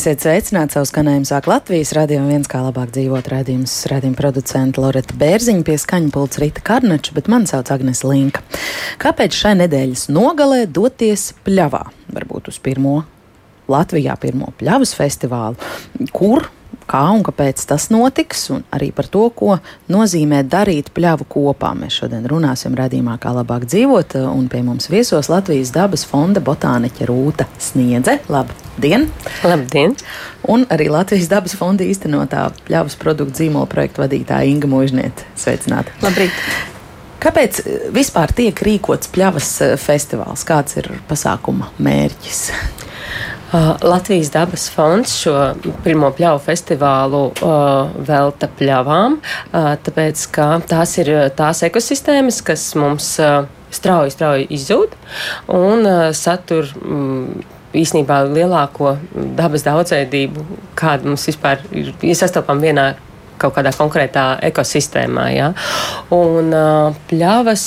Esiet 0.00 0.22
sveicināti 0.24 0.72
savu 0.72 0.86
skanējumu 0.88 1.26
sāk 1.28 1.44
Latvijas 1.50 1.90
radio 1.92 2.22
viens 2.24 2.48
kā 2.48 2.62
labāk 2.64 2.88
dzīvot 2.94 3.26
raidījums 3.28 3.74
raidījuma 3.90 4.16
producenta 4.16 4.80
Loreta 4.80 5.12
Bērziņa 5.20 5.60
pie 5.66 5.74
skaņa 5.76 6.08
pults 6.14 6.40
Rita 6.40 6.62
Karnača, 6.64 7.12
bet 7.12 7.26
man 7.28 7.44
sauc 7.50 7.68
Agnes 7.74 8.00
Linka. 8.08 8.40
Kāpēc 9.02 9.36
šai 9.36 9.52
nedēļas 9.60 10.06
nogalē 10.08 10.62
doties 10.72 11.26
pļavā? 11.44 11.82
Varbūt 12.16 12.48
uz 12.48 12.56
pirmo 12.64 12.94
Latvijā 13.68 14.16
pirmo 14.22 14.54
pļavas 14.62 14.94
festivālu, 14.96 15.60
kur 16.16 16.48
kā 16.90 17.02
un 17.14 17.22
kāpēc 17.26 17.62
tas 17.70 17.88
notiks, 17.92 18.48
un 18.54 18.64
arī 18.74 18.90
par 18.94 19.08
to, 19.12 19.26
ko 19.36 19.58
nozīmē 19.92 20.42
darīt 20.50 20.90
pļavu 20.96 21.26
kopā. 21.30 21.72
Mēs 21.78 22.00
šodien 22.00 22.26
runāsim 22.30 22.74
redzījumā, 22.78 23.16
kā 23.22 23.34
labāk 23.36 23.68
dzīvot, 23.70 24.18
un 24.30 24.48
pie 24.50 24.64
mums 24.66 24.90
viesos 24.92 25.30
Latvijas 25.30 25.72
dabas 25.76 26.04
fonda 26.08 26.42
botāniķa 26.44 27.08
Rūta 27.10 27.46
Sniedze. 27.62 28.18
Labdien! 28.32 29.08
Labdien! 29.46 29.96
Un 30.50 30.66
arī 30.72 30.90
Latvijas 30.90 31.30
dabas 31.30 31.54
fonda 31.58 31.86
īstenotā 31.86 32.48
pļavas 32.66 32.98
produktu 33.00 33.44
zīmola 33.44 33.70
projekta 33.70 34.06
vadītāja 34.06 34.50
Inga 34.50 34.70
Mūžniete. 34.70 35.30
Sveicināti! 35.38 35.94
Labrīt! 36.04 36.36
Kāpēc 37.20 37.58
vispār 37.92 38.32
tiek 38.32 38.62
rīkots 38.64 39.10
pļavas 39.12 39.48
eh, 39.66 39.74
festivāls? 39.80 40.46
Kāds 40.48 40.78
ir 40.80 40.88
pasākuma 41.10 41.68
mērķis? 41.76 42.46
Uh, 43.50 43.74
Latvijas 43.82 44.30
dabas 44.30 44.68
fonds 44.70 45.10
šo 45.24 45.32
pirmo 45.82 46.12
pļauju 46.14 46.42
festivālu 46.44 47.22
uh, 47.32 47.90
velta 48.06 48.46
pļavām, 48.60 49.16
uh, 49.18 49.72
tāpēc 49.82 50.22
ka 50.36 50.46
tās 50.70 50.92
ir 51.02 51.10
tās 51.34 51.64
ekosistēmas, 51.66 52.38
kas 52.46 52.68
mums 52.78 53.08
uh, 53.18 53.48
strauji, 53.74 54.14
strauji 54.14 54.46
izzūd 54.54 54.94
un 55.56 55.82
uh, 55.82 56.04
satur. 56.14 56.70
Um, 56.84 57.42
īsnībā 57.70 58.24
lielāko 58.26 58.96
dabas 59.38 59.62
daudzveidību, 59.62 60.42
kāda 60.78 61.06
mums 61.06 61.26
vispār 61.28 61.60
ir, 61.70 61.92
ja 62.02 62.16
sastopam 62.18 62.58
vienā 62.58 62.88
kaut 63.40 63.56
kādā 63.56 63.72
konkrētā 63.76 64.24
ekosistēmā. 64.50 65.26
Ja? 65.34 65.48
Un 66.14 66.52
pļavas, 67.10 67.64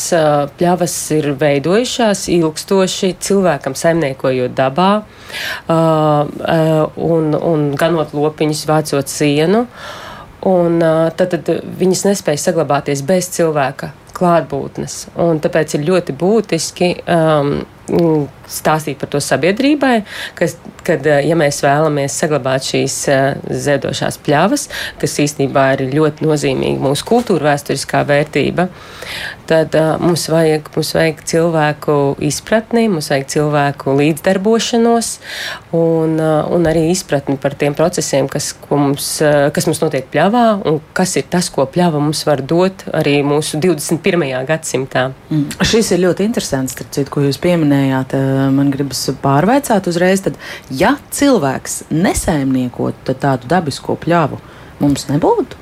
pļavas 0.60 0.96
ir 1.18 1.32
veidojušās 1.42 2.28
ilgstoši 2.34 3.14
cilvēkam 3.24 3.76
saimniekojot 3.80 4.56
dabā 4.58 4.92
un, 5.68 7.36
un 7.38 7.68
ganot 7.80 8.16
lopiņus, 8.16 8.66
vācot 8.70 9.12
sienu. 9.12 9.68
Un, 10.44 10.82
tad, 11.16 11.32
tad 11.32 11.50
viņas 11.80 12.08
nespēja 12.10 12.42
saglabāties 12.50 13.04
bez 13.08 13.30
cilvēka 13.32 13.94
klātbūtnes. 14.14 14.98
Un 15.24 15.40
tāpēc 15.44 15.78
ir 15.78 15.86
ļoti 15.88 16.16
būtiski 16.20 16.90
um, 17.02 17.56
stāstīt 18.53 19.00
par 19.02 19.09
to 19.12 19.20
sabiedrībai, 19.23 20.03
kas, 20.38 20.56
kad, 20.86 21.06
eh, 21.08 21.23
ja 21.28 21.36
mēs 21.39 21.62
vēlamies 21.64 22.16
saglabāt 22.16 22.67
šīs 22.67 22.95
eh, 23.12 23.23
ziedošās 23.50 24.20
pļavas, 24.23 24.67
kas 25.02 25.20
īstenībā 25.23 25.66
ir 25.76 25.86
ļoti 25.94 26.28
nozīmīga 26.28 26.84
mūsu 26.84 27.08
kultūra 27.08 27.52
vēsturiskā 27.54 28.04
vērtība, 28.08 28.70
tad 29.50 29.76
uh, 29.76 29.98
mums, 30.00 30.23
vajag, 30.31 30.70
mums 30.72 30.94
vajag 30.95 31.20
cilvēku 31.28 31.95
izpratni, 32.23 32.86
mums 32.89 33.09
vajag 33.11 33.26
cilvēku 33.34 33.92
līdzdarbošanos 34.00 35.09
un, 35.76 36.16
un 36.16 36.70
arī 36.70 36.86
izpratni 36.94 37.36
par 37.42 37.58
tiem 37.60 37.76
procesiem, 37.76 38.30
kas 38.32 38.54
mums, 38.71 39.10
kas 39.54 39.67
mums 39.67 39.83
notiek 39.83 40.08
pļavā 40.14 40.45
un 40.70 40.80
kas 40.95 41.17
ir 41.20 41.27
tas, 41.30 41.52
ko 41.54 41.67
pļava 41.70 42.00
mums 42.02 42.23
var 42.30 42.42
dot 42.48 42.86
arī 42.95 43.17
mūsu 43.27 43.60
21. 43.61 44.32
gadsimtā. 44.48 45.10
Mm. 45.27 45.52
Šis 45.73 45.92
ir 45.98 46.05
ļoti 46.05 46.30
interesants, 46.30 46.80
citu, 46.80 47.10
ko 47.11 47.27
jūs 47.27 47.42
pieminējāt. 47.44 47.73
Man 48.54 48.72
gribas 48.73 49.06
pārveicāt 49.23 49.89
uzreiz, 49.92 50.23
tad, 50.26 50.39
ja 50.72 50.95
cilvēks 51.14 51.84
nesaimniekot 51.94 53.14
tādu 53.22 53.50
dabisko 53.52 53.98
pļavu, 54.00 54.39
mums 54.84 55.08
nebūtu? 55.10 55.60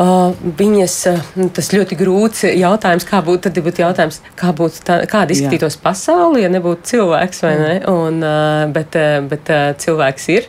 Uh, 0.00 0.32
viņas, 0.58 0.94
uh, 1.10 1.46
tas 1.54 1.70
ļoti 1.74 1.96
grūts 2.00 2.44
jautājums, 2.48 3.06
kā 3.08 3.20
būtu, 3.24 3.44
tad 3.48 3.60
būtu 3.64 3.82
jautājums, 3.84 4.20
kā 4.38 4.52
būtu 4.56 4.84
tā, 4.86 4.98
kāda 5.10 5.34
izskatītos 5.34 5.76
Jā. 5.76 5.82
pasauli, 5.84 6.44
ja 6.44 6.50
nebūtu 6.52 6.88
cilvēks, 6.92 7.42
vai 7.44 7.52
ne? 7.60 7.72
Un, 7.92 8.20
uh, 8.24 8.64
bet, 8.72 8.96
bet 9.28 9.52
uh, 9.52 9.72
cilvēks 9.82 10.28
ir, 10.32 10.48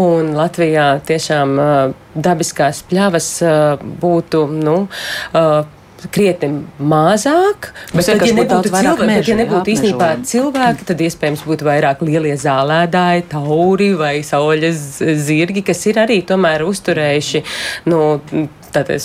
un 0.00 0.34
Latvijā 0.38 0.92
tiešām 1.08 1.56
uh, 1.58 1.94
dabiskās 2.14 2.84
pļavas 2.90 3.30
uh, 3.42 3.88
būtu, 4.02 4.46
nu, 4.54 4.76
uh, 4.86 5.73
krietni 6.12 6.64
mazāk. 6.78 7.70
Bet, 7.92 8.08
tad, 8.08 8.24
ja 8.26 8.34
nebūtu, 8.36 8.72
cilvēki, 8.72 9.06
mežu, 9.08 9.20
bet, 9.20 9.30
ja 9.30 9.38
nebūtu 9.42 9.72
īstenībā 9.74 10.10
cilvēki, 10.30 10.88
tad 10.90 11.04
iespējams 11.06 11.44
būtu 11.48 11.68
vairāk 11.68 12.02
lielie 12.06 12.34
zālēdāji, 12.40 13.28
tauri 13.32 13.92
vai 13.98 14.16
saules 14.26 14.82
zirgi, 15.00 15.64
kas 15.66 15.86
ir 15.90 16.02
arī 16.04 16.20
tomēr 16.26 16.66
uzturējuši. 16.66 17.44
Nu, 17.90 18.02
Tātad 18.74 18.98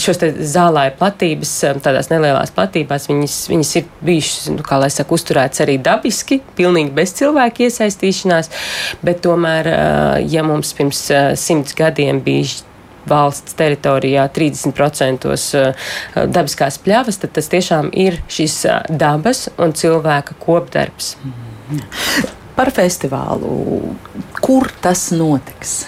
šos 0.00 0.22
zālāju 0.48 0.94
platības, 0.96 1.50
tādās 1.84 2.08
nelielās 2.08 2.54
platībās, 2.56 3.04
viņas, 3.10 3.34
viņas 3.52 3.72
ir 3.76 3.90
bijušas, 4.08 4.46
nu, 4.54 4.64
kā 4.64 4.78
lai 4.80 4.88
saka, 4.94 5.12
uzturētas 5.12 5.60
arī 5.66 5.74
dabiski, 5.84 6.40
pilnīgi 6.56 6.94
bez 6.96 7.12
cilvēku 7.18 7.66
iesaistīšanās, 7.66 8.48
bet 9.04 9.20
tomēr, 9.26 9.68
ja 10.32 10.46
mums 10.48 10.72
pirms 10.78 11.04
simts 11.42 11.76
gadiem 11.76 12.24
bija 12.24 12.62
valsts 13.08 13.56
teritorijā 13.58 14.26
30% 14.34 15.30
eh, 15.32 15.88
dabiskās 16.26 16.78
pļavas, 16.82 17.20
tad 17.22 17.34
tas 17.38 17.50
tiešām 17.52 17.90
ir 17.92 18.20
šis 18.32 18.58
eh, 18.66 18.82
dabas 18.88 19.48
un 19.58 19.74
cilvēka 19.76 20.38
kopdarbs. 20.42 21.16
Par 22.56 22.68
festivālu, 22.74 23.96
kur 24.44 24.68
tas 24.84 25.08
notiks? 25.16 25.82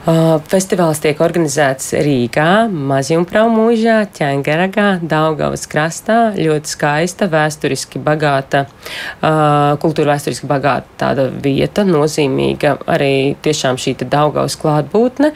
Uh, 0.00 0.38
festivāls 0.48 0.96
tiek 1.04 1.18
organizēts 1.20 1.90
Rīgā, 2.00 2.70
Mazjumpraumūžā, 2.72 3.98
Ķengeragā, 4.16 4.86
Daugavas 5.04 5.66
krastā. 5.68 6.30
Ļoti 6.40 6.72
skaista, 6.72 7.28
vēsturiski 7.28 8.00
bagāta, 8.00 8.62
uh, 8.64 9.76
kultūra 9.82 10.14
vēsturiski 10.14 10.48
bagāta 10.48 10.96
tāda 11.04 11.28
vieta, 11.28 11.84
nozīmīga 11.84 12.78
arī 12.88 13.36
tiešām 13.44 13.76
šī 13.76 13.98
Daugavas 14.06 14.56
klātbūtne. 14.62 15.34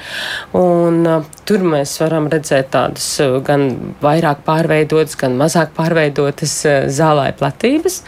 Un 0.56 0.98
uh, 1.12 1.28
tur 1.44 1.69
mēs 1.69 1.98
varam 2.00 2.32
redzēt 2.32 2.72
tādas 2.72 3.12
gan 3.44 3.69
vairāk 4.00 4.46
pārveidotas, 4.48 5.20
gan 5.20 5.36
mazāk 5.44 5.76
pārveidotas 5.76 6.56
zālāja 6.88 7.36
platības. 7.36 8.00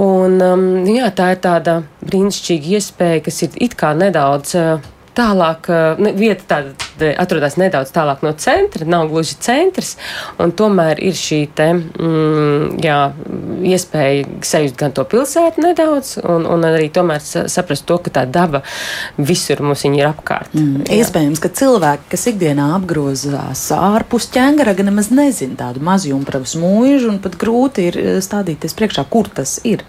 Un, 0.00 0.40
um, 0.40 0.68
jā, 0.88 1.12
tā 1.12 1.34
ir 1.36 1.44
tāda 1.44 1.82
brīnišķīga 2.00 2.76
iespēja, 2.80 3.24
kas 3.28 3.44
ir 3.44 3.64
it 3.68 3.76
kā 3.76 3.92
nedaudz 3.96 4.56
tālāk, 5.16 5.70
ne, 6.02 6.12
vieta 6.16 6.44
tāda 6.50 7.12
atrodas 7.20 7.56
nedaudz 7.60 7.92
tālāk 7.94 8.22
no 8.24 8.32
centra, 8.40 8.86
nav 8.88 9.08
gluži 9.10 9.36
centrs, 9.42 9.94
un 10.42 10.52
tomēr 10.56 11.00
ir 11.04 11.16
šī 11.16 11.40
te, 11.56 11.68
mm, 11.76 12.78
jā, 12.84 12.98
iespēja 13.72 14.26
sajust 14.46 14.78
gan 14.80 14.94
to 14.96 15.04
pilsētu 15.08 15.64
nedaudz, 15.64 16.16
un, 16.24 16.46
un 16.48 16.68
arī 16.68 16.88
tomēr 16.94 17.22
saprast 17.22 17.86
to, 17.88 17.98
ka 18.04 18.12
tā 18.20 18.26
daba 18.28 18.62
visur 19.16 19.62
mums 19.64 19.84
ir 19.86 20.08
apkārt. 20.08 20.54
Mm, 20.56 20.86
jā. 20.86 21.00
iespējams, 21.02 21.42
ka 21.42 21.52
cilvēki, 21.60 22.08
kas 22.14 22.28
ikdienā 22.32 22.70
apgrozās 22.78 23.66
ārpus 23.76 24.30
ķēngaraga, 24.34 24.86
nemaz 24.86 25.12
nezina 25.14 25.60
tādu 25.66 25.84
mazjumpravas 25.86 26.56
mūžu, 26.60 27.10
un 27.12 27.20
pat 27.24 27.38
grūti 27.40 27.90
ir 27.90 28.00
stādīties 28.24 28.76
priekšā, 28.76 29.06
kur 29.10 29.30
tas 29.32 29.58
ir 29.64 29.84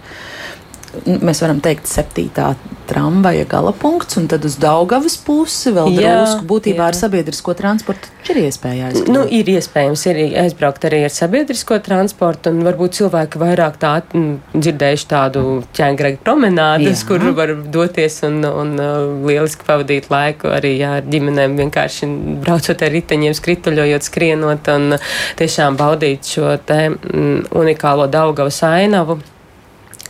mēs 1.05 1.43
varam 1.43 1.61
teikt, 1.63 1.89
septītā 1.91 2.53
tramvaja 2.87 3.45
gala 3.49 3.73
punkts, 3.75 4.17
un 4.19 4.29
tad 4.31 4.45
uz 4.47 4.55
Daugavas 4.61 5.17
pusi 5.19 5.73
vēl 5.75 5.97
drusku 5.97 6.47
būtībā 6.47 6.85
jā. 6.85 6.91
ar 6.93 6.97
sabiedrisko 6.97 7.55
transportu 7.57 8.13
ir 8.31 8.39
iespēja 8.41 8.89
aizbraukt. 8.89 9.11
Nu, 9.13 9.23
ir 9.31 9.47
iespējams 9.51 10.03
ir 10.11 10.19
aizbraukt 10.43 10.87
arī 10.87 11.03
ar 11.07 11.13
sabiedrisko 11.13 11.79
transportu, 11.83 12.51
un 12.51 12.65
varbūt 12.67 12.97
cilvēki 12.99 13.41
vairāk 13.41 13.77
tā 13.81 13.93
dzirdējuši 14.11 15.07
tādu 15.11 15.43
ķēngrega 15.77 16.19
promenādes, 16.25 17.03
jā. 17.03 17.07
kur 17.09 17.23
var 17.37 17.53
doties 17.77 18.19
un, 18.27 18.41
un 18.47 18.75
uh, 18.81 18.97
lieliski 19.27 19.67
pavadīt 19.67 20.09
laiku 20.13 20.51
arī 20.57 20.75
jā, 20.81 20.97
ar 21.01 21.07
ģimenēm, 21.07 21.55
vienkārši 21.61 22.11
braucot 22.43 22.83
ar 22.83 22.93
riteņiem, 22.97 23.37
skrituļojot, 23.37 24.09
skrienot 24.11 24.71
un 24.75 24.99
tiešām 25.39 25.79
baudīt 25.79 26.27
šo 26.35 26.55
te 26.67 26.83
unikālo 27.55 28.09
Daugavas 28.11 28.61
ainavu 28.67 29.19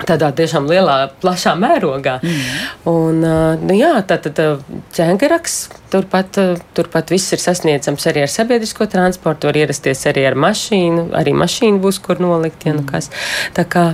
tādā 0.05 0.29
tiešām 0.35 0.67
lielā, 0.69 0.97
plašā 1.21 1.55
mērogā. 1.59 2.17
Mm. 2.21 2.57
Un, 2.91 3.21
nu, 3.63 3.77
jā, 3.77 3.93
tad, 4.07 4.27
tad 4.27 4.65
ķēngaraks, 4.97 5.55
turpat, 5.93 6.39
turpat 6.77 7.13
viss 7.13 7.33
ir 7.33 7.41
sasniedzams 7.41 8.09
arī 8.11 8.25
ar 8.25 8.33
sabiedrisko 8.33 8.89
transportu, 8.91 9.49
var 9.49 9.61
ierasties 9.63 10.05
arī 10.11 10.27
ar 10.29 10.37
mašīnu, 10.37 11.09
arī 11.17 11.33
mašīna 11.37 11.81
būs, 11.83 12.01
kur 12.03 12.21
nolikt, 12.23 12.67
ja 12.67 12.75
nu 12.75 12.83
mm. 12.83 12.91
kas. 12.91 13.09
Tā 13.57 13.65
kā. 13.67 13.89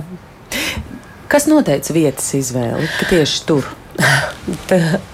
Kas 1.30 1.48
noteica 1.50 1.94
vietas 1.96 2.28
izvēli, 2.36 2.86
ka 2.98 3.08
tieši 3.10 3.40
tur? 3.48 3.72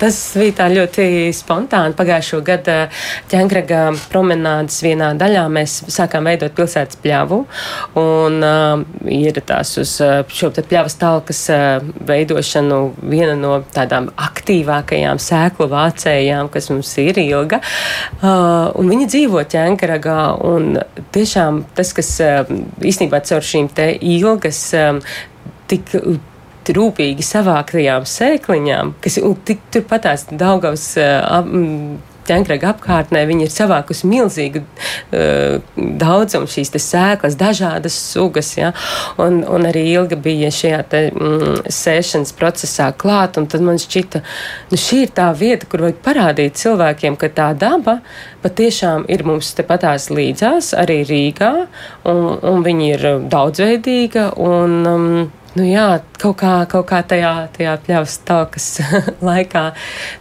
Tas 0.00 0.16
bija 0.38 0.54
tā 0.62 0.66
ļoti 0.72 1.04
spontāni. 1.36 1.94
Pagājušo 1.98 2.40
gadu 2.44 2.76
ķēngraga 3.30 3.82
promenādes 4.10 4.80
vienā 4.84 5.10
daļā 5.20 5.44
mēs 5.52 5.76
sākām 5.92 6.26
veidot 6.30 6.54
pilsētas 6.56 6.98
pļavu 7.02 7.42
un 8.00 8.38
uh, 8.46 8.82
ieradās 9.04 9.74
uz 9.82 9.92
uh, 10.04 10.22
šo 10.32 10.50
pļavas 10.56 10.96
talkas 11.00 11.42
uh, 11.52 11.84
veidošanu 12.08 12.80
viena 13.02 13.36
no 13.38 13.58
tādām 13.74 14.08
aktīvākajām 14.16 15.20
sēklu 15.22 15.68
vācējām, 15.70 16.50
kas 16.52 16.70
mums 16.72 16.94
ir 17.02 17.20
ilga. 17.22 17.60
Uh, 18.20 18.72
un 18.80 18.90
viņi 18.94 19.10
dzīvo 19.12 19.44
ķēngragā 19.52 20.20
un 20.48 20.80
tiešām 21.14 21.64
tas, 21.76 21.92
kas 21.96 22.16
uh, 22.24 22.56
īstenībā 22.80 23.22
caur 23.28 23.44
šīm 23.44 23.70
te 23.76 23.92
ilgas 24.16 24.64
um, 24.78 25.04
tik 25.70 25.92
rūpīgi 26.68 27.24
savāktajām 27.24 28.06
sēkliņām, 28.08 28.94
kas 29.00 29.18
tik 29.48 29.64
turpatās 29.72 30.28
Daugavas 30.30 30.92
ķēnkraga 32.30 32.74
apkārtnē 32.74 33.22
viņi 33.28 33.46
ir 33.46 33.52
savākusi 33.52 34.08
milzīgu 34.10 34.62
uh, 34.62 35.58
daudzumu 35.76 36.50
šīs 36.50 36.72
sēklas, 36.80 37.36
dažādas 37.40 37.96
sugas. 38.12 38.52
Ja? 38.58 38.72
Un, 39.20 39.42
un 39.48 39.66
arī 39.68 39.86
ilgi 39.94 40.18
bija 40.20 40.52
šajā 40.54 40.80
te, 40.90 41.02
mm, 41.10 41.70
sēšanas 41.72 42.34
procesā 42.38 42.90
klāt, 42.96 43.38
tad 43.50 43.64
man 43.64 43.80
šķita, 43.80 44.22
nu 44.70 44.80
šī 44.80 45.04
ir 45.06 45.14
tā 45.16 45.30
vieta, 45.36 45.68
kur 45.70 45.86
vajag 45.86 46.00
parādīt 46.04 46.60
cilvēkiem, 46.60 47.18
ka 47.20 47.32
tā 47.34 47.50
daba 47.58 48.00
patiešām 48.44 49.06
ir 49.12 49.24
mums 49.28 49.52
tepatās 49.56 50.08
līdzās, 50.12 50.72
arī 50.78 51.02
Rīgā, 51.08 51.52
un, 52.08 52.22
un 52.46 52.64
viņi 52.66 52.90
ir 52.94 53.06
daudzveidīga. 53.32 54.30
Un, 54.40 54.80
um, 54.86 55.39
Nu 55.58 55.64
jā, 55.66 55.86
kaut 56.20 56.36
kā, 56.38 56.52
kaut 56.70 56.86
kā 56.86 57.00
tajā, 57.02 57.48
tajā 57.56 57.74
pļavas 57.82 58.20
talkas 58.22 58.66
laikā 59.28 59.70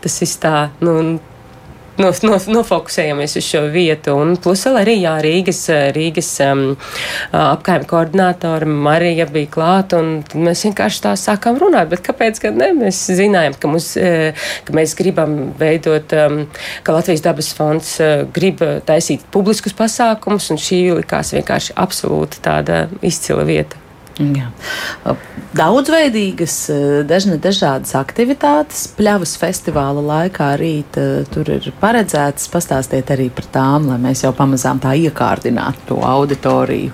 tas 0.01 0.15
viss 0.23 0.39
tā, 0.41 0.71
nu, 0.81 1.19
no, 1.99 2.09
no, 2.25 2.37
nofokusējamies 2.55 3.35
uz 3.37 3.45
šo 3.45 3.61
vietu. 3.69 4.15
Un 4.17 4.33
plus 4.41 4.63
vēl 4.65 4.79
arī 4.81 4.95
jā, 5.03 5.11
Rīgas, 5.21 5.59
Rīgas 5.93 6.31
um, 6.47 6.63
apkaimē 7.35 7.85
koordinātori 7.89 8.69
Marija 8.69 9.27
bija 9.29 9.51
klāta, 9.53 9.99
mēs 10.33 10.63
vienkārši 10.65 11.03
tā 11.05 11.11
sākām 11.19 11.59
runāt. 11.61 11.91
Bet 11.91 12.01
kāpēc 12.07 12.41
gan 12.47 12.57
ne? 12.61 12.71
Mēs 12.79 13.03
zinājām, 13.19 13.57
ka, 13.59 13.69
mums, 13.69 13.91
ka 14.65 14.77
mēs 14.79 14.95
gribam 14.97 15.51
veidot, 15.59 16.15
um, 16.23 16.39
ka 16.87 16.95
Latvijas 16.95 17.21
dabas 17.25 17.51
fonds 17.57 17.91
uh, 18.01 18.23
grib 18.33 18.63
taisīt 18.87 19.27
publiskus 19.33 19.77
pasākumus, 19.77 20.49
un 20.55 20.61
šī 20.61 20.81
likās 21.03 21.35
vienkārši 21.37 21.77
absolūti 21.85 22.41
tāda 22.49 22.87
izcila 23.05 23.45
vieta. 23.45 23.88
Jā. 24.19 24.49
Daudzveidīgas, 25.55 26.55
dažne 27.07 27.37
dažādas 27.41 27.95
aktivitātes. 27.95 28.83
Pļavas 28.97 29.37
festivāla 29.39 30.03
laikā 30.03 30.49
rīt 30.59 30.99
tur 31.31 31.53
ir 31.55 31.69
paredzētas. 31.79 32.49
Pastāstiet 32.51 33.13
arī 33.15 33.29
par 33.33 33.47
tām, 33.53 33.87
lai 33.89 33.99
mēs 34.09 34.25
jau 34.25 34.33
pamazām 34.35 34.81
tā 34.83 34.91
iekārdinātu 34.99 35.87
to 35.93 36.01
auditoriju 36.03 36.91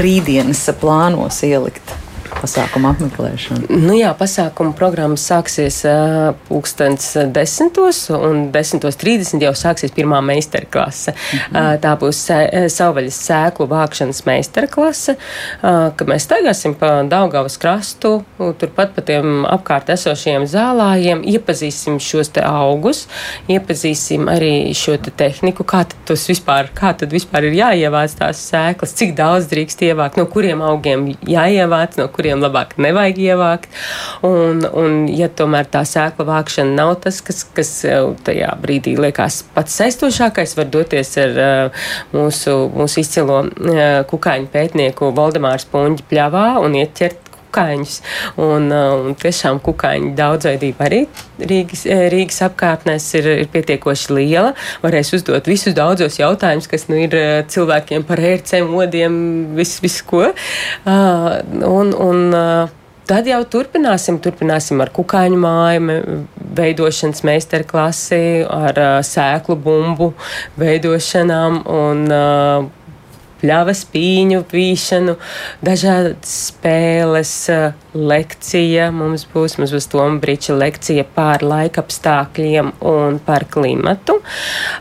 rītdienas 0.00 0.64
plānos 0.80 1.44
ielikt 1.46 1.92
pasākumu 2.40 2.90
apmeklēšanu? 2.92 3.68
Nu 3.82 3.94
jā, 3.96 4.12
pasākuma 4.18 4.74
programma 4.76 5.18
sāksies 5.20 5.82
uh, 5.88 6.32
pulkstens 6.48 7.12
desmitos, 7.34 8.04
un 8.12 8.48
10.30 8.54 9.42
jau 9.42 9.52
sāksies 9.56 9.94
pirmā 9.94 10.20
meistarklase. 10.24 11.12
-hmm. 11.12 11.56
uh, 11.56 11.80
tā 11.82 11.94
būs 12.00 12.20
sē, 12.26 12.68
savvaļas 12.72 13.18
sēklu 13.28 13.68
vākšanas 13.70 14.24
meistarklase, 14.26 15.16
uh, 15.16 15.92
kad 15.96 16.08
mēs 16.08 16.26
staigāsim 16.28 16.74
pa 16.74 17.02
Daugavas 17.02 17.56
krastu, 17.56 18.24
turpat 18.58 18.94
pa 18.94 19.00
tiem 19.00 19.44
apkārt 19.46 19.90
esošiem 19.90 20.46
zālājiem, 20.46 21.22
iepazīsim 21.24 21.98
šos 22.00 22.28
te 22.28 22.44
augus, 22.46 23.06
iepazīsim 23.48 24.28
arī 24.28 24.74
šo 24.74 24.96
te 24.96 25.10
tehniku, 25.10 25.64
kā 25.64 25.84
tad 25.84 25.98
tas 26.06 26.28
vispār, 26.28 26.68
kā 26.74 26.92
tad 26.98 27.12
vispār 27.12 27.44
ir 27.44 27.58
jāievāc 27.60 28.16
tās 28.18 28.42
sēklas, 28.50 28.94
cik 28.98 29.14
daudz 29.16 29.46
drīkst 29.52 29.82
ievākt, 29.82 30.16
no 30.16 30.26
kuriem 30.26 30.62
augiem 30.62 31.08
jāievāc, 31.28 31.96
no 32.00 32.08
kuriem 32.08 32.21
kuriem 32.22 32.42
labāk 32.42 32.76
nevajag 32.78 33.18
ievākt. 33.18 33.68
Un, 34.26 34.62
un 34.78 35.08
ja 35.10 35.26
tomēr 35.26 35.66
tā 35.72 35.82
sēkla 35.88 36.26
vākšana 36.28 36.76
nav 36.78 36.94
tas, 37.02 37.18
kas, 37.24 37.42
kas 37.56 37.72
tajā 38.26 38.52
brīdī 38.62 38.94
liekas 39.00 39.42
pats 39.56 39.74
saistošākais, 39.80 40.54
var 40.58 40.70
doties 40.70 41.10
ar 41.22 41.42
uh, 41.42 41.84
mūsu, 42.14 42.54
mūsu 42.76 43.02
izcilo 43.02 43.42
uh, 43.42 43.82
kukaiņu 44.08 44.50
pētnieku 44.52 45.10
Valdemārs 45.16 45.66
Puņģi 45.72 46.06
pļavā 46.10 46.46
un 46.62 46.78
ieķert 46.78 47.21
kukaiņus. 47.52 48.00
Un, 48.40 48.70
uh, 48.72 49.06
un 49.06 49.16
tiešām 49.18 49.60
kukaiņu 49.64 50.14
daudzveidība 50.16 50.88
arī 50.88 51.02
Rīgas, 51.38 51.84
Rīgas 52.12 52.42
apkārtnēs 52.48 53.08
ir, 53.20 53.28
ir 53.44 53.48
pietiekoši 53.52 54.16
liela. 54.16 54.54
Varēs 54.84 55.12
uzdot 55.18 55.48
visus 55.50 55.76
daudzos 55.76 56.18
jautājumus, 56.20 56.70
kas 56.70 56.88
nu, 56.88 57.00
ir 57.04 57.16
cilvēkiem 57.52 58.06
par 58.08 58.22
ērcēm, 58.22 58.70
modiem, 58.72 59.18
visu, 59.58 59.82
visu 59.84 60.06
ko. 60.08 60.28
Uh, 60.86 61.42
un, 61.68 61.92
un, 61.92 62.30
uh, 62.32 62.78
Tad 63.02 63.26
jau 63.26 63.40
turpināsim, 63.50 64.20
turpināsim 64.22 64.78
ar 64.80 64.92
kukaiņu 64.94 65.38
māju 65.42 65.96
veidošanas 66.54 67.24
meistarklasi, 67.26 68.20
ar 68.46 68.78
uh, 68.78 68.92
sēklu 69.02 69.56
bumbu 69.58 70.12
veidošanām 70.60 71.58
un 71.66 72.04
uh, 72.06 72.68
pļavas 73.42 73.84
pīņu 73.92 74.42
vīšanu, 74.52 75.16
dažādas 75.64 76.34
spēles, 76.48 77.34
lekcija 77.92 78.90
mums 78.94 79.26
būs, 79.32 79.58
mums 79.60 79.74
būs 79.74 79.90
Toma 79.92 80.22
Briča 80.22 80.56
lekcija 80.56 81.04
pār 81.16 81.44
laikapstākļiem 81.44 82.74
un 82.92 83.18
par 83.26 83.48
klimatu. 83.50 84.20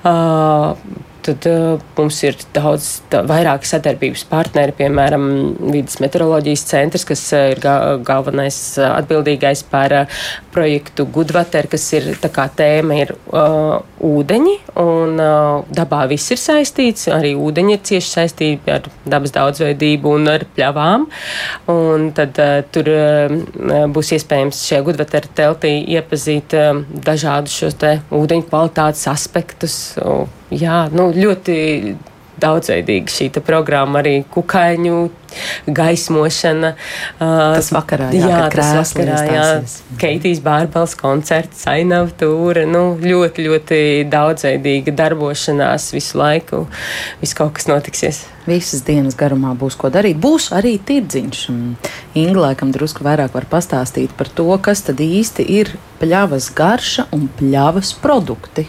Uh, 0.06 1.10
Tad 1.21 1.45
uh, 1.45 1.81
mums 1.97 2.18
ir 2.25 2.38
daudz 2.56 2.88
tā, 3.12 3.19
vairāk 3.29 3.65
sadarbības 3.68 4.23
partneri, 4.29 4.73
piemēram, 4.73 5.25
Vides 5.69 6.00
meteoroloģijas 6.01 6.63
centrs, 6.65 7.06
kas 7.06 7.21
uh, 7.35 7.51
ir 7.53 7.62
ga 7.62 7.75
galvenais 8.06 8.57
uh, 8.79 8.88
atbildīgais 8.95 9.62
par 9.69 9.94
uh, 10.00 10.21
projektu 10.53 11.06
Gudvater, 11.13 11.69
kas 11.69 11.85
ir 11.94 12.09
tā 12.23 12.31
kā 12.33 12.47
tēma 12.57 12.97
ir 13.03 13.13
uh, 13.13 13.83
ūdeņi, 14.01 14.56
un 14.81 15.21
uh, 15.21 15.69
dabā 15.69 16.07
viss 16.09 16.33
ir 16.33 16.41
saistīts, 16.41 17.06
arī 17.13 17.35
ūdeņi 17.38 17.77
ir 17.77 17.85
cieši 17.91 18.13
saistīti 18.15 18.74
ar 18.74 18.89
dabas 19.06 19.38
daudzveidību 19.38 20.17
un 20.17 20.33
ar 20.33 20.47
pļavām, 20.57 21.07
un 21.75 22.12
tad 22.17 22.41
uh, 22.41 22.57
tur 22.74 22.89
uh, 22.96 23.88
būs 23.93 24.15
iespējams 24.17 24.65
šajā 24.72 24.84
Gudvater 24.89 25.29
teltī 25.38 25.77
iepazīt 25.93 26.57
uh, 26.57 26.84
dažādus 27.05 27.62
šos 27.62 27.81
te 27.86 27.98
ūdeņu 28.10 28.50
kvalitātes 28.50 29.05
aspektus. 29.13 29.81
Uh, 30.01 30.25
jā, 30.51 30.86
nu, 30.93 31.10
ļoti 31.15 31.58
daudzveidīga 32.41 33.12
šī 33.12 33.29
programma, 33.46 34.01
arī 34.01 34.22
kukaiņu 34.31 34.98
gaismošana. 35.72 36.74
Tas 37.20 37.70
vakarā, 37.74 38.10
jā, 38.15 38.27
jā 38.27 38.41
tas 38.53 38.74
vakarā, 38.96 39.20
jā, 39.29 39.46
Keitijas 40.01 40.41
Bārbels 40.43 40.96
koncerts, 41.00 41.63
Ainava 41.72 42.12
tūra, 42.20 42.65
nu, 42.70 42.98
ļoti, 43.01 43.48
ļoti 43.48 43.79
daudzveidīga 44.12 44.96
darbošanās 44.98 45.91
visu 45.96 46.20
laiku, 46.22 46.65
viss 47.22 47.38
kaut 47.38 47.55
kas 47.60 47.70
notiksies. 47.72 48.25
Visas 48.48 48.81
dienas 48.88 49.15
garumā 49.15 49.53
būs 49.58 49.77
ko 49.77 49.91
darīt. 49.93 50.17
Būs 50.20 50.50
arī 50.58 50.74
tirdziņš. 50.81 51.43
Inga 52.17 52.48
laikam 52.48 52.72
drusku 52.74 53.05
vairāk 53.05 53.36
var 53.38 53.46
pastāstīt 53.51 54.15
par 54.17 54.31
to, 54.34 54.50
kas 54.65 54.81
tad 54.88 55.03
īsti 55.05 55.46
ir 55.60 55.75
pļavas 56.01 56.50
garša 56.58 57.12
un 57.13 57.29
pļavas 57.38 57.93
produkti. 58.01 58.65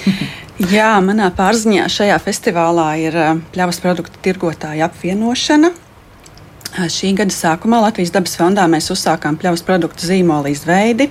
Jā, 0.60 0.98
manā 1.00 1.30
pārziņā 1.32 1.86
šajā 1.88 2.18
festivālā 2.20 2.88
ir 3.00 3.14
eh, 3.16 3.38
pļavas 3.54 3.78
produktu 3.80 4.20
tirgotāja 4.20 4.90
apvienošana. 4.90 5.70
Eh, 5.72 6.90
šī 6.92 7.14
gada 7.16 7.32
sākumā 7.32 7.78
Latvijas 7.80 8.12
dabas 8.12 8.36
fondā 8.36 8.66
mēs 8.68 8.90
uzsākām 8.92 9.38
pļavas 9.40 9.64
produktu 9.64 10.04
zīmola 10.10 10.52
izveidi. 10.52 11.08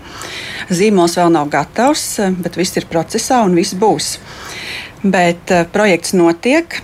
Zīmols 0.70 1.18
vēl 1.18 1.34
nav 1.34 1.50
gatavs, 1.50 2.06
eh, 2.22 2.38
bet 2.46 2.62
viss 2.62 2.78
ir 2.78 2.86
procesā 2.94 3.42
un 3.48 3.58
viss 3.58 3.74
būs. 3.74 4.20
Bet 5.02 5.50
projekts 5.74 6.14
notiek. 6.14 6.84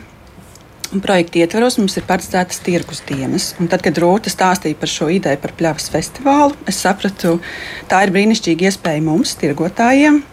Projekta 0.89 1.43
ietvaros 1.43 1.77
mums 1.77 1.99
ir 1.99 2.09
paredzētas 2.09 2.63
tirgus 2.65 3.05
dienas. 3.05 3.51
Un 3.61 3.69
tad, 3.69 3.85
kad 3.85 3.99
Rūta 4.01 4.33
stāstīja 4.33 4.79
par 4.79 4.89
šo 4.89 5.11
ideju 5.13 5.37
par 5.43 5.53
pļavas 5.59 5.91
festivālu, 5.93 6.55
es 6.65 6.81
sapratu, 6.81 7.37
tā 7.91 8.07
ir 8.07 8.15
brīnišķīga 8.15 8.71
iespēja 8.71 9.03
mums, 9.05 9.35
tirgotājiem, 9.37 10.23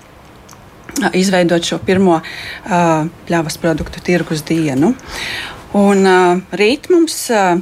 izveidot 1.17 1.65
šo 1.65 1.79
pirmo 1.83 2.21
pļavas 2.67 3.59
produktu 3.63 4.03
tirgus 4.05 4.45
dienu. 4.49 4.93
Un, 5.79 6.05
rīt 6.53 6.91
mums 6.93 7.17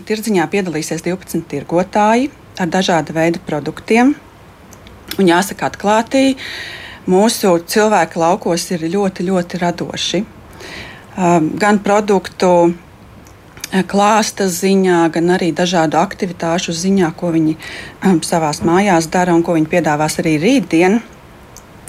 tirdziņā 0.08 0.49
piedalīsies 0.50 1.04
12 1.06 1.46
tirgotāji 1.50 2.30
ar 2.60 2.68
dažāda 2.72 3.14
veida 3.14 3.40
produktiem. 3.46 4.16
Un 5.18 5.30
jāsaka, 5.30 5.70
atklāti, 5.70 6.37
mūsu 7.10 7.56
cilvēki 7.70 8.20
laukos 8.20 8.66
ir 8.75 8.87
ļoti, 8.90 9.26
ļoti 9.30 9.60
radoši. 9.62 10.22
Gan 11.60 11.80
produktu 11.84 12.50
klāsta 13.90 14.49
ziņā, 14.50 15.04
gan 15.14 15.30
arī 15.37 15.50
dažādu 15.54 15.99
aktivitāšu 16.00 16.75
ziņā, 16.75 17.12
ko 17.18 17.30
viņi 17.34 17.56
savā 18.26 18.50
mājās 18.66 19.06
dara 19.10 19.34
un 19.34 19.44
ko 19.46 19.54
viņi 19.58 19.70
piedāvās 19.70 20.18
arī 20.22 20.37
rītdien. 20.42 21.00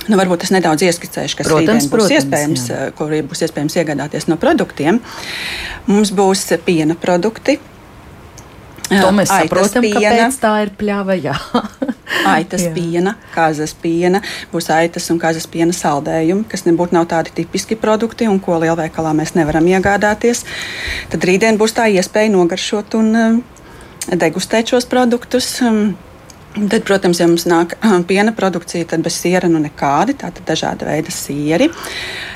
Nu, 0.10 0.18
varbūt 0.18 0.48
es 0.48 0.54
nedaudz 0.54 0.82
ieskicēšu, 0.88 1.38
kas 1.38 1.50
protams, 1.50 1.86
būs 1.86 1.92
protams, 1.94 2.16
iespējams, 2.18 2.64
jā. 2.72 2.80
kur 2.98 3.14
būs 3.30 3.44
iespējams 3.46 3.76
iegādāties 3.78 4.26
no 4.32 4.38
produktiem. 4.42 4.98
Mums 5.90 6.14
būs 6.16 6.48
piena 6.66 6.98
produkti. 6.98 7.60
To 8.92 9.12
mēs 9.16 9.32
Aitas 9.32 9.48
saprotam, 9.48 9.86
piena. 9.86 10.02
kāpēc 10.04 10.38
tā 10.42 10.52
ir 10.66 10.72
pļava. 10.80 11.16
Jā. 11.22 11.36
Aitas 12.34 12.66
Jā. 12.66 12.74
piena, 12.76 13.14
kazas 13.32 13.72
piena, 13.80 14.20
būs 14.52 14.68
aitas 14.74 15.08
un 15.14 15.20
kazas 15.22 15.48
piena 15.48 15.72
saldējumi, 15.76 16.44
kas 16.52 16.66
nebūtu 16.68 16.98
nav 16.98 17.08
tādi 17.14 17.32
tipiski 17.38 17.78
produkti 17.80 18.28
un 18.28 18.42
ko 18.44 18.60
lielveikalā 18.60 19.14
mēs 19.16 19.32
nevaram 19.38 19.70
iegādāties. 19.72 20.44
Tad 21.14 21.28
rītdien 21.28 21.60
būs 21.62 21.78
tā 21.78 21.88
iespēja 21.94 22.34
nogaršot 22.36 22.98
un 23.00 23.16
um, 23.16 23.42
degustēt 24.12 24.74
šos 24.74 24.90
produktus. 24.92 25.54
Um, 25.64 25.94
Tad, 26.52 26.82
protams, 26.84 27.20
ja 27.22 27.30
mums 27.32 27.46
nāk 27.48 27.78
piena 28.10 28.34
produkcija, 28.36 28.90
tad 28.92 29.06
bez 29.06 29.16
siera 29.22 29.48
nu 29.48 29.62
nekādi, 29.64 30.18
tātad 30.20 30.44
dažāda 30.48 30.90
veida 30.90 31.14
sieri. 31.14 31.70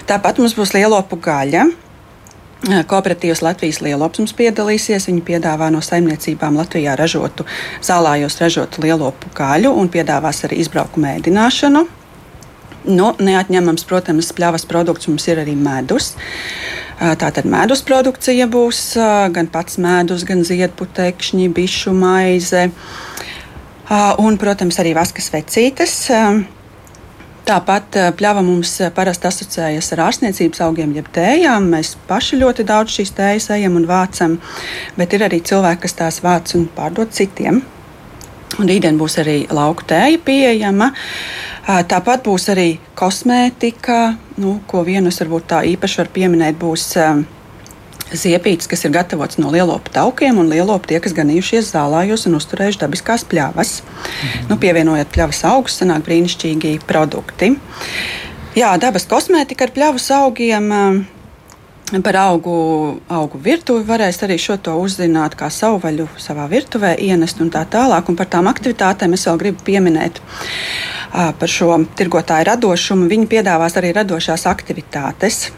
Tāpat 0.08 0.40
mums 0.40 0.56
būs 0.56 0.72
lielopu 0.78 1.20
gaļa. 1.20 1.66
Kooperatīvas 2.90 3.44
Latvijas 3.44 3.82
lielops 3.84 4.22
mums 4.22 4.34
piedalīsies. 4.38 5.10
Viņi 5.10 5.22
piedāvā 5.28 5.68
no 5.74 5.82
saimniecībām 5.84 6.56
Latvijā 6.58 6.96
ražotu, 6.98 7.44
zālājos 7.84 8.40
ražotu 8.40 8.86
lielopu 8.86 9.34
gaļu 9.36 9.74
un 9.76 9.92
piedāvās 9.92 10.46
arī 10.48 10.62
izbraukumu 10.64 11.12
ēdināšanu. 11.18 11.84
Nu, 12.86 13.10
neatņemams, 13.20 13.84
protams, 13.90 14.30
pļavas 14.38 14.64
produkts 14.70 15.10
mums 15.10 15.26
ir 15.28 15.42
arī 15.42 15.58
medus. 15.60 16.14
Tātad 16.96 17.44
medus 17.50 17.82
produkcija 17.84 18.48
būs 18.48 18.82
gan 19.36 19.52
pats 19.52 19.76
medus, 19.82 20.24
gan 20.24 20.46
ziedputekšņi, 20.48 21.50
bišu 21.52 21.92
maize 21.98 22.70
un, 23.92 24.38
protams, 24.42 24.80
arī 24.82 24.96
vaskas 24.98 25.32
vecītes. 25.34 25.96
Tāpat 27.46 27.98
pļava 28.18 28.42
mums 28.42 28.72
parasti 28.96 29.28
asociējas 29.30 29.92
ar 29.94 30.08
ārstniecības 30.08 30.64
augiem, 30.66 30.96
jeb 30.98 31.12
tējām. 31.14 31.68
Mēs 31.76 31.94
paši 32.10 32.40
ļoti 32.42 32.66
daudz 32.66 32.96
šīs 32.98 33.14
tējas 33.14 33.52
ejam 33.54 33.78
un 33.78 33.86
vācam, 33.86 34.40
bet 34.98 35.14
ir 35.14 35.28
arī 35.28 35.44
cilvēki, 35.46 35.84
kas 35.86 35.98
tās 36.00 36.20
vāc 36.26 36.56
un 36.58 36.66
pārdod 36.74 37.14
citiem. 37.14 37.62
Un 38.56 38.70
rītdien 38.72 38.98
būs 38.98 39.20
arī 39.22 39.38
lauka 39.54 39.86
tēja 39.94 40.18
pieejama. 40.26 40.90
Tāpat 41.66 42.26
būs 42.26 42.50
arī 42.54 42.68
kosmētika, 42.98 44.16
nu, 44.42 44.60
ko 44.66 44.82
vienus 44.88 45.20
varbūt 45.22 45.50
tā 45.52 45.62
īpaši 45.76 46.02
var 46.02 46.12
pieminēt, 46.18 46.58
būs 46.62 46.88
ziepītes, 48.20 48.70
kas 48.72 48.86
ir 48.86 48.94
gatavotas 48.96 49.40
no 49.42 49.52
lielopu 49.54 49.92
taukiem, 49.94 50.40
un 50.42 50.52
lielopu 50.52 50.92
tie, 50.92 51.00
kas 51.04 51.16
ganījušies 51.18 51.72
zālājos 51.74 52.28
un 52.30 52.38
uzturējuši 52.40 52.82
dabiskās 52.84 53.26
pļavas. 53.32 53.80
Mhm. 53.82 54.46
Nu, 54.52 54.60
pievienojot 54.62 55.12
pļavas 55.16 55.42
augus, 55.52 55.80
sanāk 55.82 56.06
brīnišķīgi 56.08 56.80
produkti. 56.88 57.56
Jā, 58.56 58.70
dabas 58.80 59.04
kosmētika 59.12 59.68
ar 59.68 59.76
pļavas 59.76 60.08
augiem. 60.16 60.72
Par 61.86 62.16
augu, 62.18 62.54
augu 63.14 63.38
virtuvi 63.38 63.84
varēs 63.86 64.18
arī 64.26 64.40
šo 64.42 64.56
to 64.58 64.74
uzzināt, 64.82 65.36
kā 65.38 65.52
savu 65.54 65.78
vaļu 65.84 66.08
savā 66.18 66.48
virtuvē 66.50 66.96
ienest 66.98 67.44
un 67.44 67.52
tā 67.54 67.62
tālāk. 67.70 68.10
Un 68.10 68.18
par 68.18 68.26
tām 68.32 68.50
aktivitātēm 68.50 69.14
es 69.14 69.28
vēl 69.28 69.38
gribu 69.44 69.68
pieminēt 69.68 70.18
par 71.12 71.52
šo 71.52 71.78
tirgotāju 72.00 72.48
radošumu. 72.50 73.06
Viņi 73.12 73.30
piedāvās 73.36 73.78
arī 73.78 73.94
radošās 74.00 74.48
aktivitātes. 74.50 75.52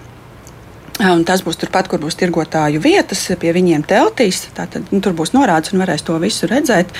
Un 0.98 1.22
tas 1.27 1.44
būs 1.46 1.60
turpat, 1.62 1.86
kur 1.92 2.01
būs 2.01 2.18
tirgotāju 2.18 2.82
vietas, 2.82 3.22
pie 3.38 3.51
viņiem 3.54 3.84
teltīs. 3.86 4.48
Tātad, 4.58 4.88
nu, 4.89 5.01
tur 5.04 5.13
būs 5.18 5.36
norādes 5.36 5.74
un 5.74 5.84
varēs 5.84 6.06
to 6.08 6.18
visu 6.22 6.50
redzēt. 6.50 6.94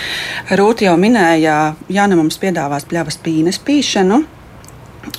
Rūta 0.60 0.86
jau 0.86 0.94
minēja, 1.01 1.58
Jāna 1.89 2.20
mums 2.20 2.38
piedāvās 2.42 2.86
pļavas 2.89 3.18
pīnes 3.25 3.58
pīšanu. 3.66 4.22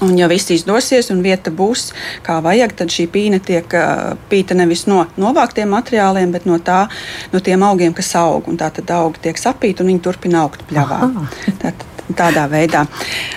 Un, 0.04 0.12
ja 0.20 0.28
viss 0.30 0.52
izdosies 0.52 1.08
un 1.11 1.25
vieta 1.25 1.50
būs 1.50 1.88
kā 2.23 2.38
vajag, 2.44 2.75
tad 2.78 2.92
šī 2.92 3.08
pīne 3.11 3.40
tiek 3.42 3.73
uh, 3.75 4.14
pīta 4.30 4.54
nevis 4.54 4.85
no 4.87 5.06
novāktiem 5.18 5.70
materiāliem, 5.75 6.30
bet 6.35 6.47
no, 6.47 6.61
tā, 6.62 6.85
no 7.32 7.40
tiem 7.42 7.64
augiem, 7.66 7.97
kas 7.97 8.12
aug. 8.20 8.47
Un 8.52 8.61
tā 8.61 8.68
tad 8.75 8.92
augi 8.94 9.25
tiek 9.26 9.40
sapīti 9.40 9.82
un 9.82 9.90
viņi 9.90 10.04
turpina 10.04 10.44
augt 10.44 10.62
pļavā. 10.70 11.00
Tātad, 11.49 11.98
tādā 12.17 12.45
veidā. 12.50 12.85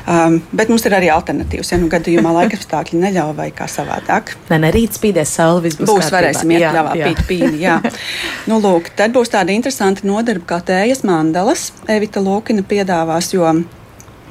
Um, 0.06 0.40
bet 0.56 0.72
mums 0.72 0.86
ir 0.88 0.96
arī 0.98 1.12
alternatīvas. 1.14 1.74
Ja 1.74 1.80
nu 1.82 1.90
gadījumā 1.92 2.34
laika 2.40 2.60
apstākļi 2.60 3.02
neļauj 3.02 3.36
vai 3.38 3.50
kā 3.56 3.68
savādāk. 3.72 4.36
Nē, 4.52 4.62
ne 4.66 4.72
rīt 4.76 4.98
spīdēs 5.00 5.36
saule, 5.40 5.66
viss 5.66 5.80
būs, 5.80 5.90
būs 5.90 6.08
kārtībā. 6.08 6.18
varēsim 6.18 6.56
iet 6.56 6.68
pļavā, 6.70 6.96
pīt 7.02 7.26
pīni. 7.30 7.62
Jā. 7.66 7.82
nu, 8.50 8.62
lūk, 8.64 8.94
tad 8.98 9.16
būs 9.16 9.34
tāda 9.34 9.56
interesanta 9.56 10.08
nodarbe 10.08 10.48
kā 10.48 10.62
tējas 10.72 11.06
mandalas. 11.08 11.70
Evita 11.92 12.24
Lūkina 12.24 12.66
piedāvās, 12.68 13.34
jo 13.36 13.48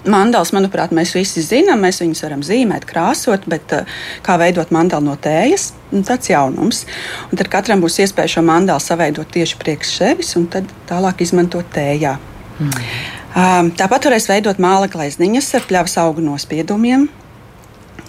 Mandals, 0.09 0.55
manuprāt, 0.57 0.95
mēs 0.97 1.13
visi 1.13 1.43
zinām, 1.45 1.83
mēs 1.85 1.99
viņus 2.01 2.23
varam 2.25 2.41
zīmēt, 2.45 2.87
krāsot, 2.89 3.45
bet 3.51 3.75
uh, 3.77 3.99
kā 4.25 4.39
veidot 4.41 4.73
mandalu 4.73 5.11
no 5.11 5.17
tējas, 5.21 5.75
nu, 5.91 6.01
tāds 6.09 6.31
jaunums. 6.31 6.87
Un 7.29 7.41
tad 7.41 7.51
katram 7.53 7.85
būs 7.85 7.99
iespēja 8.07 8.39
šo 8.39 8.45
mandalu 8.49 8.81
saveidot 8.81 9.29
tieši 9.29 9.61
priekš 9.61 9.93
sevis 9.99 10.33
un 10.41 10.49
tad 10.53 10.73
tālāk 10.89 11.21
izmantot 11.27 11.69
tējā. 11.77 12.17
Mm. 12.61 12.87
Tāpat 13.31 14.09
varēs 14.09 14.27
veidot 14.27 14.59
māla 14.59 14.89
glezniņas 14.91 15.53
ar 15.55 15.67
pļavas 15.69 15.93
augu 16.03 16.23
nospiedumiem, 16.25 17.05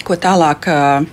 ko 0.02 0.18
tālāk 0.18 0.66
uh, 0.72 1.04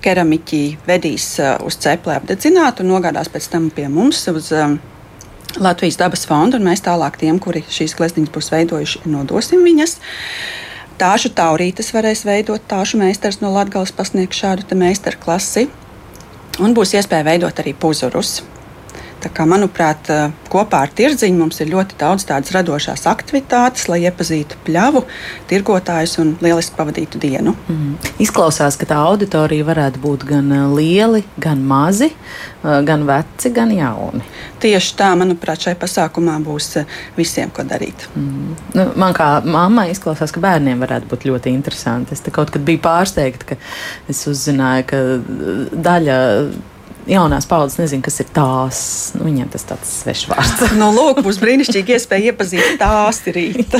keramiķi 0.00 0.60
vedīs 0.86 1.34
uh, 1.42 1.58
uz 1.68 1.76
cepli 1.76 2.14
apdedzināt 2.16 2.80
un 2.80 2.88
nogādās 2.94 3.28
pēc 3.28 3.50
tam 3.52 3.68
pie 3.68 3.84
mums 3.92 4.22
uz 4.32 4.48
uh, 4.56 4.78
Latvijas 5.60 6.00
dabas 6.00 6.24
fondu, 6.28 6.60
mēs 6.64 6.80
tālāk 6.86 7.20
tiem, 7.20 7.36
kuri 7.36 7.60
šīs 7.68 7.96
glezniņas 7.98 8.32
būs 8.32 8.50
veidojuši, 8.54 9.04
nodosim 9.12 9.64
viņas. 9.64 9.98
Tāšu 10.98 11.34
taurītes 11.36 11.92
varēs 11.92 12.24
veidot, 12.24 12.64
tāšu 12.68 13.00
meistars 13.02 13.42
no 13.44 13.52
Latvijas 13.52 13.92
pasniegs 13.92 14.40
šādu 14.40 14.80
meistaru 14.80 15.20
klasi, 15.20 15.68
un 16.56 16.72
būs 16.72 16.96
iespēja 16.96 17.28
veidot 17.34 17.60
arī 17.60 17.76
puzurus. 17.76 18.38
Kā, 19.18 19.44
manuprāt, 19.50 20.06
kopā 20.52 20.84
ar 20.86 20.92
tirdziņu 20.94 21.40
mums 21.40 21.58
ir 21.58 21.72
ļoti 21.72 21.96
daudz 21.98 22.22
tādas 22.28 22.52
radošās 22.54 23.02
aktivitātes, 23.10 23.88
lai 23.90 24.04
iepazītu 24.06 24.60
pļavu, 24.66 25.02
tirgotājus 25.50 26.14
un 26.22 26.30
lieliski 26.44 26.76
pavadītu 26.78 27.18
dienu. 27.22 27.56
Mm. 27.66 27.96
Izklausās, 28.22 28.78
ka 28.78 28.86
tā 28.86 29.00
auditorija 29.08 29.66
varētu 29.66 30.02
būt 30.04 30.26
gan 30.28 30.52
lieli, 30.76 31.24
gan 31.42 31.64
mazi, 31.66 32.12
gan 32.62 33.04
veci, 33.08 33.52
gan 33.54 33.74
jauni. 33.74 34.22
Tieši 34.62 34.94
tā, 34.98 35.10
manuprāt, 35.18 35.66
šai 35.66 35.74
pasākumā 35.78 36.38
būs 36.46 36.70
visiem, 37.18 37.50
ko 37.54 37.66
darīt. 37.66 38.06
Mm. 38.14 38.54
Nu, 38.78 38.88
man 39.02 39.18
kā 39.18 39.32
mammai 39.42 39.88
izklausās, 39.92 40.30
ka 40.34 40.42
bērniem 40.46 40.86
varētu 40.86 41.10
būt 41.10 41.28
ļoti 41.32 41.54
interesanti. 41.58 42.14
Es 42.14 42.22
kaut 42.30 42.54
kad 42.54 42.62
biju 42.62 42.86
pārsteigta, 42.86 43.52
ka 43.52 43.60
es 44.10 44.22
uzzināju, 44.30 44.88
ka 44.94 45.04
daļa 45.90 46.18
jaunās 47.08 47.46
paudzes 47.48 47.78
nezina, 47.80 48.04
kas 48.04 48.20
ir 48.22 48.28
tās. 48.34 48.80
Nu, 49.16 49.24
viņiem 49.26 49.48
tas 49.52 49.64
tāds 49.68 49.90
svešs 50.02 50.28
vārds. 50.30 50.64
no 50.78 50.90
nu, 50.92 51.02
lūk, 51.08 51.22
būs 51.26 51.40
brīnišķīgi 51.42 51.96
iespēja 51.96 52.32
iepazīt 52.32 52.78
tās 52.80 53.22
rīt. 53.34 53.76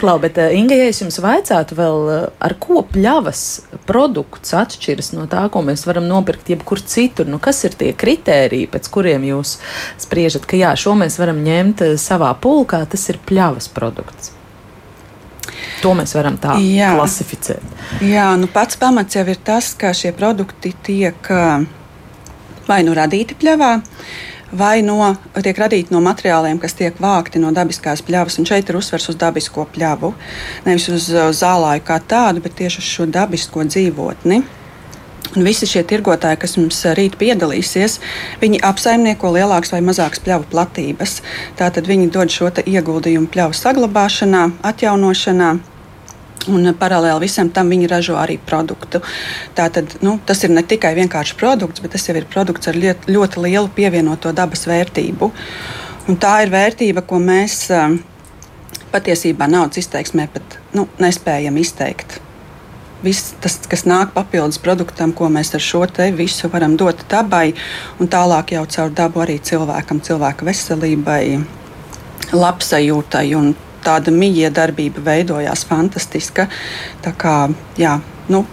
Klau, 0.00 0.18
bet 0.22 0.40
uh, 0.40 0.52
Inga, 0.56 0.76
ja 0.78 0.90
es 0.90 1.02
jums 1.02 1.20
vaicātu 1.22 1.78
vēl, 1.78 2.02
uh, 2.08 2.26
ar 2.42 2.56
ko 2.62 2.82
pļavas 2.88 3.44
produkts 3.88 4.54
atšķiras 4.58 5.12
no 5.16 5.28
tā, 5.30 5.44
ko 5.52 5.64
mēs 5.66 5.86
varam 5.88 6.08
nopirkt 6.10 6.52
jebkur 6.52 6.82
citur, 6.82 7.28
nu 7.30 7.40
kas 7.42 7.62
ir 7.68 7.76
tie 7.78 7.92
kritēriji, 7.96 8.70
pēc 8.72 8.92
kuriem 8.92 9.26
jūs 9.28 9.58
spriežat, 10.02 10.48
ka 10.48 10.60
jā, 10.60 10.74
šo 10.78 10.96
mēs 10.98 11.20
varam 11.22 11.42
ņemt 11.44 11.86
uh, 11.86 11.98
savā 12.00 12.32
pulkā, 12.40 12.84
tas 12.90 13.08
ir 13.12 13.20
pļavas 13.28 13.70
produkts. 13.72 14.36
To 15.82 15.92
mēs 15.98 16.14
varam 16.14 16.36
tā 16.40 16.56
Jā. 16.62 16.92
klasificēt. 16.94 17.62
Jā, 18.06 18.28
nu 18.38 18.48
pats 18.50 18.78
pamats 18.78 19.16
jau 19.18 19.24
ir 19.26 19.38
tas, 19.42 19.72
ka 19.78 19.90
šie 19.96 20.12
produkti 20.14 20.70
tiek 20.86 21.30
uh, 21.34 21.64
vai 22.68 22.82
nu 22.86 22.94
radīti 22.96 23.36
pļavā, 23.38 23.72
vai 24.58 24.82
no, 24.84 25.14
tiek 25.42 25.58
radīti 25.58 25.94
no 25.94 26.02
materiāliem, 26.04 26.60
kas 26.62 26.76
tiek 26.78 26.98
vākti 27.00 27.40
no 27.42 27.52
dabiskās 27.56 28.04
pļavas. 28.06 28.38
Un 28.40 28.48
šeit 28.48 28.68
ir 28.68 28.78
uzsvers 28.78 29.08
uz 29.12 29.18
dabisko 29.20 29.66
pļavu. 29.74 30.12
Nevis 30.66 30.88
uz 30.92 31.08
zālāju 31.38 31.86
kā 31.88 32.00
tādu, 32.08 32.44
bet 32.44 32.58
tieši 32.60 32.82
uz 32.82 32.90
šo 32.96 33.08
dabisko 33.10 33.64
dzīvotni. 33.68 34.42
Un 35.32 35.46
visi 35.46 35.64
šie 35.64 35.80
tirgotāji, 35.88 36.36
kas 36.42 36.58
mums 36.58 36.82
rīt 36.98 37.14
piedalīsies, 37.16 37.94
viņi 38.42 38.58
apsaimnieko 38.68 39.30
lielākas 39.32 39.72
vai 39.72 39.80
mazākas 39.80 40.20
pļavu 40.20 40.44
platības. 40.52 41.22
Tātad 41.56 41.88
viņi 41.88 42.10
dod 42.12 42.32
šo 42.34 42.50
ieguldījumu 42.60 43.30
pļavu 43.32 43.56
saglabāšanā, 43.56 44.42
atjaunošanā, 44.68 45.54
Un 46.50 46.66
paralēli 46.74 47.22
visam 47.22 47.50
tam 47.54 47.68
viņi 47.70 47.88
ražo 47.90 48.16
arī 48.18 48.38
produktu. 48.42 48.98
Tātad, 49.54 49.94
nu, 50.02 50.16
tas 50.26 50.42
ir 50.42 50.50
ne 50.50 50.64
tikai 50.66 50.94
vienkārši 50.98 51.36
produkts, 51.38 51.82
bet 51.84 51.94
tas 51.94 52.08
jau 52.08 52.16
ir 52.18 52.26
produkts 52.30 52.70
ar 52.70 52.78
liet, 52.78 53.06
ļoti 53.06 53.44
lielu 53.44 53.70
pievienoto 53.76 54.32
dabas 54.34 54.66
vērtību. 54.66 55.30
Un 56.10 56.18
tā 56.18 56.40
ir 56.42 56.50
vērtība, 56.50 57.04
ko 57.06 57.20
mēs 57.22 57.68
um, 57.70 58.00
patiesībā 58.90 59.46
naudas 59.46 59.84
izteiksmē 59.84 60.26
pat 60.34 60.58
nu, 60.74 60.88
nespējam 61.02 61.56
izteikt. 61.62 62.18
Viss 63.02 63.32
tas, 63.42 63.56
kas 63.66 63.82
nāk 63.86 64.12
papildus 64.14 64.60
produktam, 64.62 65.14
ko 65.14 65.26
mēs 65.32 65.54
ar 65.56 65.62
šo 65.62 65.84
te 65.90 66.10
visu 66.14 66.50
varam 66.50 66.76
dot 66.78 67.02
dabai, 67.10 67.48
un 67.98 68.10
tālāk 68.10 68.54
jau 68.54 68.62
caur 68.76 68.94
dabu 68.94 69.22
arī 69.24 69.40
cilvēkam, 69.42 70.02
cilvēka 70.06 70.46
veselībai, 70.46 71.24
labsajūtai 72.34 73.26
un 73.38 73.54
tāda 73.84 74.14
mijiedarbība 74.14 75.04
veidojās 75.06 75.66
fantastiska. 75.68 76.48
Tā 77.04 77.14
kā, 77.18 77.36
jā, 77.80 77.98
nu, 78.32 78.44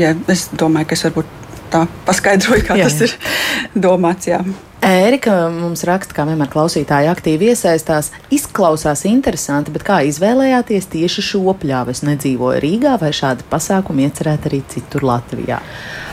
jā, 0.00 0.14
es 0.32 0.48
domāju, 0.56 0.90
ka 0.90 0.98
es 0.98 1.06
varbūt 1.08 1.36
tā 1.70 1.84
paskaidroju, 2.08 2.66
kā 2.66 2.80
jā, 2.80 2.88
tas 2.88 2.98
jā. 3.00 3.08
ir 3.08 3.80
domāts. 3.86 4.30
Jā. 4.30 4.42
Ērika 4.80 5.34
mums 5.52 5.82
raksta, 5.84 6.14
kā 6.16 6.24
vienmēr 6.24 6.48
klausītāji 6.50 7.10
aktīvi 7.12 7.50
iesaistās. 7.52 8.10
Izklausās 8.32 9.04
interesanti, 9.08 9.72
bet 9.74 9.84
kā 9.84 10.00
izvēlējāties 10.08 10.88
tieši 10.94 11.24
šo 11.26 11.54
pļāvu? 11.60 11.92
Es 11.92 12.00
nedzīvoju 12.06 12.62
Rīgā, 12.64 12.94
vai 13.02 13.12
šādi 13.16 13.44
pasākumi 13.50 14.08
iecerēti 14.08 14.50
arī 14.50 14.62
citur 14.72 15.04
Latvijā? 15.10 15.60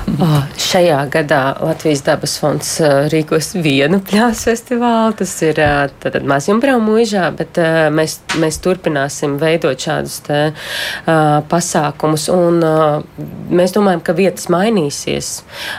Oh, 0.08 0.40
šajā 0.56 1.02
gadā 1.12 1.42
Latvijas 1.60 2.00
dabas 2.06 2.38
fonds 2.40 2.70
uh, 2.80 3.06
rīkos 3.12 3.52
vienu 3.60 4.00
pļāvas 4.08 4.46
festivālu. 4.48 5.14
Tas 5.20 5.34
ir 5.44 5.60
uh, 5.60 6.16
Mazjumbrau 6.32 6.80
mūžā, 6.82 7.26
bet 7.36 7.60
mēs, 7.94 8.16
mēs 8.40 8.58
turpināsim 8.64 9.36
veidot 9.38 9.84
šādus 9.84 10.16
te, 10.26 10.38
uh, 10.54 11.20
pasākumus. 11.52 12.30
Un, 12.34 12.64
uh, 12.64 13.28
mēs 13.52 13.76
domājam, 13.76 14.02
ka 14.08 14.16
vietas 14.18 14.48
mainīsies. 14.54 15.34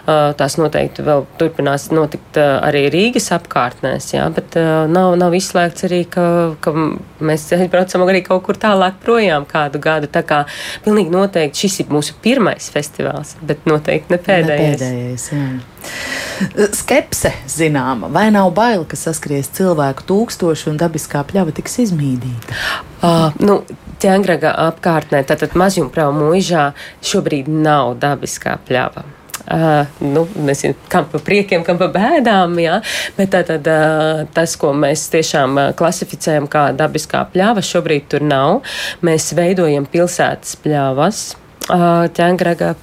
Uh, 0.05 0.29
tās 0.39 0.59
noteikti 0.61 1.07
vēl 1.09 1.25
turpinās 1.41 1.89
notikt 1.97 2.39
arī 2.39 2.85
Rīgas 2.93 3.31
apkārtnēs, 3.35 4.13
jā, 4.13 4.29
bet 4.37 4.61
nav, 4.93 5.17
nav 5.19 5.35
izslēgts 5.35 5.89
arī, 5.89 6.03
ka, 6.13 6.27
ka 6.63 6.77
mēs 6.77 7.49
braucam 7.73 8.07
arī 8.07 8.23
kaut 8.29 8.45
kur 8.47 8.61
tālāk 8.61 9.01
projām 9.03 9.49
kādu 9.49 9.81
gadu. 9.83 10.13
Tā 10.13 10.23
kā 10.23 10.45
pilnīgi 10.85 11.17
noteikti 11.17 11.65
šis 11.65 11.81
ir 11.87 11.93
mūsu 11.97 12.21
pirmais 12.23 12.71
festivāls, 12.77 13.35
bet 13.49 13.67
noteikti 13.67 14.15
ne 14.15 14.18
ne 14.19 14.27
pēdējais. 14.27 14.53
Ne 14.53 14.79
pēdējais 14.79 15.29
jā. 15.33 16.69
Skepse 16.77 17.33
zināma, 17.51 18.11
vai 18.15 18.29
nav 18.35 18.53
bail, 18.55 18.85
ka 18.89 18.99
saskries 18.99 19.51
cilvēku 19.57 20.07
tūkstoši 20.09 20.71
un 20.71 20.79
dabiskā 20.81 21.25
pļava 21.27 21.55
tiks 21.57 21.81
izmīdīta? 21.89 22.59
Uh, 23.03 23.31
nu, 23.43 23.63
Ķēngraga 23.99 24.53
apkārtnē, 24.69 25.25
tātad 25.27 25.57
mazjumprau 25.59 26.13
mūžā 26.15 26.69
šobrīd 27.03 27.49
nav 27.51 27.97
dabiskā 27.99 28.55
pļava. 28.69 29.03
Uh, 29.49 29.89
nu, 30.05 30.27
nezinu, 30.45 30.77
kam 30.93 31.07
pa 31.09 31.19
priekiem, 31.25 31.65
kam 31.65 31.79
pa 31.81 31.89
bēdām, 31.91 32.53
jā, 32.61 32.79
bet 33.17 33.33
tā, 33.33 33.41
tad, 33.49 33.67
uh, 33.67 34.27
tas, 34.35 34.55
ko 34.61 34.75
mēs 34.77 35.07
tiešām 35.15 35.57
uh, 35.57 35.71
klasificējam 35.79 36.47
kā 36.53 36.69
dabiskā 36.77 37.25
pļava, 37.33 37.65
šobrīd 37.65 38.11
tur 38.13 38.27
nav. 38.29 38.61
Mēs 39.03 39.31
veidojam 39.39 39.89
pilsētas 39.89 40.59
pļavas. 40.63 41.23
Uh, 41.69 42.07
Ķēngraga 42.15 42.75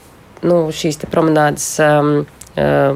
nu, 0.45 0.63
šīs 0.75 1.03
promenādes. 1.11 1.75
Um, 1.83 2.25
Uh, 2.55 2.95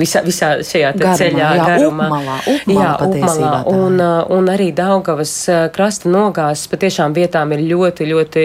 visā, 0.00 0.18
visā 0.26 0.48
šajā 0.66 0.88
garumā, 0.98 1.12
ceļā, 1.20 1.48
jā, 1.54 1.64
garumā. 1.68 2.06
Upmalā, 2.10 2.36
upmalā, 2.50 2.80
jā, 2.82 2.94
upmalā. 3.06 3.50
Un, 3.70 4.00
uh, 4.02 4.32
un 4.34 4.48
arī 4.50 4.64
Daugavas 4.74 5.34
uh, 5.46 5.60
krasta 5.70 6.10
nogāzes 6.10 6.66
patiešām 6.72 7.14
vietām 7.14 7.54
ir 7.54 7.62
ļoti, 7.70 8.08
ļoti 8.10 8.44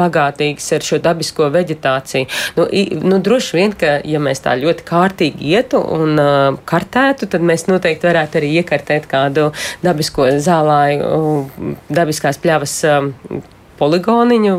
bagātīgas 0.00 0.66
ar 0.74 0.86
šo 0.88 0.98
dabisko 1.04 1.46
veģetāciju. 1.54 2.26
Nu, 2.56 2.66
i, 2.74 2.82
nu, 3.04 3.20
droši 3.22 3.54
vien, 3.54 3.76
ka, 3.78 3.92
ja 4.02 4.18
mēs 4.24 4.42
tā 4.42 4.56
ļoti 4.58 4.86
kārtīgi 4.88 5.52
ietu 5.52 5.78
un 5.78 6.18
uh, 6.24 6.58
kartētu, 6.66 7.28
tad 7.30 7.46
mēs 7.46 7.68
noteikti 7.70 8.10
varētu 8.10 8.42
arī 8.42 8.50
iekartēt 8.58 9.06
kādu 9.12 9.52
dabisko 9.86 10.26
zālāju, 10.42 11.78
dabiskās 11.86 12.42
pļavas. 12.42 12.76
Uh, 12.88 13.54
poligoniņu, 13.78 14.54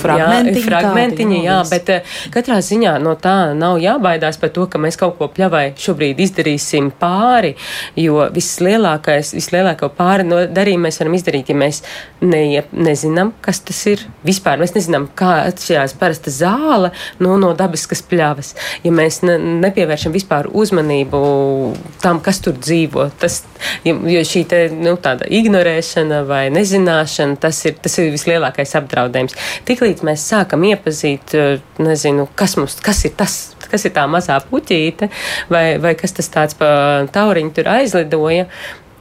fragmentiņu, 0.00 0.60
jā, 0.60 0.66
fragmentiņu 0.66 1.40
jā, 1.44 1.58
bet 1.70 1.92
eh, 1.94 2.16
katrā 2.34 2.60
ziņā 2.64 2.96
no 3.02 3.16
tā 3.20 3.52
nav 3.58 3.80
jābaidās 3.82 4.38
par 4.40 4.52
to, 4.54 4.66
ka 4.70 4.80
mēs 4.82 4.98
kaut 5.00 5.16
ko 5.18 5.30
pļavai 5.34 5.64
šobrīd 5.80 6.20
izdarīsim 6.22 6.92
pāri, 7.00 7.54
jo 7.98 8.24
vislielākais, 8.34 9.34
vislielāko 9.36 9.90
pāri 9.96 10.26
no 10.28 10.42
darījumu 10.50 10.88
mēs 10.88 11.00
varam 11.02 11.16
izdarīt, 11.18 11.50
ja 11.52 11.58
mēs 11.58 11.82
neie, 12.20 12.64
nezinām, 12.72 13.32
kas 13.44 13.62
tas 13.66 13.80
ir 13.90 14.04
vispār. 14.26 14.60
Mēs 14.60 14.74
nezinām, 14.76 15.08
kā 15.16 15.46
atšķirās 15.48 15.96
parasta 16.00 16.32
zāle 16.34 16.92
no, 17.22 17.36
no 17.40 17.52
dabiskas 17.56 18.02
pļavas. 18.06 18.54
Ja 18.84 18.92
mēs 18.94 19.22
ne, 19.26 19.36
nepievēršam 19.64 20.14
vispār 20.14 20.50
uzmanību 20.52 21.20
tam, 22.02 22.20
kas 22.24 22.42
tur 22.44 22.58
dzīvo, 22.60 23.08
tas, 23.20 23.40
jo 23.84 24.24
šī 24.26 24.44
te, 24.50 24.62
nu, 24.74 24.96
tāda 25.00 25.28
ignorēšana 25.40 26.22
vai 26.28 26.44
nezināšana, 26.54 27.38
tas 27.40 27.62
ir, 27.68 27.76
tas 27.82 27.96
ir 28.00 28.12
vislielākais 28.14 28.59
lielākais 28.60 28.76
apdraudējums. 28.78 29.36
Tiklīdz 29.68 30.04
mēs 30.06 30.24
sākam 30.30 30.64
iepazīt, 30.68 31.34
eh, 31.34 31.60
nezinu, 31.78 32.28
kas, 32.34 32.56
mums, 32.56 32.78
kas 32.80 33.04
ir 33.04 33.12
tas, 33.16 33.54
kas 33.70 33.84
ir 33.84 33.92
tā 33.92 34.06
mazā 34.06 34.40
puķīte, 34.50 35.10
vai, 35.50 35.78
vai 35.78 35.94
kas 35.94 36.12
tas 36.12 36.28
tāds 36.28 36.54
pa 36.54 37.06
tauriņu 37.12 37.54
tur 37.54 37.64
aizlidoja, 37.64 38.46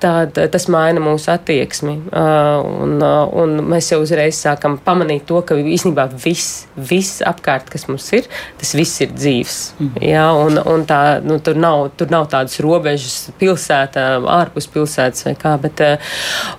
tad 0.02 0.38
tas 0.54 0.66
maina 0.72 1.02
mūsu 1.04 1.32
attieksmi. 1.34 1.96
Uh, 2.10 2.64
un, 2.86 2.96
uh, 3.04 3.30
un 3.42 3.60
mēs 3.70 3.92
jau 3.92 4.00
uzreiz 4.04 4.40
sākam 4.40 4.78
pamanīt 4.84 5.26
to, 5.30 5.42
ka 5.46 5.58
īstenībā 5.60 6.08
viss, 6.24 6.66
viss 6.76 7.24
apkārt, 7.26 7.70
kas 7.72 7.88
mums 7.92 8.08
ir, 8.16 8.28
tas 8.60 8.74
viss 8.78 9.04
ir 9.06 9.14
dzīves. 9.16 9.60
Mm. 9.80 10.02
Jā, 10.10 10.26
un, 10.40 10.62
un 10.74 10.86
tā, 10.90 11.02
nu, 11.26 11.40
tur, 11.44 11.60
nav, 11.60 11.90
tur 12.00 12.12
nav 12.14 12.30
tādas 12.32 12.60
robežas 12.64 13.30
pilsētā, 13.42 14.10
ārpus 14.40 14.70
pilsētas 14.72 15.28
vai 15.28 15.36
kā, 15.40 15.56
bet 15.62 15.84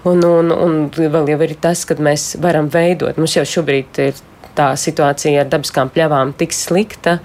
un, 0.09 0.25
un, 0.25 0.55
un 0.55 0.81
vēl 0.97 1.35
jau 1.35 1.41
ir 1.47 1.57
tas, 1.63 1.87
ka 1.89 1.99
mēs 2.01 2.35
varam 2.43 2.71
veidot. 2.73 3.19
Mums 3.21 3.39
jau 3.39 3.47
šobrīd 3.59 4.05
ir 4.09 4.27
tā 4.57 4.73
situācija 4.79 5.45
ar 5.45 5.51
dabiskām 5.51 5.91
pļavām 5.95 6.35
tik 6.39 6.55
slikta, 6.55 7.19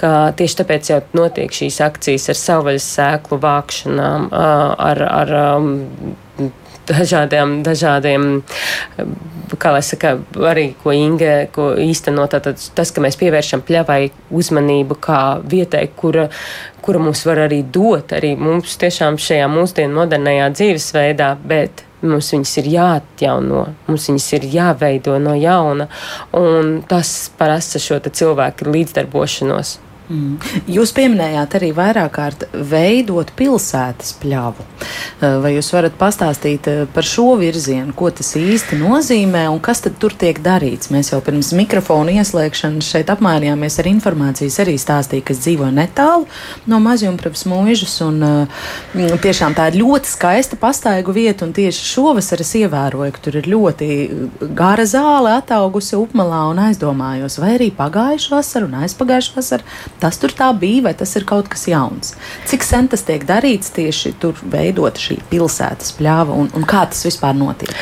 ka 0.00 0.32
tieši 0.36 0.60
tāpēc 0.60 0.90
jau 0.90 1.00
notiek 1.16 1.54
šīs 1.54 1.80
akcijas 1.84 2.28
ar 2.32 2.40
savvaļas 2.40 2.90
sēklu 2.98 3.40
vākšanām, 3.42 4.28
ar, 4.32 5.02
ar 5.08 5.34
dažādiem, 6.88 7.62
dažādiem, 7.64 8.42
kā 9.60 9.72
lai 9.74 9.82
saka, 9.84 10.16
arī 10.50 10.66
ko 10.82 10.92
Inge, 10.94 11.48
ko 11.54 11.72
īstenot, 11.80 12.34
tātad 12.34 12.60
tas, 12.76 12.92
ka 12.92 13.04
mēs 13.04 13.18
pievēršam 13.20 13.64
pļavai 13.66 14.10
uzmanību 14.34 14.98
kā 15.04 15.22
vietai, 15.40 15.86
kura, 15.96 16.28
kura 16.84 17.00
mums 17.02 17.24
var 17.28 17.44
arī 17.46 17.62
dot, 17.64 18.12
arī 18.16 18.34
mums 18.40 18.76
tiešām 18.80 19.18
šajā 19.20 19.48
mūsdienu 19.52 20.00
modernajā 20.00 20.50
dzīvesveidā, 20.58 21.34
bet 21.46 21.84
mums 22.04 22.28
viņas 22.34 22.52
ir 22.60 22.70
jāatjauno, 22.74 23.64
mums 23.88 24.10
viņas 24.10 24.28
ir 24.36 24.48
jāveido 24.52 25.16
no 25.22 25.32
jauna, 25.38 25.88
un 26.36 26.76
tas 26.88 27.14
prasa 27.38 27.80
šo 27.80 28.02
cilvēku 28.04 28.68
līdzdarbošanos. 28.68 29.78
Mm. 30.04 30.36
Jūs 30.68 30.92
pieminējāt 30.92 31.54
arī 31.56 31.70
vairāk 31.72 32.10
kārt 32.12 32.42
veidot 32.52 33.30
pilsētas 33.38 34.12
pļavu. 34.20 34.64
Eh, 35.24 35.36
vai 35.40 35.54
jūs 35.54 35.70
varat 35.72 35.94
pastāstīt 35.96 36.68
eh, 36.68 36.82
par 36.92 37.06
šo 37.08 37.38
virzienu, 37.40 37.94
ko 37.96 38.10
tas 38.12 38.34
īsti 38.36 38.76
nozīmē 38.82 39.46
un 39.48 39.62
kas 39.64 39.80
tad 39.86 39.96
tur 40.02 40.12
tiek 40.12 40.42
darīts? 40.44 40.90
Mēs 40.92 41.12
jau 41.12 41.22
pirms 41.24 41.54
mikrofona 41.56 42.18
ieslēgšanas 42.20 42.90
šeit 42.92 43.12
apmainījāmies 43.14 43.78
ar 43.80 43.88
informācijas 43.88 44.58
arī 44.64 44.76
stāstīja, 44.80 45.24
kas 45.30 45.40
dzīvo 45.46 45.70
netālu 45.72 46.28
no 46.68 46.80
mazjumpravas 46.84 47.46
mūžas 47.48 47.96
un 48.04 48.20
uh, 48.26 48.68
tiešām 49.24 49.56
tā 49.56 49.70
ir 49.70 49.80
ļoti 49.80 50.10
skaista 50.10 50.58
pastaigu 50.60 51.14
vieta 51.16 51.46
un 51.46 51.54
tieši 51.56 51.88
šovasar 51.94 52.44
es 52.44 52.52
ievēroju, 52.60 53.14
ka 53.14 53.24
tur 53.24 53.40
ir 53.40 53.48
ļoti 53.54 53.88
gara 54.56 54.84
zāle 54.88 55.32
ataugusi 55.38 55.96
upmalā 55.96 56.44
un 56.52 56.60
aizdomājos, 56.66 57.38
vai 57.40 57.54
arī 57.56 57.70
pagājušā 57.74 58.36
vasara 58.36 58.68
un 58.68 58.76
aizpagājušā 58.84 59.38
vasara 59.38 59.64
tas 60.04 60.20
tur 60.20 60.34
tā 60.36 60.50
bija, 60.60 60.84
vai 60.88 60.94
tas 60.98 61.14
ir 61.16 61.24
kaut 61.28 61.48
kas 61.52 61.64
jauns. 61.70 62.12
Cik 62.50 62.66
sen 62.66 62.90
tas 62.92 63.06
tiek 63.08 63.24
darīts 63.28 63.72
tieši 63.74 64.14
tur 64.20 64.36
veidot 64.52 65.00
šī 65.00 65.22
pilsētas 65.32 65.96
pļāva 65.98 66.36
un, 66.36 66.52
un 66.54 66.68
kā 66.68 66.84
tas 66.92 67.06
vispār 67.08 67.36
notiek? 67.38 67.72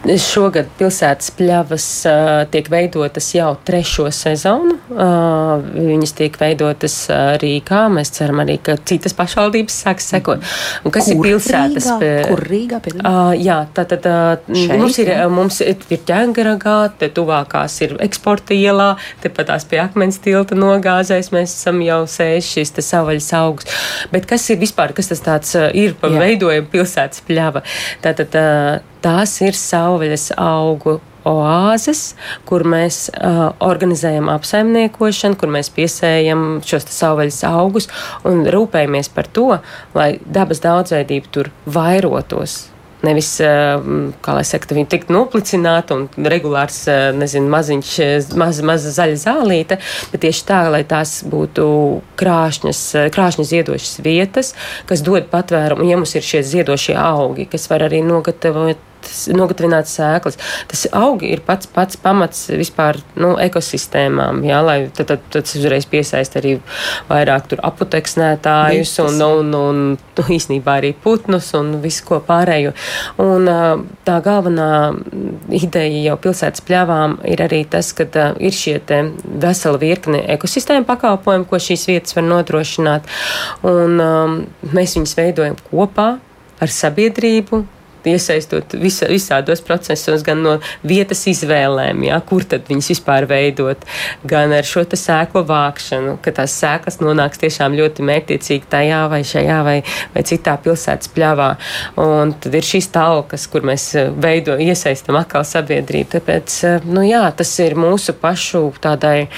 Šogad 0.00 0.64
pilsētas 0.78 1.28
pļavas 1.36 1.86
uh, 2.08 2.28
tiek 2.48 2.70
veidotas 2.72 3.26
jau 3.34 3.50
trešo 3.68 4.06
sezonu. 4.16 4.78
Uh, 4.88 5.60
viņas 5.74 6.14
tiek 6.16 6.38
veidotas 6.40 6.94
uh, 7.12 7.34
Rīgā. 7.42 7.82
Mēs 7.92 8.14
ceram 8.16 8.40
arī, 8.40 8.56
ka 8.64 8.78
citas 8.88 9.12
pašvaldības 9.18 9.76
sāks 9.84 10.08
sekot. 10.14 10.40
Un 10.88 10.94
kas 10.94 11.10
Kur 11.10 11.18
ir 11.18 11.20
pilsētas? 11.28 11.90
Rīgā? 12.00 12.24
Kur 12.30 12.44
Rīgā? 12.48 12.80
Uh, 12.96 13.34
jā, 13.36 13.58
tātad 13.76 14.08
uh, 14.08 14.56
mums 14.72 14.96
ir, 15.04 15.12
uh, 15.18 15.26
mums 15.28 15.60
ir, 15.60 15.76
ir 15.92 16.02
ķēngaragā, 16.08 16.78
te 17.02 17.12
tuvākās 17.20 17.76
ir 17.84 17.98
eksporta 18.00 18.56
ielā, 18.56 18.94
tepatās 19.20 19.68
pie 19.68 19.82
akmens 19.84 20.16
tilta 20.24 20.56
nogāzēs 20.56 21.28
mēs 21.36 21.58
esam 21.60 21.84
jau 21.84 22.06
sēž 22.08 22.54
šīs 22.56 22.72
te 22.78 22.88
savaļas 22.88 23.34
augus. 23.36 23.68
Bet 24.16 24.24
kas 24.32 24.48
ir 24.48 24.64
vispār, 24.64 24.96
kas 24.96 25.12
tas 25.12 25.20
tāds 25.28 25.52
uh, 25.60 25.68
ir 25.76 25.92
pa 26.00 26.08
veidojumu 26.16 26.72
pilsētas 26.72 27.20
pļava? 27.28 27.68
Tātad 28.00 28.40
uh, 28.40 28.78
tās 29.04 29.36
ir 29.44 29.56
savvaļas 29.90 30.30
augu 30.38 31.00
oāzes, 31.28 32.14
kur 32.48 32.64
mēs 32.64 33.10
uh, 33.10 33.50
organizējam 33.60 34.30
apsaimniekošanu, 34.32 35.36
kur 35.36 35.52
mēs 35.52 35.68
piesējam 35.74 36.62
šos 36.64 36.88
savvaļas 36.94 37.44
augus 37.50 37.90
un 38.24 38.46
rūpējamies 38.48 39.12
par 39.12 39.28
to, 39.28 39.60
lai 39.94 40.14
dabas 40.24 40.62
daudzveidība 40.64 41.32
tur 41.34 41.50
vairotos. 41.66 42.70
Nevis, 43.00 43.30
kā 43.40 44.32
lai 44.36 44.42
saka, 44.44 44.74
viņi 44.76 44.90
tiktu 44.92 45.14
noplicināti 45.14 45.94
un 45.96 46.02
regulārs, 46.28 46.82
nezinu, 47.16 47.48
maziņš, 47.48 47.92
maza, 48.36 48.64
maza 48.68 48.92
zaļa 48.92 49.16
zālīte, 49.22 49.78
bet 50.12 50.20
tieši 50.26 50.44
tā, 50.44 50.58
lai 50.68 50.82
tās 50.84 51.22
būtu 51.24 51.64
krāšņas, 52.20 52.82
krāšņas 53.16 53.50
ziedošas 53.54 54.02
vietas, 54.04 54.52
kas 54.84 55.00
dod 55.06 55.32
patvērumu, 55.32 55.88
ja 55.88 55.96
mums 55.96 56.12
ir 56.12 56.28
šie 56.28 56.44
ziedošie 56.44 56.98
augi, 57.00 57.48
kas 57.48 57.70
var 57.72 57.88
arī 57.88 58.02
nogatavot 58.04 58.89
nogatavinātas 59.34 59.94
sēklas. 59.98 60.38
Tas 60.70 60.86
augi 60.96 61.32
ir 61.34 61.42
pats, 61.46 61.68
pats 61.70 61.98
pamats 62.00 62.48
vispār 62.52 63.00
nu, 63.20 63.34
ekosistēmām, 63.40 64.42
jā, 64.46 64.60
lai 64.64 64.78
tad, 64.94 65.12
tad, 65.12 65.24
tad 65.32 65.46
tas 65.46 65.56
uzreiz 65.58 65.86
piesaist 65.90 66.36
arī 66.40 66.56
vairāk 67.08 67.54
aputeksnētājus 67.56 68.94
un, 69.04 69.20
un, 69.26 69.54
un, 69.56 69.82
un 69.96 70.30
īsnībā 70.36 70.78
arī 70.80 70.92
putnus 71.04 71.52
un 71.58 71.72
visu 71.82 72.04
ko 72.08 72.20
pārējo. 72.24 72.74
Un 73.22 73.48
tā 74.06 74.18
galvenā 74.24 74.70
ideja 75.56 76.04
jau 76.10 76.18
pilsētas 76.26 76.64
pļavām 76.66 77.18
ir 77.30 77.42
arī 77.44 77.62
tas, 77.70 77.92
ka 77.96 78.06
ir 78.38 78.54
šie 78.56 78.78
vesela 79.40 79.80
virkne 79.80 80.22
ekosistēma 80.36 80.86
pakalpojumu, 80.88 81.48
ko 81.48 81.60
šīs 81.60 81.86
vietas 81.90 82.16
var 82.16 82.26
nodrošināt. 82.28 83.08
Un, 83.66 84.00
um, 84.00 84.38
mēs 84.74 84.96
viņus 84.98 85.16
veidojam 85.18 85.58
kopā 85.70 86.12
ar 86.60 86.72
sabiedrību, 86.74 87.64
iesaistot 88.08 88.74
visa, 88.80 89.08
visādos 89.10 89.62
procesos, 89.64 90.24
gan 90.26 90.42
no 90.44 90.56
vietas 90.86 91.24
izvēlēm, 91.30 92.04
jā, 92.08 92.20
kur 92.26 92.44
tad 92.48 92.68
viņas 92.70 92.90
vispār 92.94 93.26
veidot, 93.30 93.84
gan 94.28 94.54
ar 94.56 94.66
šo 94.66 94.84
sēklu 94.90 95.42
vākšanu, 95.46 96.16
ka 96.24 96.32
tās 96.34 96.54
sēklas 96.60 97.00
nonāks 97.02 97.40
tiešām 97.42 97.76
ļoti 97.78 98.04
mērķiecīgi 98.06 98.68
tajā 98.70 99.00
vai 99.12 99.20
šajā 99.26 99.58
vai, 99.66 99.76
vai 100.14 100.24
citā 100.26 100.56
pilsētas 100.62 101.12
pļavā. 101.14 101.50
Un 102.00 102.34
tad 102.40 102.56
ir 102.56 102.66
šīs 102.66 102.90
talkas, 102.94 103.46
kur 103.50 103.64
mēs 103.66 103.86
eh, 103.98 104.10
veido, 104.10 104.56
iesaistam 104.60 105.18
atkal 105.20 105.44
sabiedrību. 105.46 106.10
Tāpēc, 106.16 106.56
eh, 106.68 106.88
nu 106.88 107.04
jā, 107.06 107.22
tas 107.36 107.52
ir 107.62 107.76
mūsu 107.78 108.14
pašu 108.20 108.64
tādai, 108.82 109.28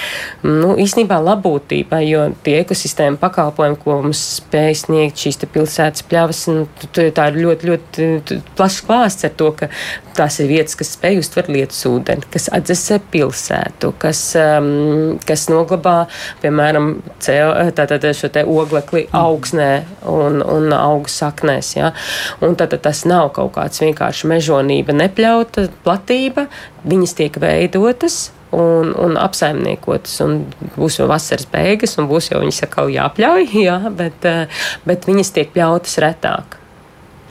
nu, 0.46 0.74
īstenībā 0.80 1.18
labūtībai, 1.22 2.02
jo 2.08 2.26
tie 2.44 2.58
ekosistēma 2.62 3.20
pakalpojumi, 3.22 3.80
ko 3.82 4.00
mums 4.06 4.22
spēj 4.40 4.78
sniegt 4.84 5.22
šīs 5.22 5.42
pilsētas 5.52 6.06
pļavas, 6.08 6.44
nu, 6.52 6.66
tā 6.92 7.28
ir 7.30 7.40
ļoti, 7.42 7.70
ļoti 7.72 8.40
plašs 8.58 8.82
klāsts 8.86 9.26
ar 9.28 9.32
to, 9.38 9.50
ka 9.56 9.68
tās 10.16 10.38
ir 10.42 10.50
vietas, 10.50 10.76
kas 10.78 10.92
spēj 10.96 11.20
uztvert 11.22 11.50
lietus 11.52 11.80
ūdeni, 11.88 12.26
kas 12.32 12.48
atdzesē 12.52 12.98
pilsētu, 13.12 13.92
kas, 14.02 14.20
um, 14.38 15.16
kas 15.28 15.46
noglabā, 15.52 15.96
piemēram, 16.42 16.92
cel, 17.22 17.54
tātad 17.76 18.04
šo 18.16 18.32
te 18.32 18.44
oglekli 18.48 19.06
augsnē 19.16 19.70
un, 20.12 20.42
un 20.42 20.76
augu 20.76 21.12
saknēs. 21.12 21.74
Ja? 21.78 21.94
Un 22.44 22.58
tātad 22.60 22.84
tas 22.84 23.06
nav 23.08 23.32
kaut 23.36 23.54
kāds 23.56 23.82
vienkārši 23.84 24.30
mežonība, 24.32 24.96
nepļauta 24.96 25.68
platība, 25.86 26.48
viņas 26.88 27.18
tiek 27.18 27.40
veidotas 27.42 28.30
un, 28.52 28.92
un 28.98 29.16
apsaimniekotas. 29.20 30.18
Un 30.24 30.42
būs 30.76 31.00
jau 31.00 31.08
vasaras 31.10 31.48
beigas, 31.52 31.96
un 31.98 32.08
būs 32.10 32.32
jau 32.32 32.42
viņas 32.42 32.64
atkal 32.66 32.92
jāpļauj, 32.92 33.52
jā, 33.68 33.78
bet, 33.98 34.28
eh, 34.28 34.64
bet 34.88 35.08
viņas 35.08 35.32
tiek 35.38 35.54
pļautas 35.54 36.00
retāk. 36.04 36.58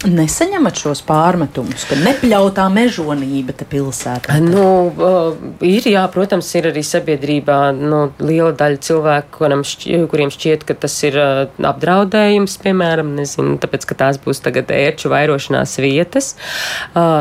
Nesaņemat 0.02 0.80
šos 0.82 1.04
pārmetumus, 1.06 1.84
ka 1.86 1.94
nepļautā 2.00 2.64
mežonība 2.74 3.54
te 3.54 3.68
pilsētā? 3.70 4.40
Nu, 4.42 4.90
ir, 5.62 5.86
jā, 5.86 6.02
protams, 6.10 6.50
ir 6.58 6.72
arī 6.72 6.82
sabiedrībā 6.86 7.58
nu, 7.78 8.00
liela 8.18 8.50
daļa 8.58 8.82
cilvēku, 8.88 9.52
šķi, 9.72 10.00
kuriem 10.10 10.34
šķiet, 10.34 10.66
ka 10.66 10.78
tas 10.86 10.96
ir 11.06 11.20
apdraudējums, 11.20 12.58
piemēram, 12.64 13.14
nezinu, 13.20 13.60
tāpēc, 13.62 13.86
ka 13.92 14.00
tās 14.02 14.18
būs 14.24 14.42
tagad 14.42 14.74
ērču 14.74 15.14
vairošanās 15.14 15.78
vietas. 15.86 16.34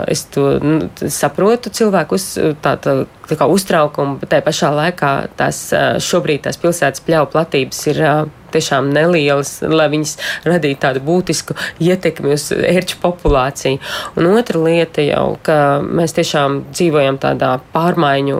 Es 0.09 0.25
to 0.33 0.57
nu, 0.65 0.89
saprotu 1.13 1.75
cilvēkus 1.77 2.31
tā, 2.65 2.79
tā, 2.81 3.03
tā 3.29 3.37
kā 3.37 3.51
uztraukumu, 3.51 4.23
bet 4.23 4.33
tajā 4.33 4.49
pašā 4.49 4.73
laikā 4.81 5.15
tās 5.37 5.67
šobrīd 6.09 6.49
tās 6.49 6.57
pilsētas 6.61 7.05
pļauju 7.05 7.35
platības 7.37 7.89
ir 7.93 8.07
tiešām 8.55 8.91
nelielas, 8.95 9.59
lai 9.63 9.89
viņas 9.93 10.17
radītu 10.49 10.81
tādu 10.85 11.05
būtisku 11.07 11.57
ietekmi 11.83 12.35
uz 12.37 12.51
ērču 12.55 13.01
populāciju. 13.03 13.81
Un 14.19 14.31
otra 14.35 14.63
lieta 14.67 15.05
jau, 15.05 15.39
ka 15.47 15.81
mēs 15.85 16.17
tiešām 16.19 16.63
dzīvojam 16.73 17.21
tādā 17.23 17.57
pārmaiņu 17.75 18.39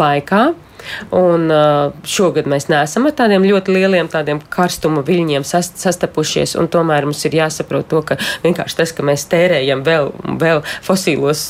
laikā. 0.00 0.42
Un 1.16 1.50
šogad 2.08 2.48
mēs 2.50 2.68
neesam 2.70 3.08
ar 3.08 3.14
tādiem 3.18 3.44
ļoti 3.46 3.74
lieliem 3.74 4.08
tādiem 4.10 4.40
karstuma 4.52 5.02
viļņiem 5.06 5.44
sast, 5.46 5.78
sastapušies, 5.80 6.56
un 6.60 6.68
tomēr 6.70 7.06
mums 7.08 7.22
ir 7.28 7.36
jāsaprot 7.40 7.88
to, 7.90 8.02
ka 8.06 8.16
vienkārši 8.44 8.78
tas, 8.80 8.92
ka 8.96 9.04
mēs 9.06 9.26
tērējam 9.30 9.84
vēl, 9.86 10.10
vēl 10.40 10.62
fosīlos 10.86 11.44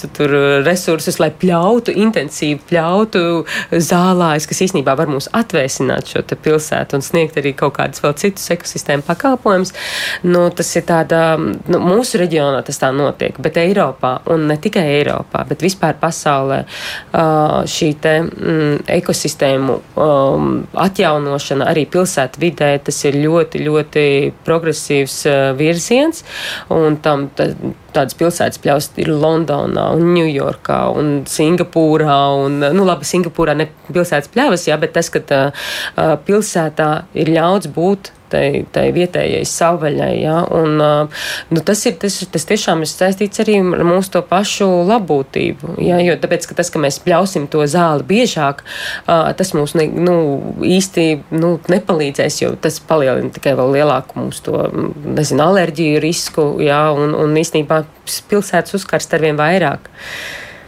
resursus, 0.66 1.20
lai 1.22 1.30
pļautu, 1.34 1.94
intensīvi 2.04 2.60
pļautu 2.70 3.24
zālājus, 3.70 4.48
kas 4.50 4.62
īstenībā 4.66 4.96
var 4.98 5.10
mūs 5.10 5.30
atvēsināt 5.36 6.10
šo 6.10 6.24
pilsētu 6.30 6.98
un 6.98 7.04
sniegt 7.04 7.38
arī 7.40 7.52
kaut 7.56 7.76
kādus 7.78 8.02
vēl 8.04 8.14
citus 8.20 8.50
ekosistēmu 8.54 9.04
pakalpojumus, 9.06 9.72
nu, 10.26 10.46
tas 10.54 10.70
ir 10.78 10.86
tāda, 10.88 11.22
nu, 11.40 11.80
mūsu 11.82 12.20
reģionā 12.20 12.62
tas 12.66 12.80
tā 12.80 12.92
notiek, 12.94 13.38
bet 13.42 13.58
Eiropā, 13.60 14.16
un 14.32 14.46
ne 14.50 14.56
tikai 14.60 14.86
Eiropā, 14.98 15.44
bet 15.48 15.64
vispār 15.64 15.98
pasaulē 16.00 16.62
šī 17.70 17.90
te 18.02 18.16
mm, 18.22 18.84
ekosistēma 19.00 19.29
ekosistēmu 19.30 19.76
um, 19.96 20.66
atjaunošana 20.74 21.68
arī 21.70 21.86
pilsētu 21.90 22.40
vidē, 22.40 22.78
tas 22.82 22.98
ir 23.04 23.18
ļoti, 23.20 23.62
ļoti 23.62 24.04
progresīvs 24.44 25.16
uh, 25.26 25.56
virziens. 25.56 26.24
Un 26.70 26.98
tam 27.02 27.28
tā, 27.36 27.50
tādas 27.94 28.16
pilsētas 28.18 28.60
pļaus 28.62 28.90
ir 29.00 29.10
Londonā, 29.12 29.88
un 29.96 30.14
Ņujorkā 30.16 30.80
un 31.00 31.12
Singapūrā. 31.30 32.20
Un, 32.44 32.60
nu, 32.76 32.86
labi, 32.86 33.08
Singapūrā 33.08 33.56
ne 33.58 33.70
pilsētas 33.90 34.32
pļavas, 34.34 34.68
jā, 34.70 34.78
bet 34.80 34.94
tas, 34.96 35.10
ka 35.12 35.22
tā, 35.26 35.42
pilsētā 36.26 36.90
ir 37.18 37.34
ļauts 37.36 37.70
būt 37.74 38.14
tai, 38.30 38.64
tai 38.72 38.88
vietējai 38.94 39.42
savvaļai. 39.48 40.12
Ja? 40.20 40.38
Un, 40.54 40.78
nu, 41.50 41.62
tas, 41.66 41.82
ir, 41.88 41.96
tas, 42.00 42.20
tas 42.32 42.46
tiešām 42.48 42.84
ir 42.84 42.90
saistīts 42.90 43.42
arī 43.42 43.58
ar 43.60 43.84
mūsu 43.86 44.14
to 44.16 44.22
pašu 44.26 44.68
labbūtību. 44.88 45.76
Ja? 45.84 46.00
Jo 46.04 46.16
tāpēc, 46.20 46.48
ka 46.50 46.58
tas, 46.60 46.70
ka 46.72 46.82
mēs 46.82 47.00
pļausim 47.04 47.48
to 47.52 47.64
zāli 47.70 48.06
biežāk, 48.08 48.62
tas 49.06 49.54
mums 49.56 49.74
ne, 49.78 49.88
nu, 49.90 50.16
īsti 50.66 51.06
nu, 51.34 51.56
nepalīdzēs, 51.70 52.40
jo 52.44 52.54
tas 52.60 52.80
palielina 52.86 53.32
tikai 53.34 53.56
vēl 53.58 53.76
lielāku 53.78 54.20
mūsu 54.20 54.46
to, 54.48 54.64
nezinu, 55.04 55.44
alerģiju 55.50 56.02
risku, 56.02 56.48
ja? 56.64 56.82
un, 56.96 57.16
un 57.18 57.36
īstenībā 57.40 57.79
pilsētas 58.30 58.76
uzkarst 58.80 59.14
arvien 59.16 59.38
vairāk. 59.38 59.90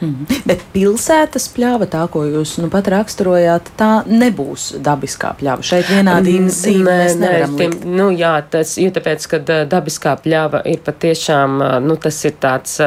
Mm. 0.03 0.27
Bet 0.48 0.64
pilsētas 0.72 1.44
pļāva, 1.55 1.87
tā 1.90 2.03
ko 2.11 2.25
jūs 2.27 2.57
nu, 2.59 2.66
pat 2.72 2.88
raksturojāt, 2.90 3.70
tā 3.79 3.90
nebūs 4.11 4.72
dabiskā 4.83 5.31
pļāva. 5.38 5.62
Šeit 5.66 5.87
vienādības 5.92 6.59
zīme 6.64 6.96
mēs 7.05 7.14
nevaram 7.20 7.55
tiem, 7.61 7.77
nu, 7.87 8.09
jā, 8.11 8.35
tas, 8.51 8.75
jo 8.83 8.90
tāpēc, 8.94 9.29
ka 9.31 9.42
dabiskā 9.70 10.16
pļāva 10.25 10.64
ir 10.72 10.83
patiešām, 10.83 11.62
nu, 11.87 11.98
tas 12.03 12.18
ir 12.27 12.35
tāds 12.42 12.81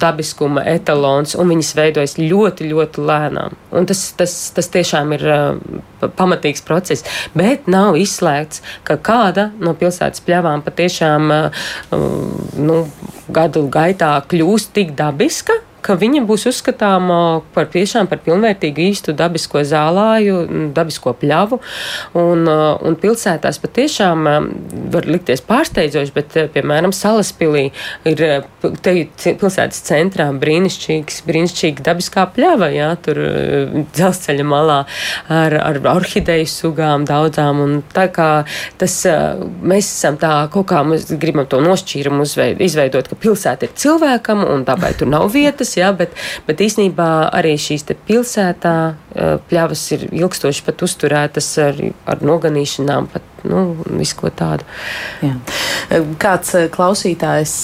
dabiskuma 0.00 0.64
etalons, 0.68 1.34
un 1.38 1.50
viņas 1.52 1.72
veidojas 1.78 2.16
ļoti, 2.20 2.68
ļoti 2.72 3.04
lēnām. 3.06 3.56
Un 3.76 3.88
tas, 3.88 4.02
tas, 4.18 4.34
tas 4.56 4.68
tiešām 4.72 5.14
ir 5.16 5.24
uh, 5.30 6.10
pamatīgs 6.18 6.64
process. 6.66 7.06
Bet 7.36 7.68
nav 7.70 7.98
izslēgts, 8.00 8.64
ka 8.86 8.98
kāda 9.00 9.50
no 9.60 9.74
pilsētas 9.78 10.24
pļavām 10.26 10.64
patiešām 10.66 11.32
uh, 11.34 11.64
nu, 12.60 12.82
gadu 13.32 13.66
gaitā 13.72 14.12
kļūst 14.30 14.74
tik 14.76 14.94
dabiska, 14.98 15.60
ka 15.84 15.96
viņa 16.00 16.22
būs 16.28 16.46
uzskatāma 16.50 17.18
par 17.54 17.68
tiešām 17.72 18.08
par 18.10 18.20
pilnvērtīgu 18.24 18.84
īstu 18.90 19.14
dabisko 19.16 19.62
zālāju, 19.66 20.42
dabisko 20.76 21.14
pļavu. 21.20 21.60
Un, 22.20 22.46
un 22.46 22.98
pilsētās 23.00 23.60
patiešām 23.62 24.28
var 24.94 25.08
likties 25.08 25.44
pārsteidzoši, 25.46 26.14
bet, 26.16 26.36
piemēram, 26.54 26.94
Salaspilī 26.96 27.68
ir 28.08 28.24
te 28.84 28.94
pilsētas 29.40 29.82
centrā 29.86 30.28
brīnišķīgs, 30.40 31.22
brīnišķīga 31.28 31.86
dabiskā 31.90 32.26
pļava, 32.34 32.70
jā, 32.74 32.90
tur 33.04 33.20
dzelzceļa 33.94 34.46
malā 34.46 34.80
ar, 35.32 35.56
ar 35.60 35.80
orhideju 35.94 36.48
sugām 36.50 37.06
daudzām. 37.08 37.62
Un 37.64 37.76
tā 37.94 38.06
kā 38.14 38.30
tas, 38.80 38.96
mēs 39.62 39.88
esam 39.88 40.18
tā, 40.20 40.32
kaut 40.52 40.68
kā 40.72 40.82
mēs 40.86 41.08
gribam 41.20 41.48
to 41.50 41.62
nošķīrumu 41.64 42.26
izveidot, 42.66 43.10
ka 43.10 43.18
pilsēta 43.20 43.68
ir 43.68 43.76
cilvēkam 43.80 44.44
un 44.46 44.64
tāpēc 44.68 45.00
tur 45.00 45.10
nav 45.10 45.28
vietas 45.34 45.69
pļavas, 45.70 45.76
jā, 45.78 45.90
bet, 45.96 46.14
bet 46.46 46.60
īsnībā 46.60 47.30
arī 47.32 47.56
šīs 47.58 47.86
pilsētā 48.06 48.76
pļavas 49.48 49.84
ir 49.92 50.08
ilgstoši 50.12 50.64
pat 50.66 50.82
uzturētas 50.82 51.58
ar, 51.58 51.80
ar 52.06 52.22
noganīšanām, 52.22 53.10
pat 53.12 53.22
nu, 53.48 53.76
visu 53.86 54.16
ko 54.18 54.30
tādu. 54.34 54.66
Jā. 55.24 55.34
Kāds 56.20 56.54
klausītājs, 56.74 57.54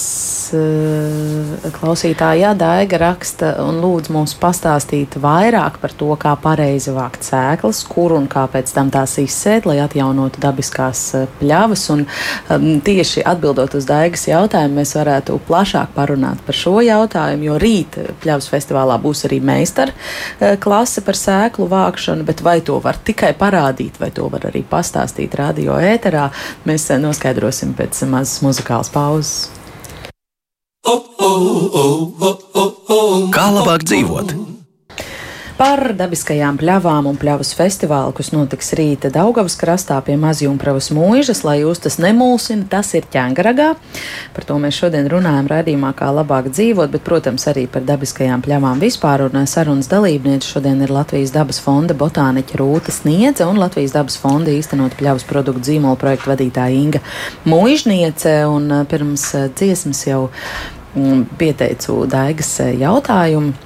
klausītāja 1.77 2.53
Daiga 2.59 3.01
raksta 3.03 3.53
un 3.65 3.81
lūdz 3.83 4.11
mums 4.15 4.35
pastāstīt 4.41 5.19
vairāk 5.23 5.81
par 5.83 5.95
to, 5.99 6.13
kā 6.21 6.35
pareizi 6.41 6.95
vākt 6.95 7.27
sēklas, 7.27 7.83
kur 7.91 8.15
un 8.17 8.29
kāpēc 8.31 8.73
tam 8.75 8.91
tās 8.95 9.17
izsēt, 9.23 9.67
lai 9.69 9.79
atjaunotu 9.85 10.43
dabiskās 10.43 11.03
pļavas. 11.41 11.87
Un 11.95 12.07
tieši 12.87 13.25
atbildot 13.27 13.77
uz 13.79 13.89
Daigas 13.89 14.27
jautājumu, 14.31 14.81
mēs 14.81 14.97
varētu 14.99 15.39
plašāk 15.47 15.95
parunāt 15.97 16.43
par 16.47 16.57
šo 16.57 16.79
jautājumu, 16.85 17.51
jo 17.51 17.59
rīt 17.63 17.99
pļavas 18.23 18.51
festivālā 18.53 18.99
būs 19.03 19.27
arī 19.29 19.41
meistara 19.45 19.95
klase 20.63 21.03
par 21.07 21.19
sēklu 21.19 21.67
vākšanu, 21.71 22.25
bet 22.27 22.43
vai 22.47 22.61
to 22.65 22.79
var 22.83 22.99
tikai 23.03 23.33
parādīt, 23.39 23.99
vai 24.01 24.11
to 24.15 24.29
var 24.33 24.47
arī 24.51 24.63
pastāstīt 24.67 25.35
radio 25.39 25.66
ēterā, 25.75 26.29
mēs 26.69 26.87
noskaidrosim 27.03 27.75
pēc 27.75 28.05
mazas 28.11 28.43
muzikālas 28.47 28.93
pauzes. 28.95 29.51
Kā 33.35 33.47
labāk 33.51 33.83
dzīvot? 33.91 34.56
Par 35.57 35.95
dabiskajām 35.97 36.59
pļavām 36.61 37.07
un 37.09 37.17
pļavas 37.17 37.55
festivālu, 37.57 38.13
kas 38.13 38.29
notiks 38.35 38.75
rīta 38.77 39.09
Daugavas 39.09 39.55
krastā 39.57 39.97
pie 40.05 40.19
Mazjumpravas 40.21 40.91
mūžas, 40.93 41.41
lai 41.49 41.63
jūs 41.63 41.81
tas 41.81 41.97
nemulsina, 41.97 42.67
tas 42.69 42.91
ir 42.99 43.07
ķēngaragā. 43.15 43.71
Par 44.37 44.45
to 44.45 44.59
mēs 44.61 44.77
šodien 44.77 45.09
runājam 45.09 45.49
raidījumā, 45.49 45.95
kā 45.97 46.11
labāk 46.13 46.51
dzīvot, 46.53 46.93
bet, 46.93 47.07
protams, 47.09 47.49
arī 47.49 47.65
par 47.73 47.89
dabiskajām 47.89 48.45
pļavām 48.45 48.85
vispār. 48.85 49.25
Un 49.31 49.49
sarunas 49.49 49.89
dalībniece 49.89 50.53
šodien 50.53 50.85
ir 50.85 50.93
Latvijas 50.93 51.33
dabas 51.33 51.63
fonda 51.65 51.97
botāniķa 51.97 52.61
Rūta 52.61 52.93
Sniedze 52.93 53.49
un 53.49 53.57
Latvijas 53.57 53.97
dabas 53.97 54.21
fonda 54.21 54.53
īstenot 54.53 55.01
pļavas 55.01 55.25
produktu 55.25 55.73
zīmola 55.73 55.97
projektu 55.97 56.35
vadītāja 56.35 56.83
Inga 56.83 57.01
Mūžniece. 57.49 58.43
Un 58.53 58.69
uh, 58.83 58.89
pirms 58.93 59.31
uh, 59.33 59.49
dziesmas 59.57 60.05
jau 60.05 60.27
mm, 60.93 61.31
pieteicu 61.41 62.03
Daigas 62.13 62.59
jautājumu 62.77 63.65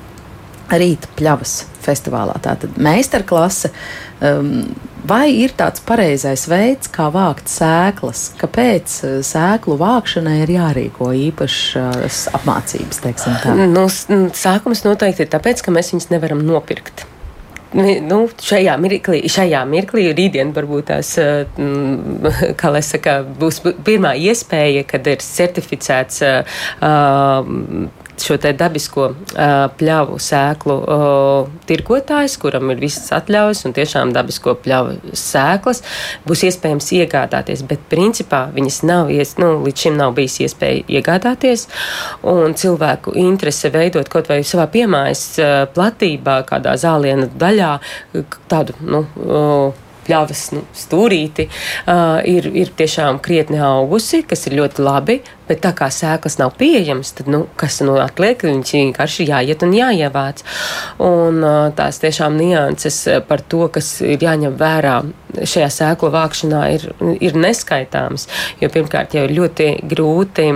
rīta 0.79 1.11
pļavas 1.19 1.57
festivālā. 1.81 2.37
Tātad 2.45 2.79
meistarklase. 2.81 3.73
Um, 4.21 4.71
vai 5.09 5.31
ir 5.33 5.55
tāds 5.57 5.83
pareizais 5.87 6.45
veids, 6.51 6.91
kā 6.93 7.09
vākt 7.15 7.51
sēklas? 7.51 8.27
Kāpēc 8.41 8.97
uh, 9.07 9.15
sēklu 9.27 9.79
vākšanai 9.81 10.41
ir 10.45 10.57
jārīko 10.59 11.13
īpašas 11.29 12.27
apmācības? 12.37 13.01
Nu, 13.73 13.87
sākums 14.37 14.85
noteikti 14.87 15.27
ir 15.27 15.33
tāpēc, 15.33 15.65
ka 15.65 15.75
mēs 15.75 15.95
viņus 15.95 16.13
nevaram 16.13 16.45
nopirkt 16.47 17.07
nu, 17.75 18.21
šajā 18.43 18.75
mirklī, 18.81 19.21
šajā 19.31 19.63
mirklī, 19.69 20.09
rītdien 20.17 20.53
varbūt 20.57 20.89
tās, 20.91 21.13
mm, 21.21 22.55
kā 22.61 22.73
lai 22.75 22.83
saka, 22.87 23.21
būs 23.41 23.63
pirmā 23.87 24.15
iespēja, 24.19 24.85
kad 24.89 25.07
ir 25.11 25.23
certificēts 25.25 26.23
uh, 26.27 26.59
šo 28.27 28.37
dabisko 28.41 29.07
uh, 29.11 29.67
pļavu 29.81 30.19
sēklu 30.23 30.77
uh, 30.81 31.51
tirgotājs, 31.69 32.37
kuram 32.41 32.73
ir 32.75 32.81
visas 32.83 33.11
atļaujas 33.17 33.65
un 33.69 33.75
tiešām 33.77 34.15
dabisko 34.15 34.55
pļavu 34.65 35.15
sēklas, 35.17 35.83
būs 36.27 36.45
iespējams 36.51 36.91
iegādāties, 37.01 37.65
bet 37.69 37.85
principā 37.93 38.47
viņas 38.55 38.81
nav, 38.89 39.13
ies, 39.15 39.37
nu, 39.41 39.53
līdz 39.65 39.87
šim 39.87 39.99
nav 40.01 40.15
bijis 40.19 40.41
iespēja 40.47 40.87
iegādāties, 41.01 41.67
un 42.31 42.57
cilvēku 42.59 43.15
interese 43.21 43.73
veidot 43.75 44.09
kaut 44.13 44.31
vai 44.31 44.43
savā 44.47 44.67
piemājas 44.73 45.27
uh, 45.39 45.53
platībā, 45.75 46.41
kādā 46.49 46.77
zāliena 46.81 47.31
daļā, 47.41 47.77
tādu, 48.51 48.77
nu, 48.85 49.05
uh, 49.27 49.87
pļavas 50.11 50.45
nu, 50.57 50.65
stūrīti, 50.77 51.47
uh, 51.47 52.19
ir, 52.27 52.49
ir 52.57 52.73
tiešām 52.77 53.21
krietni 53.23 53.61
augusi, 53.63 54.25
kas 54.27 54.49
ir 54.49 54.59
ļoti 54.61 54.85
labi. 54.87 55.21
Bet 55.51 55.65
tā 55.65 55.73
kā 55.75 55.91
sēklas 55.91 56.39
nav 56.39 56.55
pieejamas, 56.61 57.11
tad 57.19 57.31
nu, 57.33 57.45
kas 57.59 57.81
nu 57.83 57.97
atliek? 57.99 58.45
Viņš 58.47 58.75
vienkārši 58.77 59.27
jāiet 59.33 59.65
un 59.67 59.75
jāievāc. 59.75 60.45
Un 61.03 61.43
tās 61.79 61.99
tiešām 62.03 62.39
nianses 62.39 63.03
par 63.27 63.43
to, 63.43 63.67
kas 63.75 63.97
ir 64.07 64.23
jāņem 64.23 64.55
vērā 64.61 65.01
šajā 65.31 65.69
sēklu 65.73 66.11
vākšanā, 66.15 66.61
ir, 66.75 66.87
ir 67.23 67.37
neskaitāmas. 67.39 68.27
Jo 68.61 68.71
pirmkārt, 68.73 69.15
jau 69.17 69.25
ir 69.27 69.35
ļoti 69.37 69.69
grūti 69.91 70.47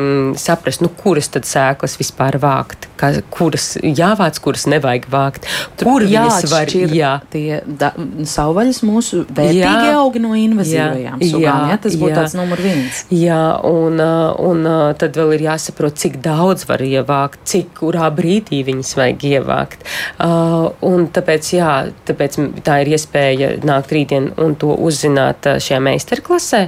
saprast, 0.41 0.83
nu, 0.85 0.91
kuras 0.99 1.31
tad 1.35 1.49
sēklas 1.49 1.97
vispār 2.01 2.39
vākt, 2.43 2.89
kā, 3.01 3.13
kuras 3.35 3.75
jāvāc, 3.83 4.41
kuras 4.45 4.67
nevajag 4.71 5.09
vākt. 5.13 5.49
Kur 5.81 6.07
viņas 6.07 6.49
var 6.51 6.73
jā. 6.73 7.15
tie 7.33 7.61
da, 7.67 7.93
savvaļas 8.31 8.83
mūsu 8.87 9.25
vērtīgi 9.29 9.63
jā. 9.63 9.95
augi 10.01 10.23
no 10.25 10.35
invazīvajām 10.39 11.23
sugām. 11.23 11.45
Jā, 11.45 11.57
jā, 11.75 11.81
tas 11.87 11.99
būtu 12.01 12.13
jā. 12.13 12.19
tāds 12.23 12.37
numur 12.39 12.65
viens. 12.65 13.05
Jā, 13.15 13.43
un, 13.69 14.01
un 14.01 14.71
tad 14.99 15.17
vēl 15.19 15.35
ir 15.37 15.47
jāsaprot, 15.49 15.97
cik 16.01 16.21
daudz 16.25 16.67
var 16.69 16.83
ievākt, 16.85 17.43
cik 17.49 17.75
kurā 17.81 18.11
brīdī 18.15 18.63
viņas 18.67 18.95
vajag 18.99 19.27
ievākt. 19.31 19.85
Uh, 20.19 20.71
un 20.85 21.09
tāpēc, 21.15 21.51
jā, 21.57 21.73
tāpēc 22.09 22.39
tā 22.67 22.81
ir 22.85 22.95
iespēja 22.97 23.51
nākt 23.65 23.95
rītdien 23.95 24.31
un 24.41 24.57
to 24.59 24.75
uzzināt 24.75 25.47
šajā 25.63 25.81
meistarklasē, 25.85 26.63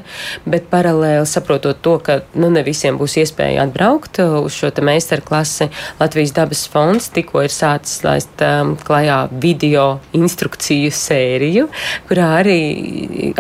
bet 0.49 0.71
paralēli 0.73 1.27
saprotot 1.29 1.81
to, 1.83 1.97
ka 2.03 2.21
nu, 2.39 2.51
ne 2.53 2.63
visiem 2.67 2.99
būs 3.01 3.19
iespēja 3.23 3.67
atbraukt 3.67 4.21
uz 4.25 4.57
šo 4.57 4.71
meistarklasi, 4.87 5.71
Latvijas 6.01 6.35
dabas 6.37 6.65
fonds 6.71 7.09
tikko 7.15 7.43
ir 7.47 7.53
sācis 7.53 8.03
laist 8.05 8.43
um, 8.45 8.75
klajā 8.77 9.19
video 9.43 9.87
instrukciju 10.17 10.93
sēriju, 10.95 11.69
kurā 12.09 12.29
arī 12.41 12.59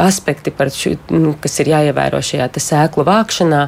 aspekti, 0.02 0.54
šo, 0.74 0.94
nu, 1.14 1.34
kas 1.42 1.60
ir 1.62 1.72
jāievēro 1.74 2.22
šajā 2.24 2.48
sēklu 2.66 3.04
vākšanā, 3.06 3.62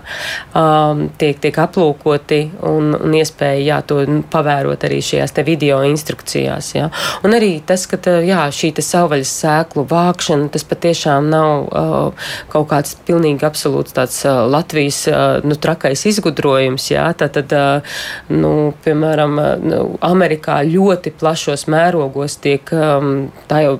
um, 0.57 0.97
um, 0.98 1.08
tiek, 1.18 1.38
tiek 1.40 1.58
aplūkoti 1.62 2.40
un, 2.66 2.92
un 2.96 3.14
iespēja 3.16 3.62
jā, 3.62 3.78
to 3.87 4.00
pavērot 4.32 4.84
arī 4.88 5.00
šajās 5.04 5.34
video 5.46 5.80
instrukcijās. 5.87 6.72
Jā. 6.74 6.88
Un 7.26 7.37
arī 7.37 7.58
tas, 7.66 7.87
ka 7.90 7.98
tā, 8.02 8.18
jā, 8.26 8.44
šī 8.54 8.72
savvaļas 8.84 9.32
sēklu 9.42 9.84
vākšana, 9.88 10.50
tas 10.54 10.64
patiešām 10.68 11.30
nav 11.30 11.68
uh, 11.68 12.30
kaut 12.52 12.68
kāds 12.72 12.96
pilnīgi 13.08 13.46
absolūts 13.46 13.96
tāds 13.96 14.20
uh, 14.26 14.44
Latvijas 14.50 15.02
uh, 15.11 15.38
nu, 15.46 15.56
trakais 15.58 16.04
izgudrojums. 16.11 16.90
Jā. 16.92 17.08
Tā 17.18 17.30
tad, 17.32 17.54
uh, 17.54 18.00
nu, 18.32 18.72
piemēram, 18.84 19.38
uh, 19.38 19.52
nu, 19.62 19.82
Amerikā 20.04 20.61
ļoti 20.66 21.14
plašos 21.18 21.68
mērogos 21.70 22.38
tiek, 22.42 22.72
um, 22.74 23.28
tā 23.50 23.64
jau 23.66 23.78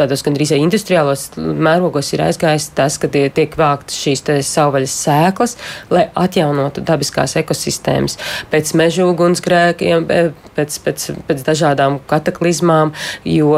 tādos 0.00 0.24
gandrīz 0.26 0.54
industriālos 0.56 1.28
mērogos 1.36 2.12
ir 2.14 2.24
aizgājis 2.26 2.70
tas, 2.76 2.96
ka 3.00 3.10
tie 3.12 3.26
tiek 3.34 3.54
vāktas 3.58 3.98
šīs 4.00 4.24
savvaļas 4.48 4.96
sēklas, 5.04 5.56
lai 5.92 6.06
atjaunotu 6.18 6.84
dabiskās 6.86 7.36
ekosistēmas 7.40 8.18
pēc 8.52 8.72
meža 8.78 9.06
ugunsgrēkiem, 9.10 10.08
pēc, 10.56 10.80
pēc, 10.86 11.06
pēc 11.28 11.46
dažādām 11.46 12.00
kataklizmām, 12.10 12.94
jo 13.28 13.54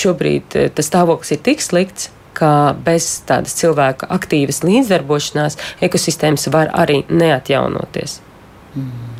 šobrīd 0.00 0.58
eh, 0.58 0.72
tas 0.74 0.90
stāvoklis 0.90 1.36
ir 1.36 1.44
tik 1.46 1.64
slikts, 1.64 2.10
ka 2.40 2.72
bez 2.86 3.20
tādas 3.28 3.56
cilvēka 3.58 4.08
aktīvas 4.16 4.62
līdzdarbošanās 4.64 5.58
ekosistēmas 5.84 6.48
var 6.54 6.72
arī 6.78 7.02
neatjaunoties. 7.10 8.20
Mm. 8.74 9.19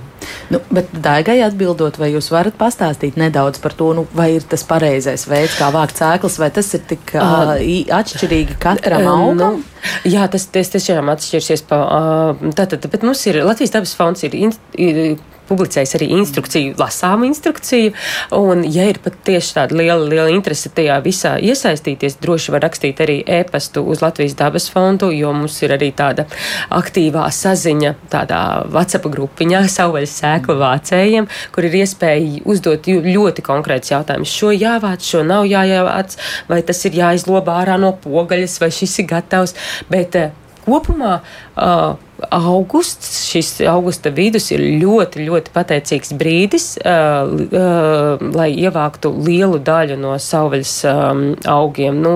Nu, 0.51 0.61
bet 0.75 0.91
Daigai 1.05 1.39
atbildot, 1.47 1.99
vai 2.01 2.11
jūs 2.15 2.31
varat 2.35 2.57
pastāstīt 2.59 3.19
nedaudz 3.21 3.61
par 3.63 3.75
to, 3.79 3.93
nu, 3.97 4.07
vai 4.17 4.33
ir 4.37 4.47
tas 4.51 4.65
pareizais 4.67 5.27
veids, 5.31 5.57
kā 5.59 5.71
vākt 5.75 6.01
sēklas, 6.01 6.39
vai 6.43 6.51
tas 6.55 6.71
ir 6.75 6.83
tik 6.91 7.15
uh, 7.15 7.55
atšķirīgi 8.01 8.59
katram 8.63 9.07
augam? 9.13 9.61
Nu, 9.61 9.91
jā, 10.11 10.27
tas, 10.33 10.49
tas 10.51 10.73
tiešām 10.75 11.13
atšķirsies. 11.15 11.67
Pa, 11.71 11.83
uh, 11.87 12.51
tātad, 12.59 12.89
bet 12.91 13.07
mums 13.07 13.23
ir 13.31 13.43
Latvijas 13.47 13.77
dabas 13.77 13.95
fonds, 13.99 14.27
ir, 14.27 14.39
ir 14.75 15.03
publicējis 15.51 15.97
arī 15.99 16.11
instrukciju, 16.17 16.77
lasām 16.81 17.25
instrukciju. 17.29 17.93
Un, 18.37 18.65
ja 18.65 18.87
ir 18.91 19.01
pat 19.03 19.19
tieši 19.27 19.57
tāda 19.59 19.79
liela, 19.79 20.07
liela 20.07 20.31
interese 20.33 20.73
tajā 20.75 20.99
visā 21.05 21.37
iesaistīties, 21.43 22.19
droši 22.23 22.55
var 22.55 22.65
rakstīt 22.67 23.03
arī 23.05 23.19
e-pastu 23.39 23.83
uz 23.91 24.03
Latvijas 24.05 24.37
dabas 24.39 24.71
fondu, 24.73 25.11
jo 25.15 25.33
mums 25.37 25.59
ir 25.65 25.75
arī 25.77 25.91
tāda 25.97 26.27
aktīvā 26.77 27.27
saziņa 27.35 27.95
tādā 28.13 28.41
WhatsApp 28.71 29.11
grupiņā 29.11 29.65
savvaļas 29.77 30.19
sēklu 30.23 30.59
vācējiem, 30.61 31.31
kur 31.55 31.69
ir 31.69 31.81
iespēja 31.83 32.45
uzdot 32.51 32.91
ļoti 32.91 33.47
konkrēts 33.47 33.95
jautājums. 33.95 34.35
Šo 34.41 34.53
jāvāc, 34.55 35.05
šo 35.07 35.25
nav 35.27 35.49
jāievāc, 35.51 36.17
vai 36.51 36.61
tas 36.67 36.85
ir 36.87 36.99
jāizlobā 37.01 37.61
ārā 37.65 37.79
no 37.81 37.95
pogaļas, 38.05 38.61
vai 38.63 38.71
šis 38.75 39.01
ir 39.03 39.11
gatavs. 39.11 39.57
Bet 39.91 40.17
eh, 40.19 40.31
kopumā 40.67 41.19
uh, 41.21 42.10
augusts, 42.31 43.25
šis 43.31 43.61
augusta 43.71 44.13
vidus 44.15 44.51
ir 44.55 44.63
ļoti, 44.83 45.25
ļoti 45.29 45.55
pateicīgs 45.55 46.13
brīdis, 46.21 46.67
uh, 46.83 47.31
uh, 47.47 48.27
lai 48.37 48.51
ievāktu 48.55 49.13
lielu 49.27 49.61
daļu 49.65 49.99
no 50.01 50.17
savvaļas 50.21 50.75
um, 50.91 51.25
augiem. 51.49 52.01
Nu, 52.05 52.15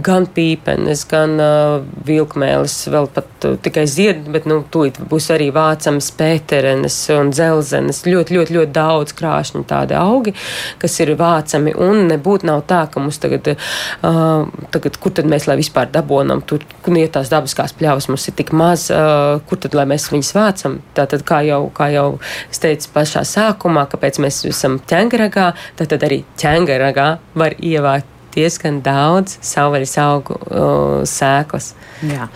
gan 0.00 0.24
pīpenes, 0.32 1.02
gan 1.08 1.34
uh, 1.42 1.82
vilkmēlis, 2.06 2.76
vēl 2.92 3.08
pat 3.12 3.46
uh, 3.46 3.56
tikai 3.60 3.84
zied, 3.90 4.22
bet 4.32 4.46
nu, 4.48 4.62
tūlīt 4.72 5.00
būs 5.10 5.28
arī 5.34 5.50
vācams 5.52 6.08
pēterenes 6.16 6.96
un 7.12 7.32
dzelzenes. 7.34 8.02
Ļoti, 8.08 8.36
ļoti, 8.38 8.56
ļoti 8.56 8.72
daudz 8.72 9.12
krāšņu 9.18 9.64
tādi 9.68 9.96
augi, 9.98 10.32
kas 10.80 10.96
ir 11.04 11.12
vācami. 11.20 11.74
Un 11.76 12.06
nebūtu 12.08 12.48
nav 12.48 12.64
tā, 12.70 12.84
ka 12.92 13.02
mums 13.02 13.20
tagad, 13.22 13.52
uh, 13.52 14.48
tagad 14.72 14.96
kur 15.02 15.14
tad 15.18 15.28
mēs 15.28 15.48
lai 15.50 15.58
vispār 15.60 15.92
dabonam, 15.92 16.40
tur, 16.40 16.64
kur 16.84 16.96
iet 16.96 17.12
tās 17.18 17.32
dabiskās 17.32 17.76
pļavas 17.76 18.08
mums 18.08 18.26
ir 18.30 18.38
tik 18.38 18.54
maz, 18.56 18.88
uh, 18.94 19.42
kur 19.48 19.60
tad 19.60 19.76
lai 19.76 19.84
mēs 19.92 20.08
viņus 20.12 20.32
vācam. 20.38 20.80
Tātad, 20.96 21.26
kā 21.28 21.42
jau, 21.48 21.66
kā 21.76 21.90
jau 21.92 22.06
es 22.48 22.62
teicu 22.62 22.94
pašā 22.96 23.26
sākumā, 23.28 23.84
kāpēc 23.92 24.22
mēs 24.24 24.40
esam 24.48 24.80
ķengaragā, 24.88 25.52
tad 25.76 25.98
arī 26.00 26.22
ķengaragā 26.40 27.10
var 27.36 27.60
ievākt 27.60 28.11
diezgan 28.34 28.80
daudz 28.84 29.38
savvaļas 29.44 29.94
augu 30.02 30.38
uh, 30.38 30.98
sēklas. 31.08 31.72
Jā. 32.06 32.28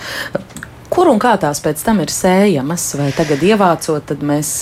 Kur 0.93 1.11
un 1.11 1.19
kā 1.21 1.33
tās 1.43 1.59
pēc 1.61 1.81
tam 1.83 1.99
ir 2.05 2.13
sējamas, 2.15 2.85
vai 2.97 3.09
tagad 3.17 3.43
ievācot, 3.45 4.05
tad 4.07 4.23
mēs 4.25 4.53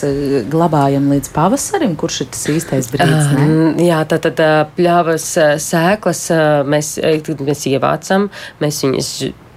glabājam 0.51 1.11
līdz 1.13 1.31
pavasarim, 1.35 1.93
kurš 2.01 2.23
ir 2.25 2.31
tas 2.33 2.47
īstais 2.55 2.89
brīdis? 2.91 3.31
Ne? 3.37 3.45
Uh, 3.45 3.83
jā, 3.85 4.01
tā 4.09 4.19
tad 4.25 4.41
pļavas 4.75 5.29
sēklas 5.63 6.27
mēs, 6.67 6.97
mēs 7.45 7.67
ievācam, 7.71 8.31
mēs 8.65 8.85
viņas 8.87 9.13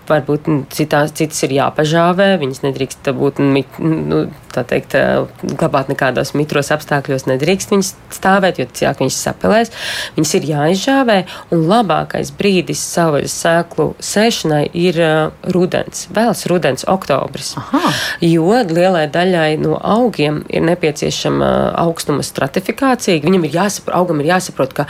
varbūt 0.09 0.47
citās, 0.73 1.13
citas 1.17 1.39
ir 1.47 1.55
jāpažāvē, 1.57 2.33
viņas 2.41 2.63
nedrīkst 2.65 3.09
būt, 3.17 3.41
nu, 3.41 4.21
tā 4.53 4.63
teikt, 4.67 4.95
glabāt 5.43 5.91
nekādos 5.91 6.33
mitros 6.37 6.71
apstākļos, 6.73 7.27
nedrīkst 7.29 7.73
viņas 7.73 7.91
stāvēt, 8.15 8.61
jo 8.61 8.67
cilvēki 8.79 9.05
viņas 9.05 9.19
sapelēs. 9.27 9.73
Viņas 10.17 10.33
ir 10.39 10.49
jāizžāvē, 10.51 11.17
un 11.53 11.63
labākais 11.69 12.33
brīdis 12.37 12.81
savvaļas 12.95 13.37
sēklu 13.43 13.87
sēšanai 14.03 14.63
ir 14.77 14.99
uh, 15.03 15.51
rudens, 15.53 16.07
vēls 16.15 16.45
rudens, 16.49 16.87
oktobris. 16.89 17.53
Aha. 17.61 17.93
Jo 18.25 18.61
lielai 18.67 19.07
daļai 19.13 19.51
no 19.61 19.77
augiem 19.77 20.41
ir 20.49 20.65
nepieciešama 20.67 21.53
augstuma 21.83 22.25
stratifikācija. 22.25 23.23
Viņam 23.25 23.47
ir 23.47 23.57
jāsaprot, 23.61 23.95
augam 23.97 24.21
ir 24.23 24.31
jāsaprot, 24.33 24.75
ka 24.77 24.87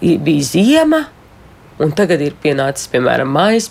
bija 0.00 0.44
ziema, 0.44 1.04
Un 1.82 1.90
tagad 1.96 2.22
ir 2.22 2.36
pienācis, 2.38 2.86
piemēram, 2.92 3.32
maija, 3.34 3.64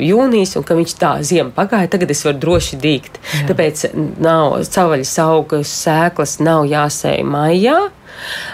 jūnijas, 0.00 0.54
un 0.56 0.64
viņš 0.64 0.94
tā 0.96 1.12
ziema 1.26 1.52
pagāja, 1.52 1.90
tagad 1.92 2.12
es 2.14 2.22
varu 2.24 2.40
droši 2.40 2.78
dīgt. 2.80 3.18
Jā. 3.20 3.46
Tāpēc 3.50 3.82
nav 4.22 4.62
savvaļas 4.64 5.16
augas 5.26 5.72
sēklas 5.82 6.38
nav 6.40 6.64
jāsēja 6.70 7.26
maijā. 7.28 7.80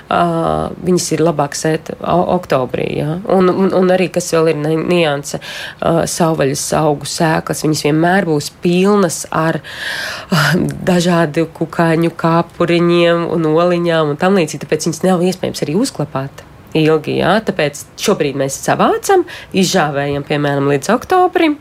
Uh, 0.06 0.68
viņas 0.84 1.06
ir 1.16 1.22
labāk 1.26 1.56
sēt 1.58 1.88
oktobrī. 1.98 2.86
Ja? 3.00 3.16
Un, 3.34 3.50
un, 3.50 3.72
un 3.74 3.94
arī, 3.94 4.06
kas 4.14 4.28
vēl 4.34 4.52
ir 4.52 4.60
nianse, 4.62 5.40
uh, 5.40 6.02
savvaļas 6.06 6.66
augu 6.78 7.08
sēklas, 7.10 7.64
viņas 7.66 7.84
vienmēr 7.88 8.28
būs 8.28 8.52
pilnas 8.62 9.24
ar 9.34 9.58
uh, 9.62 10.50
dažādu 10.86 11.48
kukaiņu 11.56 12.12
kāpuriņiem 12.18 13.26
un 13.34 13.48
oliņām 13.54 14.12
un 14.12 14.20
tam 14.20 14.38
līdzīgi, 14.38 14.62
tāpēc 14.66 14.86
viņas 14.90 15.02
nav 15.08 15.26
iespējams 15.26 15.66
arī 15.66 15.80
uzklapāt 15.82 16.46
ilgi. 16.74 17.18
Jā, 17.20 17.36
tāpēc 17.46 17.84
šobrīd 18.00 18.38
mēs 18.40 18.58
savācam, 18.64 19.26
izžāvējam 19.56 20.26
piemēram 20.26 20.70
līdz 20.72 20.92
oktobrim. 20.96 21.60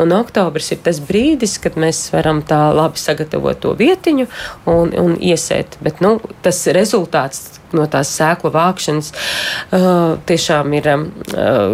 Un 0.00 0.14
oktobris 0.16 0.72
ir 0.74 0.82
tas 0.84 1.00
brīdis, 1.04 1.58
kad 1.62 1.78
mēs 1.80 2.06
varam 2.14 2.42
tā 2.46 2.60
labi 2.74 3.00
sagatavot 3.00 3.60
to 3.60 3.74
vietiņu 3.78 4.28
un, 4.70 4.94
un 4.96 5.16
iesēt. 5.20 5.78
Bet 5.84 6.02
nu, 6.04 6.18
tas 6.44 6.62
rezultāts 6.74 7.60
no 7.76 7.84
tās 7.90 8.10
sēklu 8.16 8.50
vākšanas 8.54 9.10
uh, 9.12 10.16
tiešām 10.26 10.74
ir 10.78 10.88
uh, 10.90 11.04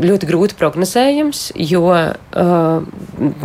ļoti 0.03 0.29
grūti 0.29 0.59
prognozējams, 0.59 1.47
jo 1.71 1.85
uh, 1.89 2.85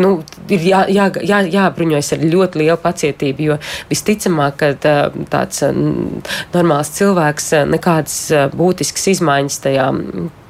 nu, 0.02 0.12
ir 0.52 0.68
jā, 0.68 0.82
jā, 0.92 1.08
jā, 1.28 1.42
jābruņojas 1.56 2.12
ar 2.18 2.26
ļoti 2.34 2.64
lielu 2.64 2.80
pacietību, 2.82 3.48
jo 3.52 3.60
visticamāk, 3.92 4.60
ka 4.60 4.74
uh, 4.76 5.24
tāds 5.32 5.64
uh, 5.68 5.72
normāls 6.56 6.94
cilvēks 6.98 7.52
uh, 7.56 7.66
nekādas 7.72 8.20
uh, 8.36 8.48
būtiskas 8.56 9.14
izmaiņas 9.16 9.64
tajā 9.68 9.90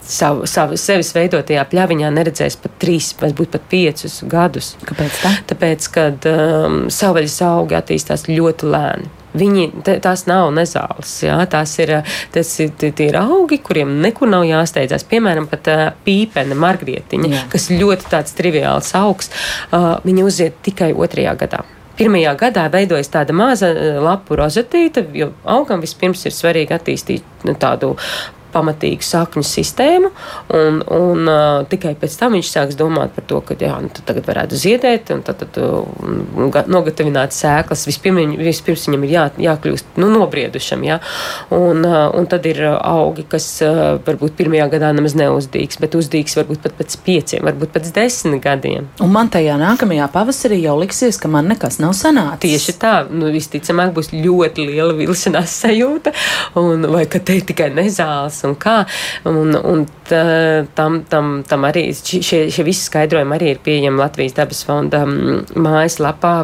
savu, 0.02 0.46
savu 0.50 0.78
sevis 0.80 1.14
veidotajā 1.16 1.64
pļaviņā 1.72 2.12
neredzēs 2.14 2.58
pat 2.62 2.76
trīs, 2.82 3.12
varbūt 3.22 3.56
pat 3.56 3.66
piecus 3.72 4.22
gadus. 4.30 4.76
Kāpēc 4.88 5.24
tā? 5.24 5.32
Tāpēc, 5.52 5.90
kad 5.96 6.30
um, 6.30 6.84
savvaļas 6.92 7.40
augi 7.48 7.78
attīstās 7.80 8.28
ļoti 8.30 8.72
lēni. 8.72 9.12
Viņi, 9.32 9.68
tās 10.04 10.26
nav 10.28 10.50
nezāles, 10.52 11.12
jā, 11.24 11.38
tās 11.48 11.78
ir, 11.80 11.94
tas 12.34 12.50
ir, 12.60 12.74
tie 12.82 13.06
ir 13.06 13.16
augi, 13.22 13.62
kuriem 13.64 13.94
nekur 14.04 14.28
nav 14.28 14.44
jāsteidzās. 14.44 15.08
Piemēram, 15.08 15.48
pat 15.52 15.70
uh, 15.72 15.84
pīpene, 16.04 16.58
margrietiņa, 16.60 17.30
jā. 17.32 17.44
kas 17.54 17.70
ļoti 17.72 18.12
tāds 18.12 18.36
triviāls 18.36 18.92
augs, 19.00 19.32
uh, 19.72 19.94
viņi 20.04 20.28
uziet 20.28 20.60
tikai 20.68 20.92
otrajā 20.92 21.38
gadā. 21.46 21.64
Pirmajā 22.02 22.34
gadā 22.40 22.66
veidojas 22.72 23.12
tāda 23.14 23.34
maza 23.36 23.70
lapu 24.02 24.36
rozetīte, 24.40 25.04
jo 25.16 25.32
augam 25.46 25.84
vispirms 25.84 26.26
ir 26.26 26.36
svarīgi 26.36 26.74
attīstīt 26.76 27.46
nu, 27.46 27.54
tādu 27.60 27.94
pamatīgu 28.54 29.06
sakņu 29.06 29.44
sistēmu, 29.48 30.12
un, 30.58 30.82
un 30.96 31.32
uh, 31.32 31.64
tikai 31.72 31.94
pēc 32.00 32.18
tam 32.20 32.38
viņš 32.38 32.52
sāks 32.52 32.80
domāt 32.80 33.16
par 33.16 33.28
to, 33.30 33.42
ka 33.46 33.58
jā, 33.60 33.74
nu, 33.84 33.92
tagad 34.08 34.28
varētu 34.28 34.60
ziedēt, 34.60 35.12
un 35.16 35.24
tad, 35.26 35.42
tad 35.44 35.60
un, 35.62 36.52
nogatavināt 36.72 37.36
sēklas. 37.36 37.86
Vispirms, 37.90 38.38
vispirms 38.42 38.88
viņam 38.88 39.06
ir 39.08 39.16
jā, 39.16 39.26
jākļūst 39.48 40.00
nu, 40.02 40.12
nobriedušam, 40.14 40.86
jā, 40.88 41.00
un, 41.56 41.86
uh, 41.88 42.08
un 42.18 42.30
tad 42.32 42.46
ir 42.50 42.64
augi, 42.72 43.26
kas 43.32 43.48
uh, 43.66 43.82
varbūt 44.06 44.38
pirmajā 44.40 44.68
gadā 44.76 44.92
nemaz 44.96 45.16
neuzdīgs, 45.20 45.80
bet 45.82 45.98
uzdīgs 46.00 46.38
varbūt 46.40 46.64
pat 46.66 46.78
pēc 46.80 46.98
pieciem, 47.06 47.46
varbūt 47.48 47.74
pēc 47.76 47.92
desmit 47.96 48.44
gadiem. 48.44 48.90
Un 49.04 49.12
man 49.14 49.32
tajā 49.34 49.58
nākamajā 49.62 50.08
pavasarī 50.14 50.62
jau 50.64 50.78
liksies, 50.82 51.20
ka 51.22 51.32
man 51.32 51.50
nekas 51.52 51.80
nav 51.82 51.94
sanācis. 51.98 52.44
Tieši 52.46 52.78
tā, 52.82 52.94
nu, 53.12 53.30
visticamāk 53.34 53.94
būs 53.96 54.12
ļoti 54.14 54.68
liela 54.70 54.96
vilšanās 54.98 55.58
sajūta, 55.64 56.14
un 56.62 56.88
vai 56.92 57.06
ka 57.12 57.22
te 57.24 57.40
tikai 57.52 57.70
nezāles 57.76 58.40
un 58.47 58.58
kā. 58.62 58.82
Un, 59.30 59.56
un 59.56 59.86
tā, 60.10 60.23
tam, 60.77 61.01
tam, 61.10 61.34
tam 61.47 61.69
arī 61.69 61.88
šie, 61.95 62.45
šie 62.51 62.67
visi 62.67 62.88
skaidrojumi 62.88 63.38
arī 63.38 63.54
ir 63.56 63.63
pieejami 63.63 64.01
Latvijas 64.01 64.38
dabas 64.38 64.63
fonda 64.67 65.06
mājaslapā, 65.08 66.36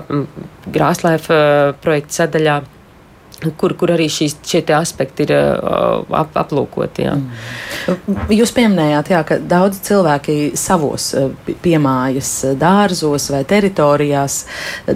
Grāslaifa 0.67 1.37
projekta 1.83 2.23
sadaļā 2.23 2.57
kur, 3.57 3.73
kur 3.77 3.91
arī 3.93 4.07
šīs, 4.09 4.37
šie 4.45 4.63
aspekti 4.73 5.27
ir 5.27 5.33
uh, 5.35 6.01
ap, 6.17 6.33
aplūkoti. 6.37 7.05
Jā. 7.05 7.13
Mm. 7.17 8.17
Jūs 8.33 8.53
pieminējāt, 8.55 9.11
jā, 9.13 9.21
ka 9.27 9.37
daudz 9.37 9.79
cilvēki 9.85 10.37
savos 10.57 11.11
uh, 11.17 11.29
piemājas 11.63 12.31
uh, 12.47 12.55
dārzos 12.57 13.29
vai 13.33 13.43
teritorijās 13.47 14.39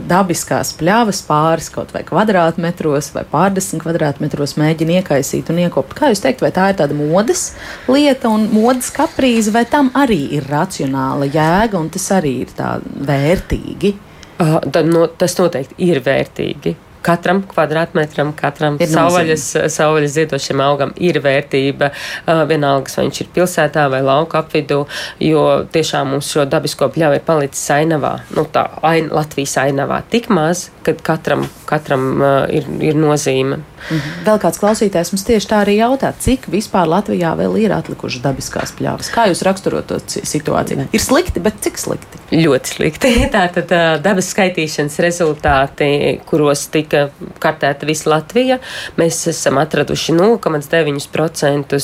dabiskās 0.09 0.73
pļavas 0.79 1.21
pāris 1.27 1.69
kaut 1.73 1.93
vai 1.95 2.03
kvadrātmetros 2.07 3.11
vai 3.15 3.25
pārdesmit 3.29 3.83
kvadrātmetros 3.85 4.57
mēģina 4.61 4.99
iekaisīt 5.01 5.53
un 5.53 5.61
iekopt. 5.67 5.95
Kā 5.97 6.11
jūs 6.11 6.23
teikt, 6.25 6.41
vai 6.43 6.53
tā 6.55 6.71
ir 6.71 6.79
tāda 6.81 6.97
modes 6.97 7.51
lieta 7.91 8.31
un 8.33 8.49
modes 8.53 8.89
kaprīze, 8.95 9.53
vai 9.53 9.67
tam 9.69 9.93
arī 9.97 10.23
ir 10.39 10.49
racionāla 10.49 11.29
jēga 11.29 11.77
un 11.77 11.91
tas 11.93 12.09
arī 12.17 12.39
ir 12.45 12.55
tā 12.57 12.77
vērtīgi? 12.81 13.97
Uh, 14.41 14.57
tad, 14.73 14.87
no, 14.89 15.05
tas 15.05 15.37
noteikti 15.37 15.77
ir 15.85 16.01
vērtīgi 16.01 16.79
katram 17.05 17.41
kvadrātmetram, 17.49 18.33
katram 18.37 18.79
savvaļas, 18.79 19.45
savvaļas 19.73 20.15
ziedošiem 20.17 20.63
augam 20.63 20.93
ir 21.01 21.19
vērtība. 21.23 21.91
Uh, 22.25 22.43
vienalga, 22.49 22.91
vai 22.95 23.07
viņš 23.07 23.21
ir 23.23 23.31
pilsētā 23.35 23.87
vai 23.91 24.01
lauka 24.05 24.41
apvidū, 24.41 24.83
jo 25.23 25.45
tiešām 25.73 26.15
mums 26.15 26.31
šo 26.33 26.45
dabisko 26.49 26.91
pļauju 26.93 27.19
ir 27.19 27.25
palicis 27.27 27.63
ainavā, 27.75 28.15
nu 28.37 28.45
tā 28.53 28.67
ain, 28.87 29.09
Latvijas 29.13 29.57
ainavā. 29.61 30.01
Tik 30.11 30.29
maz, 30.33 30.69
ka 30.85 30.93
katram, 31.11 31.45
katram 31.69 32.07
uh, 32.21 32.29
ir, 32.51 32.67
ir 32.83 32.97
nozīme. 32.97 33.61
Mhm. 33.81 34.25
Vēl 34.27 34.39
kāds 34.41 34.59
klausītājs 34.61 35.09
mums 35.13 35.23
tieši 35.25 35.49
tā 35.49 35.61
arī 35.63 35.77
jautā, 35.79 36.11
cik 36.21 36.45
vispār 36.53 36.89
Latvijā 36.89 37.31
vēl 37.39 37.57
ir 37.63 37.73
atlikušas 37.73 38.21
dabiskās 38.23 38.73
pļavas? 38.77 39.09
Kā 39.13 39.25
jūs 39.31 39.41
raksturot 39.47 39.87
to 39.89 39.97
situāciju? 40.05 40.85
Ir 40.93 41.01
slikti, 41.01 41.41
bet 41.43 41.57
cik 41.65 41.81
slikti? 41.81 42.21
Ļoti 42.35 42.75
slikti. 42.75 43.13
Tātad 43.37 43.73
uh, 43.73 43.95
dabas 44.03 44.29
skaitīšanas 44.35 44.99
rezultāti, 45.03 45.89
kuros 46.29 46.67
tika 46.73 47.07
kartēta 47.41 47.89
visa 47.89 48.11
Latvija. 48.13 48.59
Mēs 49.01 49.23
esam 49.31 49.57
atraduši 49.61 50.15
0,9%. 50.17 51.81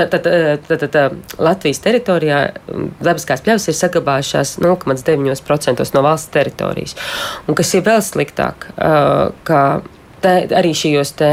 Tātad 0.00 0.98
Latvijas 1.40 1.82
teritorijā 1.84 2.40
dabiskās 3.04 3.44
pļavas 3.44 3.68
ir 3.70 3.76
saglabājušās 3.76 4.56
0,9% 4.62 5.86
no 5.94 6.04
valsts 6.04 6.32
teritorijas. 6.34 6.96
Un 7.48 7.58
kas 7.58 7.72
ir 7.76 7.84
vēl 7.86 8.00
sliktāk, 8.10 8.70
ka 8.76 9.62
Te, 10.20 10.34
arī 10.52 10.74
šajos 10.76 11.14
te, 11.16 11.28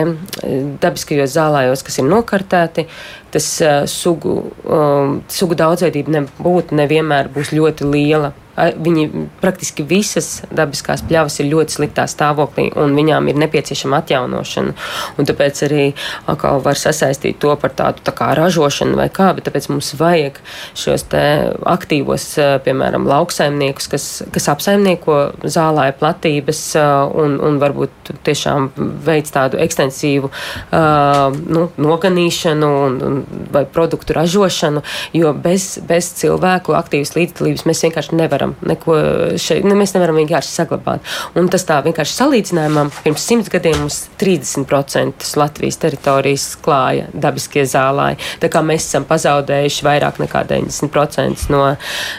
dabiskajos 0.79 1.33
zālājos, 1.33 1.81
kas 1.83 1.97
ir 1.99 2.05
nokartēti, 2.07 2.85
tas 3.33 3.47
uh, 3.59 3.81
sugu, 3.91 4.37
um, 4.63 5.17
sugu 5.27 5.57
daudzveidība 5.59 6.13
nebūtu 6.13 6.77
nevienmēr 6.79 7.27
būs 7.33 7.51
ļoti 7.51 7.89
liela 7.91 8.31
viņi 8.57 9.27
praktiski 9.41 9.85
visas 9.85 10.41
dabiskās 10.49 11.03
pļavas 11.07 11.37
ir 11.41 11.51
ļoti 11.51 11.77
sliktā 11.77 12.07
stāvoklī, 12.09 12.69
un 12.79 12.95
viņām 12.97 13.29
ir 13.29 13.39
nepieciešama 13.43 14.01
atjaunošana. 14.01 14.73
Un 15.17 15.29
tāpēc 15.29 15.61
arī 15.67 15.83
atkal 16.29 16.61
var 16.65 16.79
sasaistīt 16.79 17.39
to 17.43 17.53
par 17.61 17.75
tādu 17.77 18.01
tā 18.05 18.13
kā 18.17 18.31
ražošanu 18.37 18.97
vai 18.97 19.07
kā, 19.13 19.29
bet 19.37 19.47
tāpēc 19.47 19.69
mums 19.71 19.93
vajag 19.99 20.39
šos 20.77 21.05
te 21.11 21.23
aktīvos, 21.69 22.25
piemēram, 22.65 23.08
lauksaimniekus, 23.10 23.89
kas, 23.91 24.08
kas 24.33 24.49
apsaimnieko 24.53 25.19
zālāja 25.45 25.95
platības 25.99 26.63
un, 26.77 27.37
un 27.43 27.62
varbūt 27.62 28.13
tiešām 28.27 28.71
veids 29.05 29.33
tādu 29.35 29.60
ekstensīvu 29.62 30.31
uh, 30.31 31.37
nu, 31.45 31.67
noganīšanu 31.77 32.71
un, 32.87 32.97
un, 33.08 33.21
vai 33.53 33.65
produktu 33.69 34.15
ražošanu, 34.17 34.83
jo 35.17 35.33
bez, 35.33 35.75
bez 35.87 36.10
cilvēku 36.21 36.75
aktīvas 36.77 37.15
līdzdalības 37.17 37.67
mēs 37.67 37.83
vienkārši 37.87 38.17
nevaram 38.17 38.46
nevaram 38.48 38.56
neko 38.67 38.95
šeit, 39.37 39.65
ne, 39.65 39.75
mēs 39.75 39.93
nevaram 39.95 40.17
vienkārši 40.17 40.52
saglabāt. 40.52 41.02
Un 41.35 41.50
tas 41.50 41.65
tā 41.67 41.79
vienkārši 41.83 42.15
salīdzinājumam, 42.17 42.91
pirms 43.04 43.25
simts 43.27 43.50
gadiem 43.50 43.77
mums 43.81 44.08
30% 44.19 45.37
Latvijas 45.37 45.77
teritorijas 45.77 46.58
klāja 46.62 47.08
dabiskie 47.13 47.65
zālāji. 47.65 48.17
Tā 48.41 48.50
kā 48.50 48.62
mēs 48.62 48.87
esam 48.87 49.06
pazaudējuši 49.08 49.85
vairāk 49.85 50.21
nekā 50.23 50.45
90% 50.48 51.50
no 51.54 51.75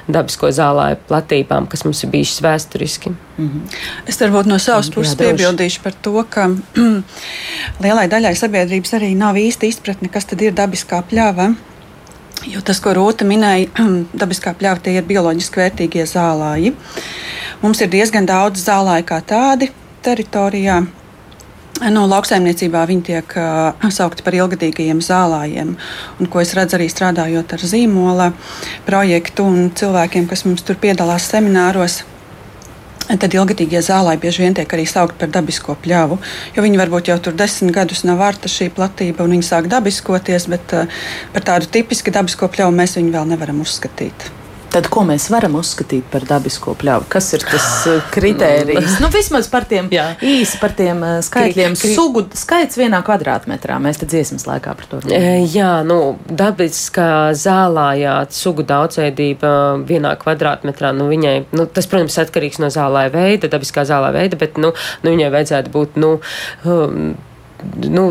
dabisko 0.09 0.51
zālāju 0.51 0.99
platībām, 1.09 1.69
kas 1.69 1.85
mums 1.85 2.03
ir 2.05 2.11
bijušas 2.11 2.43
vēsturiski. 2.43 3.15
Mm 3.39 3.49
-hmm. 3.49 3.79
Es 4.07 4.21
varbūt 4.21 4.47
no 4.47 4.59
savas 4.59 4.91
puses 4.91 5.15
piebildīšu 5.15 5.81
par 5.83 5.93
to, 6.03 6.25
ka 6.31 6.51
lielai 7.85 8.09
daļai 8.09 8.35
sabiedrības 8.35 8.95
arī 8.95 9.15
nav 9.17 9.37
īsti 9.37 9.69
izpratne, 9.69 10.09
kas 10.09 10.25
tad 10.25 10.43
ir 10.43 10.53
dabiskā 10.53 11.03
pļāva. 11.11 11.55
Jo 12.47 12.61
tas, 12.63 12.79
ko 12.79 12.93
Rūta 12.95 13.27
minēja, 13.27 13.71
dabiskā 14.23 14.55
pļāva 14.59 14.83
tie 14.85 14.99
ir 14.99 15.09
bioloģiski 15.09 15.63
vērtīgie 15.63 16.07
zālāji. 16.07 16.75
Mums 17.65 17.83
ir 17.83 17.91
diezgan 17.91 18.29
daudz 18.29 18.63
zālāju 18.63 19.09
kā 19.09 19.19
tādi 19.27 19.73
teritorijā. 20.07 20.79
No 21.95 22.05
lauksaimniecībā 22.11 22.81
viņi 22.91 23.05
tiek 23.07 23.35
uh, 23.39 23.91
saukti 23.95 24.25
par 24.27 24.35
ilgadīgajiem 24.35 25.03
zālājiem. 25.05 25.75
Un, 26.19 26.31
ko 26.31 26.43
es 26.43 26.55
redzu 26.59 26.79
arī 26.79 26.89
strādājot 26.91 27.55
ar 27.55 27.67
zīmola 27.71 28.33
projektu 28.87 29.47
un 29.47 29.69
cilvēkiem, 29.79 30.27
kas 30.31 30.43
mums 30.47 30.67
tur 30.67 30.79
piedalās 30.83 31.29
semināros, 31.31 32.01
Tad 33.09 33.33
ilgadīgie 33.33 33.81
zālāji 33.81 34.21
bieži 34.21 34.43
vien 34.45 34.57
tiek 34.57 34.73
arī 34.77 34.85
saukti 34.89 35.17
par 35.23 35.31
dabisko 35.33 35.79
pļavu, 35.81 36.19
jo 36.57 36.65
viņi 36.65 36.81
varbūt 36.81 37.09
jau 37.09 37.17
tur 37.25 37.37
desmit 37.39 37.73
gadus 37.73 38.05
nav 38.05 38.21
vārta 38.21 38.53
šī 38.53 38.69
platība 38.77 39.25
un 39.25 39.33
viņi 39.39 39.49
sāk 39.49 39.71
dabiskoties, 39.73 40.51
bet 40.53 40.77
uh, 40.77 41.01
par 41.33 41.47
tādu 41.49 41.71
tipiski 41.73 42.13
dabisko 42.13 42.51
pļavu 42.53 42.77
mēs 42.77 42.99
viņu 43.01 43.15
vēl 43.17 43.33
nevaram 43.33 43.65
uzskatīt. 43.65 44.29
Tad, 44.69 44.89
ko 44.93 45.01
mēs 45.09 45.31
varam 45.33 45.55
uzskatīt 45.57 46.05
par 46.13 46.27
dabisko 46.29 46.75
pļauju? 46.79 47.07
Kas 47.13 47.31
ir 47.37 47.45
tas 47.49 47.69
uh, 47.89 48.03
kritērijs? 48.13 48.99
nu, 49.03 49.09
vismaz 49.13 49.49
par 49.49 49.65
tiem 49.69 49.89
Jā. 49.93 50.11
īsi 50.21 50.59
par 50.61 50.75
tiem 50.77 51.01
uh, 51.01 51.15
skaitļiem. 51.25 51.77
Kri, 51.79 51.89
kri... 51.89 51.95
Sugu 51.97 52.25
skaits 52.37 52.77
vienā 52.77 53.01
kvadrātmetrā. 53.07 53.79
Mēs 53.83 54.03
te 54.03 54.09
dziesmas 54.11 54.45
laikā 54.49 54.75
par 54.77 54.91
to 54.91 55.01
runājam. 55.01 55.25
E, 55.25 55.47
jā, 55.55 55.71
nu, 55.89 55.99
dabiskā 56.29 57.09
zālājā 57.39 58.19
sugu 58.35 58.67
daudzveidība 58.69 59.55
vienā 59.89 60.13
kvadrātmetrā, 60.21 60.93
nu, 60.97 61.09
viņai, 61.13 61.37
nu, 61.57 61.65
tas, 61.73 61.89
protams, 61.89 62.19
atkarīgs 62.21 62.61
no 62.61 62.69
zālāja 62.75 63.15
veida, 63.15 63.49
dabiskā 63.53 63.87
zālāja 63.89 64.19
veida, 64.21 64.41
bet, 64.41 64.61
nu, 64.61 64.75
nu 65.05 65.17
viņai 65.17 65.33
vajadzētu 65.33 65.73
būt, 65.75 65.97
nu, 66.03 66.19
um, 66.69 67.17
nu, 67.89 68.05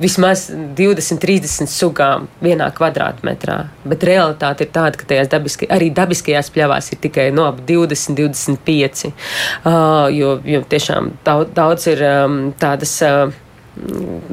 vismaz 0.00 0.48
20, 0.50 1.20
30 1.22 1.70
sugām 1.70 2.28
vienā 2.44 2.68
kvadrātmetrā. 2.74 3.58
Bet 3.88 4.06
realitāte 4.06 4.66
ir 4.66 4.72
tāda, 4.74 4.98
ka 4.98 5.08
tajās 5.12 5.30
dabiski, 5.32 5.68
arī 5.70 5.90
dabiskajās 5.94 6.50
pļavās 6.54 6.92
ir 6.92 7.02
tikai 7.06 7.28
no 7.34 7.50
20, 7.58 8.16
25. 8.18 9.10
Uh, 9.10 10.08
jo, 10.14 10.38
jo 10.44 10.62
tiešām 10.68 11.12
daudz, 11.26 11.52
daudz 11.56 11.90
ir 11.94 12.04
um, 12.08 12.40
tādas. 12.58 12.96
Uh, 13.04 13.44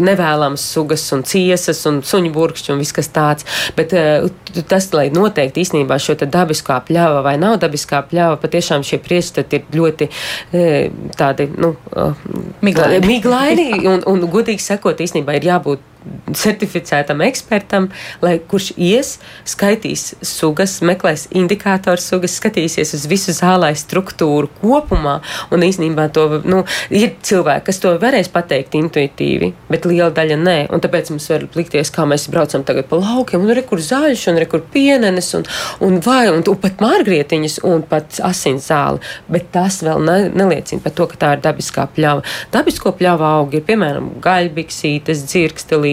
nevēlamas 0.02 0.64
sugas 0.74 1.04
un 1.16 1.24
ciesas 1.28 1.82
un 1.90 2.02
suņu 2.06 2.32
burkšķi 2.36 2.74
un 2.74 2.82
viss 2.84 2.96
kas 2.96 3.10
tāds. 3.16 3.48
Bet 3.78 3.96
uh, 3.96 4.28
tas, 4.70 4.90
lai 4.96 5.08
noteikti 5.14 5.64
īstenībā 5.66 5.98
šo 6.02 6.18
dabiskā 6.24 6.80
pļava 6.88 7.24
vai 7.26 7.36
nav 7.42 7.60
dabiskā 7.64 8.04
pļava, 8.10 8.40
patiešām 8.42 8.86
šie 8.86 9.02
priekšstati 9.06 9.60
ir 9.60 9.80
ļoti 9.80 10.10
uh, 10.12 11.10
tādi, 11.18 11.50
nu, 11.58 11.76
uh, 11.96 12.24
miglaini. 12.66 13.04
miglaini 13.08 13.70
un, 13.84 14.06
un, 14.10 14.30
godīgi 14.32 14.64
sakot, 14.64 15.04
īstenībā 15.06 15.38
ir 15.40 15.52
jābūt 15.52 15.92
certificētam 16.36 17.22
ekspertam, 17.26 17.90
lai 18.24 18.38
kurš 18.50 18.72
ies, 18.82 19.16
skaitīs 19.48 20.14
sugas, 20.26 20.78
meklēs 20.86 21.28
indikātoru 21.36 22.02
sugas, 22.02 22.38
skatīsies 22.40 22.96
uz 22.98 23.06
visu 23.10 23.34
zālē 23.36 23.72
struktūru 23.78 24.50
kopumā. 24.62 25.18
Un 25.54 25.66
īstenībā 25.66 26.08
to 26.16 26.42
nu, 26.46 26.64
ir 26.94 27.16
cilvēki, 27.26 27.66
kas 27.70 27.82
to 27.84 27.96
varēs 28.02 28.30
pateikt 28.34 28.78
intuitīvi, 28.78 29.52
bet 29.72 29.88
liela 29.90 30.12
daļa 30.16 30.40
nē. 30.42 30.58
Un 30.76 30.84
tāpēc 30.84 31.12
mums 31.14 31.30
var 31.32 31.48
likties, 31.58 31.94
kā 31.94 32.08
mēs 32.10 32.28
braucam 32.32 32.66
tagad 32.68 32.90
pa 32.90 33.00
laukiem, 33.02 33.46
un 33.46 33.56
rekur 33.58 33.82
zaļš, 33.84 34.28
un 34.32 34.42
rekur 34.42 34.66
pienenes, 34.74 35.32
un, 35.38 35.46
un 35.86 36.00
vai, 36.06 36.26
un, 36.34 36.42
un 36.42 36.62
pat 36.62 36.84
mārgrietiņas, 36.84 37.60
un 37.68 37.86
pat 37.90 38.20
asins 38.26 38.70
zāle. 38.70 39.02
Bet 39.32 39.52
tas 39.56 39.82
vēl 39.86 40.04
ne, 40.06 40.18
neliecina 40.34 40.84
par 40.84 40.96
to, 40.98 41.10
ka 41.12 41.22
tā 41.22 41.34
ir 41.36 41.44
dabiskā 41.46 41.88
pļava. 41.96 42.26
Dabisko 42.54 42.94
pļava 42.98 43.36
augi 43.40 43.62
ir 43.62 43.68
piemēram 43.68 44.12
gaļbiksītes, 44.24 45.26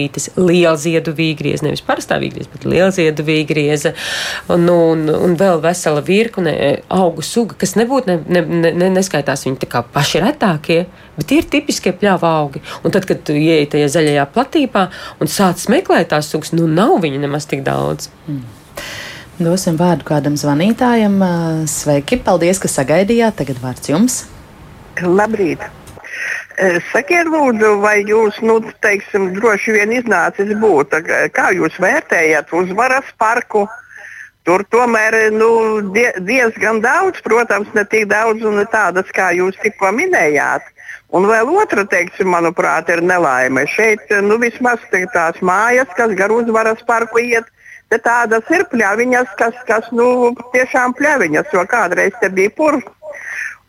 dzirkstelītes 0.03 0.29
vīgrītes, 0.29 0.29
lielziedu 0.37 1.13
vīgrieze, 1.15 1.63
nevis 1.65 1.83
parastā 1.85 2.19
vīgrieze, 2.19 2.49
bet 2.51 2.65
lielziedu 2.65 3.23
vīgrieze, 3.23 3.93
un, 4.49 4.67
un, 4.69 5.09
un 5.09 5.35
vēl 5.37 5.61
vesela 5.61 6.01
virkne 6.01 6.81
augu 6.89 7.21
suga, 7.21 7.55
kas 7.57 7.75
nebūtu 7.75 8.07
ne, 8.11 8.17
ne, 8.27 8.71
ne, 8.73 8.89
neskaitās 8.97 9.45
viņi 9.45 9.61
tā 9.61 9.69
kā 9.69 9.83
paši 9.83 10.23
retākie, 10.23 10.85
bet 11.17 11.27
tie 11.27 11.41
ir 11.41 11.49
tipiskie 11.49 11.93
pļāva 11.93 12.33
augi. 12.41 12.61
Un 12.83 12.91
tad, 12.91 13.05
kad 13.05 13.23
tu 13.23 13.33
ieej 13.33 13.69
tajā 13.71 13.89
zaļajā 13.97 14.27
platībā 14.33 14.89
un 15.19 15.31
sāc 15.31 15.67
meklēt 15.69 16.11
tās 16.13 16.31
sugas, 16.31 16.53
nu 16.53 16.67
nav 16.67 16.99
viņu 17.03 17.21
nemaz 17.23 17.47
tik 17.49 17.63
daudz. 17.65 18.09
Mm. 18.27 18.43
Dosim 19.43 19.77
vārdu 19.79 20.05
kādam 20.05 20.35
zvanītājam. 20.37 21.17
Sveiki, 21.67 22.21
paldies, 22.21 22.61
ka 22.61 22.69
sagaidījāt. 22.69 23.39
Tagad 23.41 23.63
vārds 23.63 23.89
jums. 23.89 24.19
Labrīt! 25.01 25.65
Eh, 26.53 26.77
sakiet, 26.91 27.25
lūdzu, 27.33 27.79
vai 27.81 28.03
jūs, 28.05 28.35
nu, 28.45 28.59
teiksim, 28.85 29.31
droši 29.33 29.73
vien 29.73 29.93
iznācis 29.95 30.51
būt, 30.61 30.93
kā 31.33 31.47
jūs 31.55 31.79
vērtējat 31.81 32.53
uzvaras 32.53 33.07
parku? 33.17 33.63
Tur 34.45 34.61
tomēr 34.69 35.15
nu, 35.33 35.49
die, 35.95 36.11
diezgan 36.27 36.81
daudz, 36.83 37.23
protams, 37.25 37.71
ne 37.73 37.85
tik 37.89 38.05
daudz 38.11 38.43
un 38.45 38.59
tādas, 38.69 39.09
kā 39.15 39.31
jūs 39.33 39.57
tikko 39.63 39.93
minējāt. 39.95 40.67
Un 41.15 41.25
vēl 41.29 41.49
otra, 41.57 41.87
teiksim, 41.89 42.29
manuprāt, 42.35 42.89
ir 42.91 43.01
nelaime. 43.01 43.65
Šeit 43.73 44.11
nu, 44.21 44.37
vismaz 44.41 44.83
tās 44.91 45.39
mājas, 45.41 45.89
kas 45.97 46.13
gar 46.19 46.33
uzvaras 46.33 46.83
parku 46.85 47.23
iet, 47.23 47.49
tādas 48.03 48.45
ir 48.53 48.65
pļaviņas, 48.69 49.33
kas, 49.39 49.57
kas 49.65 49.89
nu, 49.93 50.33
tiešām 50.53 50.93
pļaviņas, 50.99 51.53
jo 51.53 51.65
kādreiz 51.69 52.13
te 52.21 52.29
bija 52.33 52.53
purvs 52.57 52.89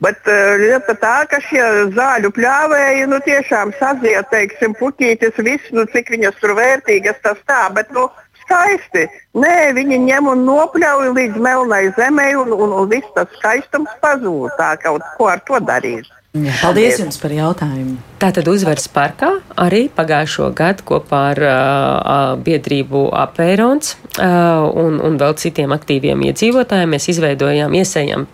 Bet 0.03 0.27
eh, 0.27 0.57
lieta 0.59 0.97
tā, 0.99 1.15
ka 1.31 1.39
šie 1.45 1.63
zāļu 1.95 2.33
pļāvēji 2.35 3.07
nu, 3.13 3.21
tiešām 3.25 3.73
saziet, 3.79 4.27
teiksim, 4.33 4.75
puķītis, 4.81 5.39
viss, 5.47 5.71
nu, 5.77 5.87
cik 5.93 6.11
viņas 6.17 6.41
tur 6.43 6.57
vērtīgas, 6.59 7.21
tas 7.23 7.39
tā, 7.47 7.63
bet 7.77 7.93
nu, 7.95 8.09
skaisti. 8.43 9.07
Nē, 9.39 9.73
viņi 9.79 10.01
ņem 10.09 10.33
un 10.35 10.45
nopļauj 10.49 11.15
līdz 11.15 11.39
melnai 11.47 11.87
zemē, 11.97 12.33
un, 12.43 12.53
un, 12.57 12.75
un 12.83 12.91
viss 12.91 13.15
tas 13.17 13.31
skaistums 13.39 13.95
pazūd. 14.03 14.53
Tā 14.59 14.75
kaut 14.83 15.07
ko 15.19 15.31
ar 15.33 15.43
to 15.47 15.63
darīt. 15.63 16.11
Jā, 16.35 16.51
paldies 16.59 16.99
jums 16.99 17.15
par 17.23 17.31
jautājumu. 17.31 17.95
Tātad 18.19 18.49
uzvaras 18.51 18.89
parkā 18.91 19.29
arī 19.63 19.85
pagājušo 19.95 20.49
gadu 20.59 20.83
kopā 20.89 21.21
ar 21.31 21.41
uh, 21.47 22.33
biedrību 22.43 23.05
Apērons 23.15 23.93
uh, 23.95 24.04
un, 24.23 25.01
un 25.03 25.17
vēl 25.19 25.35
citiem 25.41 25.73
aktīviem 25.75 26.21
iedzīvotājiem 26.29 26.93
mēs 26.95 27.09
izveidojām, 27.11 27.75
iesējām 27.75 28.27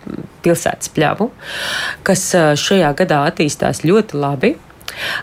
pilsētas 0.45 0.93
pļavu, 0.97 1.31
kas 2.07 2.25
uh, 2.37 2.51
šajā 2.59 2.93
gadā 2.99 3.23
attīstās 3.31 3.85
ļoti 3.89 4.21
labi. 4.21 4.55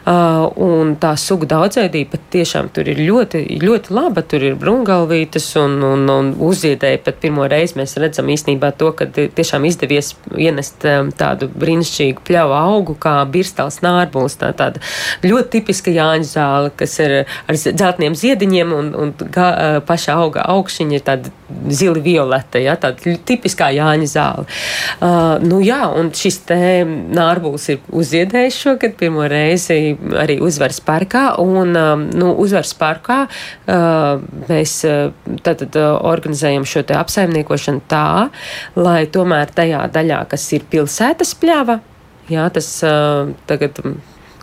Uh, 0.07 0.47
un 0.63 0.93
tā 1.01 1.13
sugu 1.19 1.47
daudzveidība 1.49 2.15
patiešām 2.15 2.69
tur 2.73 2.87
ir 2.89 3.01
ļoti, 3.03 3.43
ļoti 3.61 3.93
laba. 3.95 4.23
Tur 4.23 4.45
ir 4.47 4.57
brungalvītes 4.59 5.49
un, 5.61 5.77
un, 5.83 6.05
un 6.11 6.31
uzziedēji 6.47 7.01
pat 7.05 7.19
pirmo 7.23 7.47
reizi 7.49 7.77
mēs 7.79 7.97
redzam 8.01 8.29
īstenībā 8.33 8.71
to, 8.79 8.91
ka 8.97 9.09
tiešām 9.13 9.67
izdevies 9.67 10.13
ienest 10.37 10.85
um, 10.87 11.11
tādu 11.15 11.49
brīnišķīgu 11.51 12.23
pļauju 12.27 12.57
augu 12.57 12.97
kā 13.01 13.17
birstals 13.31 13.81
nārbuls. 13.85 14.37
Tā 14.41 14.53
tāda 14.57 14.83
ļoti 15.25 15.57
tipiska 15.57 15.93
Jāņa 15.93 16.31
zāle, 16.31 16.73
kas 16.77 16.97
ir 17.03 17.17
ar 17.25 17.57
dzeltniem 17.57 18.15
ziediņiem 18.17 18.73
un, 18.75 18.93
un 18.95 19.13
gā, 19.17 19.49
uh, 19.51 19.79
paša 19.87 20.17
auga 20.21 20.47
augšiņa 20.55 20.97
ir 20.99 21.05
tāda 21.07 21.33
zili 21.73 22.03
violeta, 22.05 22.61
ja, 22.61 22.75
tāda 22.79 23.15
tipiskā 23.27 23.71
Jāņa 23.73 24.09
zāle. 24.11 24.45
Uh, 25.01 25.37
nu 25.43 25.59
jā, 25.65 25.81
un 25.97 26.11
šis 26.15 26.41
te 26.47 26.59
nārbuls 26.85 27.69
ir 27.73 27.81
uzziedējis 27.95 28.61
šogad 28.61 28.97
pirmo 28.99 29.25
reizi 29.31 29.95
arī 30.17 30.37
uzvaras 30.43 30.79
parkā. 30.83 31.25
Un, 31.41 31.73
um, 31.73 32.07
nu, 32.13 32.33
uzvaras 32.43 32.73
parkā 32.77 33.23
uh, 33.25 34.21
mēs 34.47 34.79
tātad 35.45 35.79
uh, 35.79 35.87
uh, 35.87 35.95
organizējam 36.07 36.65
šo 36.67 36.83
te 36.87 36.97
apsaimniekošanu 36.97 37.83
tā, 37.91 38.29
lai 38.79 39.05
tomēr 39.11 39.51
tajā 39.55 39.83
daļā, 39.93 40.23
kas 40.31 40.45
ir 40.57 40.67
pilsētas 40.71 41.33
pļava, 41.41 41.79
jā, 42.31 42.47
tas 42.53 42.69
tagad 43.49 43.81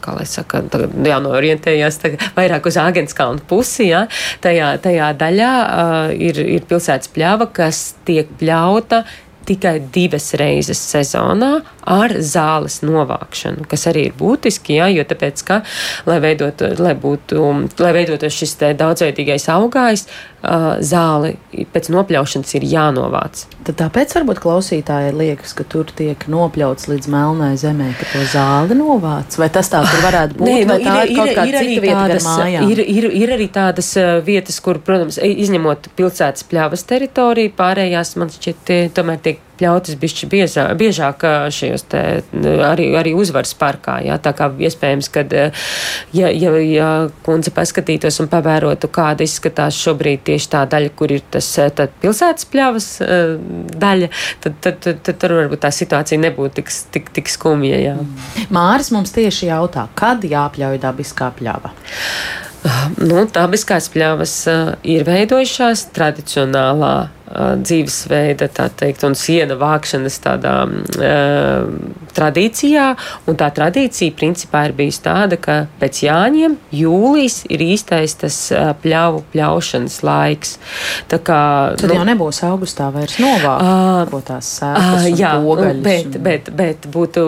kā 0.05 0.15
lai 0.19 0.27
saka, 0.29 0.63
tagad 0.73 0.95
jānorientējas 1.09 2.01
vairāk 2.37 2.69
uz 2.71 2.79
Āgenskalnu 2.81 3.45
pusi, 3.49 3.89
ja, 3.91 4.05
tajā, 4.45 4.75
tajā 4.85 5.13
daļā 5.21 5.53
uh, 5.65 6.01
ir, 6.15 6.41
ir 6.59 6.67
pilsētas 6.69 7.13
pļava, 7.15 7.51
kas 7.55 7.87
tiek 8.09 8.31
pļauta 8.41 9.05
tikai 9.49 9.79
divas 9.93 10.31
reizes 10.41 10.81
sezonā 10.93 11.59
ar 11.85 12.16
zāles 12.24 12.80
novākšanu, 12.85 13.66
kas 13.68 13.89
arī 13.91 14.09
ir 14.09 14.18
būtiski, 14.18 14.78
jā, 14.78 14.91
jo 14.95 15.05
tāpēc, 15.09 15.43
ka, 15.47 15.61
lai, 16.09 16.20
veidot, 16.24 16.64
lai, 16.80 16.95
būtu, 16.99 17.43
lai 17.82 17.93
veidotu 17.97 18.30
šis 18.32 18.57
daudzveidīgais 18.80 19.49
augājs, 19.53 20.07
zāli 20.85 21.35
pēc 21.72 21.89
nopļaušanas 21.93 22.51
ir 22.59 22.66
jānovāc. 22.68 23.45
Tad 23.64 23.78
tāpēc 23.80 24.12
varbūt 24.18 24.41
klausītāji 24.45 25.14
liekas, 25.16 25.55
ka 25.57 25.64
tur 25.64 25.89
tiek 25.97 26.26
nopļauts 26.28 26.89
līdz 26.91 27.09
melnai 27.12 27.55
zemē, 27.61 27.93
ka 27.97 28.09
to 28.12 28.24
zāli 28.28 28.76
novāc. 28.76 29.39
Vai 29.41 29.49
tas 29.53 29.72
tā 29.72 29.80
tur 29.89 30.05
varētu 30.05 30.37
būt? 30.41 30.49
Nē, 30.49 30.59
nu, 30.68 30.76
ir, 30.76 31.14
ir, 31.14 31.32
ir, 31.32 31.39
ir, 31.39 31.57
arī 31.62 31.78
tādas, 31.89 32.28
ir, 32.68 32.85
ir, 32.85 33.09
ir 33.22 33.35
arī 33.39 33.49
tādas 33.55 33.91
vietas, 34.26 34.61
kur, 34.64 34.82
protams, 34.85 35.20
izņemot 35.24 35.89
pilsētas 35.97 36.45
pļavas 36.51 36.85
teritoriju, 36.93 37.55
pārējās 37.57 38.14
man 38.20 38.32
šķiet 38.35 38.76
tomēr 38.97 39.24
tiek 39.24 39.41
pļautas 39.59 39.99
bišķi 40.01 40.29
biezā, 40.33 40.67
biežāk 40.79 41.25
šajos 41.55 41.87
te 41.93 42.03
arī, 42.67 42.91
arī 42.99 43.15
uzvaras 43.17 43.55
parkā. 43.59 43.99
Jā, 44.05 44.19
tā 44.23 44.35
kā 44.37 44.49
iespējams, 44.69 45.11
ka, 45.15 45.25
ja, 46.17 46.31
ja, 46.31 46.55
ja 46.61 46.91
kundze 47.27 47.53
paskatītos 47.55 48.21
un 48.25 48.31
pavērotu, 48.33 48.91
kāda 48.95 49.27
izskatās 49.27 49.79
šobrīd 49.81 50.25
tieši 50.29 50.51
tā 50.55 50.65
daļa, 50.71 50.95
kur 50.99 51.15
ir 51.15 51.25
tas 51.35 51.49
pilsētas 52.03 52.49
pļavas 52.53 52.89
daļa, 53.85 54.11
tad, 54.45 54.59
tad, 54.65 54.81
tad, 54.87 55.03
tad 55.07 55.21
tur 55.23 55.37
varbūt 55.41 55.65
tā 55.67 55.73
situācija 55.75 56.21
nebūtu 56.27 56.61
tik, 56.61 56.73
tik, 56.95 57.13
tik 57.19 57.33
skumja. 57.33 57.81
Jā. 57.83 57.99
Māris 58.55 58.93
mums 58.95 59.15
tieši 59.15 59.51
jautā, 59.53 59.89
kad 59.99 60.25
jāpļauj 60.27 60.83
dabiskā 60.83 61.31
pļava? 61.39 61.75
Nu, 62.97 63.27
dabiskās 63.29 63.91
pļavas 63.93 64.35
ir 64.89 65.05
veidojušās 65.05 65.89
tradicionālā 65.93 66.95
dzīvesveida, 67.35 68.49
tā 68.55 68.68
teikt, 68.70 69.05
un 69.07 69.16
siena 69.18 69.57
vākšanas 69.59 70.18
tādā 70.22 70.55
uh, 70.68 71.70
tradīcijā, 72.14 72.87
un 73.28 73.39
tā 73.39 73.49
tradīcija 73.55 74.14
principā 74.16 74.66
ir 74.68 74.76
bijusi 74.78 75.03
tāda, 75.05 75.39
ka 75.41 75.57
pēc 75.80 76.03
Jāņiem 76.05 76.57
jūlijas 76.74 77.41
ir 77.53 77.64
īstais 77.64 78.16
tas 78.20 78.39
uh, 78.55 78.70
pļauju 78.82 79.24
pļaušanas 79.32 79.99
laiks. 80.07 80.57
Tā 81.11 81.18
kā, 81.24 81.41
Tad 81.80 81.91
nu, 81.91 81.99
jau 81.99 82.07
nebūs 82.09 82.43
augustā 82.47 82.91
vairs 82.95 83.18
novākt 83.22 84.14
uh, 84.14 84.24
tās 84.28 84.53
sēklas 84.61 85.09
uh, 85.09 85.11
jā, 85.18 85.35
pogaļas. 85.43 85.82
Bet, 85.85 86.11
un... 86.11 86.24
bet, 86.28 86.53
bet 86.55 86.89
būtu, 86.95 87.26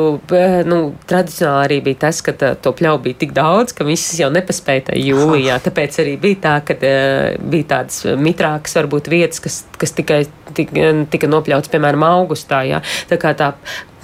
nu, 0.71 0.81
tradicionāli 1.09 1.65
arī 1.67 1.81
bija 1.91 2.03
tas, 2.07 2.23
ka 2.25 2.37
tā, 2.37 2.53
to 2.63 2.75
pļauju 2.77 3.03
bija 3.09 3.21
tik 3.25 3.35
daudz, 3.37 3.75
ka 3.77 3.87
visas 3.89 4.21
jau 4.21 4.31
nepaspēja 4.35 4.91
tajā 4.93 5.03
jūlijā, 5.11 5.59
tāpēc 5.67 6.01
arī 6.05 6.17
bija 6.23 6.43
tā, 6.47 6.57
ka 6.71 6.79
uh, 6.79 7.35
bija 7.51 7.71
tādas 7.75 8.03
mitrākas 8.21 8.79
varbūt 8.79 9.11
vietas, 9.11 9.43
kas, 9.43 9.61
kas 9.81 9.96
tikai 9.97 10.25
tika, 10.57 10.93
tika 11.11 11.29
nopļauts, 11.31 11.71
piemēram, 11.73 12.05
augustā. 12.07 12.63
Jā. 12.67 12.83
Tā 13.11 13.19
kā 13.21 13.33
tā 13.37 13.53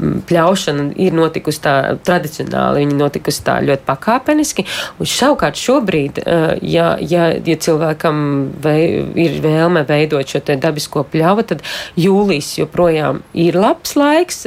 pļaušana 0.02 0.88
ir 1.02 1.14
notikusi 1.14 1.60
tā 1.62 1.74
tradicionāli, 2.04 2.82
viņa 2.82 2.96
notikusi 2.98 3.44
tā 3.46 3.58
ļoti 3.62 3.86
pakāpeniski. 3.86 4.64
Un 4.98 5.10
savukārt 5.10 5.60
šobrīd, 5.60 6.22
ja, 6.66 6.88
ja, 6.98 7.28
ja 7.36 7.58
cilvēkam 7.66 8.22
vei, 8.64 8.86
ir 9.22 9.38
vēlme 9.44 9.84
veidot 9.88 10.32
šo 10.32 10.42
dabisko 10.52 11.04
pļauju, 11.12 11.46
tad 11.52 11.62
jūlijas 12.00 12.54
joprojām 12.58 13.22
ir 13.38 13.58
labs 13.60 13.94
laiks 13.98 14.46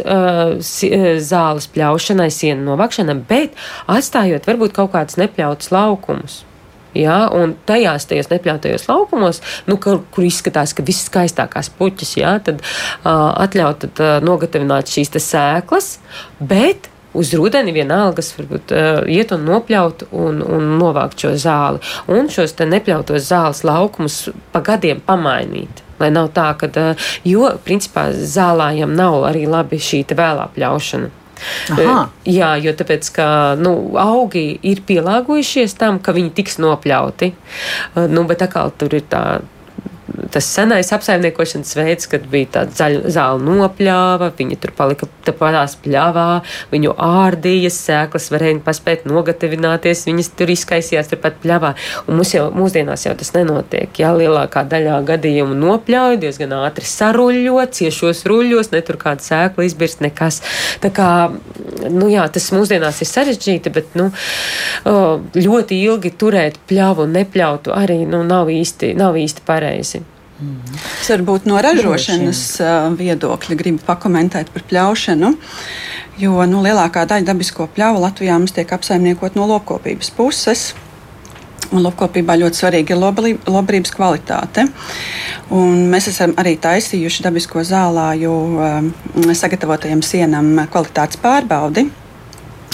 zāles 1.30 1.70
pļaušanai, 1.76 2.32
sienu 2.34 2.72
novākšanai, 2.72 3.20
bet 3.30 3.56
atstājot 3.92 4.50
varbūt 4.50 4.76
kaut 4.76 4.94
kādus 4.98 5.22
nepļautus 5.22 5.72
laukumus. 5.76 6.44
Ja, 6.96 7.26
un 7.36 7.58
tajās 7.68 8.08
tajos 8.08 8.30
nepļautajos 8.32 8.88
laukumos, 8.88 9.42
nu, 9.68 9.76
kur, 9.82 10.02
kur 10.16 10.24
izskatās, 10.24 10.72
ka 10.76 10.86
viss 10.86 11.10
skaistākās 11.10 11.70
puķis, 11.76 12.16
ja, 12.22 12.38
tad 12.44 12.62
uh, 12.64 13.36
atļaut 13.44 13.84
tad, 13.84 14.00
uh, 14.00 14.18
nogatavināt 14.24 14.92
šīs 14.92 15.12
sēklas, 15.20 15.98
bet 16.40 16.90
uz 17.16 17.34
rudeni 17.36 17.74
vienalgas 17.76 18.34
varbūt 18.38 18.74
uh, 18.76 19.02
iet 19.12 19.34
un 19.36 19.44
nopļaut 19.48 20.08
un, 20.12 20.40
un 20.44 20.76
novākt 20.80 21.26
šo 21.26 21.34
zāli. 21.40 21.82
Un 22.12 22.32
šos 22.32 22.56
te 22.58 22.68
nepļautos 22.70 23.28
zāles 23.30 23.64
laukumus 23.68 24.22
pa 24.54 24.64
gadiem 24.66 25.04
pamainīt. 25.06 25.84
Lai 26.00 26.12
nav 26.12 26.32
tā, 26.36 26.50
ka, 26.60 26.72
uh, 26.72 27.12
jo 27.28 27.52
principā 27.68 28.10
zālājam 28.16 28.96
nav 28.96 29.24
arī 29.32 29.46
labi 29.52 29.80
šī 29.82 30.04
vēlā 30.16 30.50
pļaušana. 30.56 31.25
Aha. 31.76 31.98
Jā, 32.30 32.52
jo 32.64 32.74
tāpēc, 32.78 33.10
ka 33.16 33.28
nu, 33.60 33.74
augi 34.00 34.48
ir 34.64 34.84
pielāgojušies 34.88 35.76
tam, 35.80 36.00
ka 36.00 36.16
viņi 36.16 36.32
tiks 36.38 36.60
nopļauti. 36.64 37.32
Nu, 38.12 38.26
bet 38.30 38.46
atkal 38.46 38.74
tur 38.80 38.96
ir 38.98 39.06
tā 39.12 39.26
tas 40.32 40.48
senais 40.48 40.92
apsaimniekošanas 40.96 41.76
veids, 41.78 42.10
kad 42.12 42.26
bija 42.32 42.52
tāda 42.60 42.76
zaļa 42.80 43.12
zāle 43.16 43.44
nopļāva, 43.46 44.32
viņi 44.38 44.58
tur 44.62 44.74
palika 44.78 45.08
tāpatās 45.26 45.78
pļāvā, 45.84 46.28
viņu 46.72 46.94
ārdījas, 47.02 47.78
sēklas 47.88 48.30
varēja 48.34 48.62
paspēt 48.66 49.06
nogatavināties, 49.10 50.06
viņas 50.10 50.32
tur 50.38 50.54
izkaisījās 50.54 51.12
turpat 51.12 51.40
pļāvā. 51.44 51.74
Un 52.08 52.20
mums 52.20 52.34
jau 52.36 52.48
mūsdienās 52.56 53.08
jau 53.08 53.16
tas 53.18 53.34
nenotiek. 53.36 53.92
Jā, 54.00 54.14
lielākā 54.18 54.66
daļā 54.70 55.02
gadījumu 55.10 55.58
nopļauj, 55.60 56.20
diezgan 56.24 56.56
ātri 56.62 56.88
saruļo, 56.90 57.60
ciešos 57.76 58.26
ruļos, 58.30 58.72
ne 58.74 58.84
tur 58.86 59.00
kāda 59.02 59.26
sēkla 59.26 59.68
izbirst, 59.68 60.04
nekas. 60.06 60.42
Tā 60.84 60.92
kā, 60.96 61.10
nu 61.90 62.10
jā, 62.12 62.28
tas 62.32 62.52
mūsdienās 62.56 63.02
ir 63.04 63.12
sarežģīti, 63.12 63.74
bet, 63.76 63.96
nu, 64.00 64.12
ļoti 65.36 65.80
ilgi 65.84 66.14
turēt 66.20 66.60
pļāvu 66.70 67.06
un 67.06 67.16
nepļautu 67.20 67.74
arī, 67.76 68.04
nu, 68.10 68.24
nav 68.28 68.52
īsti, 68.54 68.94
nav 68.98 69.18
īsti 69.20 69.46
pareizi. 69.48 70.05
Es 70.36 71.08
varbūt 71.14 71.46
no 71.48 71.60
ražošanas 71.64 72.42
viedokļa 73.00 73.56
gribu 73.56 73.84
pakomentēt 73.88 74.52
par 74.52 74.66
pļaušanu. 74.68 75.32
Jo 76.20 76.44
nu, 76.48 76.62
lielākā 76.64 77.06
daļa 77.08 77.28
dabisko 77.28 77.70
pļauju 77.76 78.02
Latvijā 78.04 78.36
mums 78.40 78.56
tiek 78.56 78.72
apsaimniekot 78.72 79.36
no 79.40 79.48
lopkopības 79.48 80.12
puses. 80.16 80.66
Un 81.72 81.82
lopkopībā 81.84 82.36
ļoti 82.40 82.60
svarīga 82.60 82.94
ir 82.94 83.02
lobarības 83.52 83.94
kvalitāte. 83.96 84.68
Un 85.56 85.88
mēs 85.92 86.12
esam 86.12 86.36
arī 86.40 86.56
taisījuši 86.62 87.26
dabisko 87.26 87.64
zālāju 87.66 88.32
um, 88.32 88.92
sagatavotajam 89.36 90.04
sienam 90.06 90.54
kvalitātes 90.72 91.20
pārbaudi. 91.24 91.88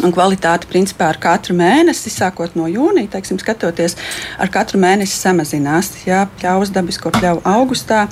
Un 0.01 0.13
kvalitāte 0.15 0.65
principā 0.71 1.11
ar 1.11 1.19
katru 1.21 1.53
mēnesi, 1.57 2.09
sākot 2.09 2.55
no 2.57 2.65
jūnija, 2.71 3.11
teiksim, 3.13 3.37
skatoties, 3.41 3.97
ar 4.41 4.49
katru 4.49 4.79
mēnesi 4.81 5.13
samazinās. 5.19 5.93
Ja 6.07 6.23
pļaus 6.39 6.73
dabisko 6.73 7.11
pļauju 7.13 7.43
augustā, 7.45 8.07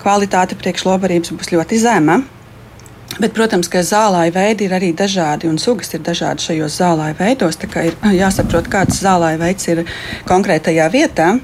kvalitāte 0.00 0.56
priekšlobarības 0.60 1.34
būs 1.36 1.52
ļoti 1.52 1.80
zema. 1.82 2.22
Bet, 3.18 3.34
protams, 3.36 3.68
ka 3.68 3.82
zālāja 3.84 4.32
veidi 4.32 4.64
ir 4.68 4.72
arī 4.76 4.94
dažādi, 4.96 5.48
un 5.50 5.58
sugas 5.58 5.90
ir 5.92 6.00
dažādas 6.06 6.46
šajos 6.46 6.78
zālāja 6.78 7.18
veidos. 7.18 7.58
Tā 7.60 7.68
kā 7.68 7.82
ir 7.90 7.96
jāsaprot, 8.16 8.70
kāds 8.70 9.02
zālāja 9.02 9.40
veids 9.40 9.66
ir 9.68 9.82
konkrētajā 10.30 10.86
vietā. 10.94 11.34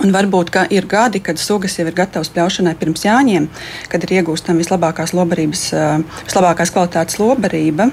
Un 0.00 0.14
varbūt 0.14 0.54
ir 0.72 0.86
gadi, 0.88 1.20
kad 1.20 1.38
sugas 1.38 1.76
jau 1.78 1.84
ir 1.86 1.94
gatavas 1.94 2.30
pļaušanai 2.32 2.76
pirms 2.80 3.04
jāņem, 3.04 3.48
kad 3.92 4.06
ir 4.06 4.20
iegūstama 4.20 4.62
vislabākās, 4.62 5.12
lobarības, 5.14 5.64
vislabākās 6.24 6.72
kvalitātes 6.74 7.18
lobarība. 7.20 7.90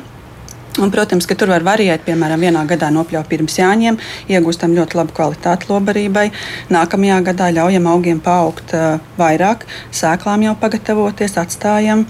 Un, 0.77 0.91
protams, 0.93 1.25
ka 1.25 1.33
tur 1.33 1.49
var 1.49 1.65
variēt. 1.65 2.03
Piemēram, 2.05 2.43
vienā 2.43 2.61
gadā 2.69 2.91
nopļaut 2.93 3.29
pirms 3.31 3.57
jāņem, 3.57 3.97
iegūstam 4.29 4.75
ļoti 4.77 4.99
labu 4.99 5.15
kvalitāti 5.17 5.71
lobarībai. 5.71 6.27
Nākamajā 6.73 7.17
gadā 7.31 7.49
ļaujam 7.55 7.89
augiem 7.89 8.21
paaugt 8.21 8.75
uh, 8.77 9.01
vairāk, 9.17 9.65
sēklām 9.89 10.45
jau 10.45 10.53
pagatavoties, 10.61 11.39
atstājam. 11.41 12.05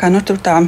Kā 0.00 0.08
nu 0.12 0.24
tur 0.24 0.40
tā 0.40 0.62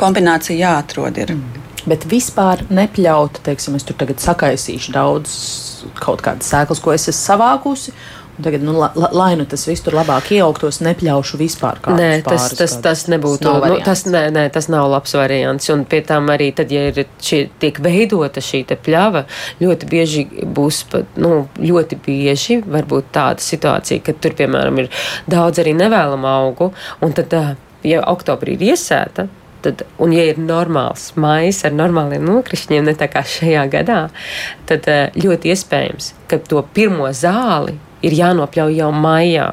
kombinācija 0.00 0.56
jāatrod. 0.56 1.20
Ir. 1.20 1.36
Mm. 1.36 1.62
Bet 1.86 2.02
vispār 2.10 2.64
nepļaut, 2.72 3.38
teiksim, 3.46 3.76
es 3.78 3.84
tur 3.86 3.94
tagad 4.00 4.18
sakaisīšu 4.18 4.94
daudz 4.96 5.34
kaut 6.00 6.24
kādas 6.24 6.48
sēklas, 6.50 6.80
ko 6.82 6.94
es 6.96 7.04
esmu 7.06 7.20
savākusi 7.20 7.92
Tagad, 8.42 8.60
nu, 8.62 8.72
la, 8.78 8.90
la, 8.94 9.08
lai 9.12 9.36
nu 9.36 9.46
tas 9.48 9.62
viss 9.68 9.84
tur 9.84 9.94
labāk 9.96 10.28
ieaugtos, 10.36 10.82
nepļaušu 10.84 11.38
vispār 11.40 11.78
kādu. 11.80 11.96
Nē, 12.00 12.20
tas, 12.26 12.50
tas, 12.58 12.74
tas 12.84 13.04
nebūtu. 13.08 13.48
Tas, 13.48 13.70
nu, 13.72 13.78
tas, 13.86 14.02
nē, 14.10 14.22
nē, 14.34 14.44
tas 14.52 14.68
nav 14.72 14.90
labs 14.92 15.16
variants. 15.16 15.70
Un 15.72 15.86
pie 15.88 16.02
tam 16.04 16.28
arī 16.34 16.50
tad, 16.56 16.74
ja 16.74 16.88
ir 16.90 17.06
šie, 17.16 17.46
tiek 17.62 17.80
veidota 17.80 18.42
šī 18.44 18.64
pļava, 18.68 19.24
ļoti 19.62 19.88
bieži 19.88 20.26
būs 20.58 20.82
pat, 20.92 21.16
nu, 21.20 21.46
ļoti 21.62 22.00
bieži 22.04 22.60
varbūt 22.66 23.08
tāda 23.16 23.44
situācija, 23.44 24.04
ka 24.04 24.16
tur, 24.20 24.36
piemēram, 24.36 24.84
ir 24.84 24.92
daudz 25.30 25.64
arī 25.64 25.72
nevēlamu 25.78 26.28
augu, 26.28 26.70
un 27.00 27.16
tad, 27.16 27.32
ja 27.86 28.04
oktobrī 28.12 28.58
ir 28.58 28.70
iesēta, 28.74 29.28
Tad, 29.66 29.82
un, 29.98 30.12
ja 30.14 30.28
ir 30.28 30.36
normāls 30.38 31.08
maijs 31.18 31.64
ar 31.66 31.72
normāliem 31.74 32.22
nokrišņiem, 32.22 32.84
ne 32.86 32.92
tā 32.94 33.08
kā 33.10 33.24
šajā 33.26 33.64
gadā, 33.72 33.96
tad 34.68 34.86
ļoti 35.18 35.50
iespējams, 35.50 36.12
ka 36.30 36.38
to 36.38 36.62
pirmo 36.76 37.08
zāli 37.10 37.74
ir 38.06 38.18
jānopļauj 38.22 38.80
jau 38.80 38.90
maijā, 38.94 39.52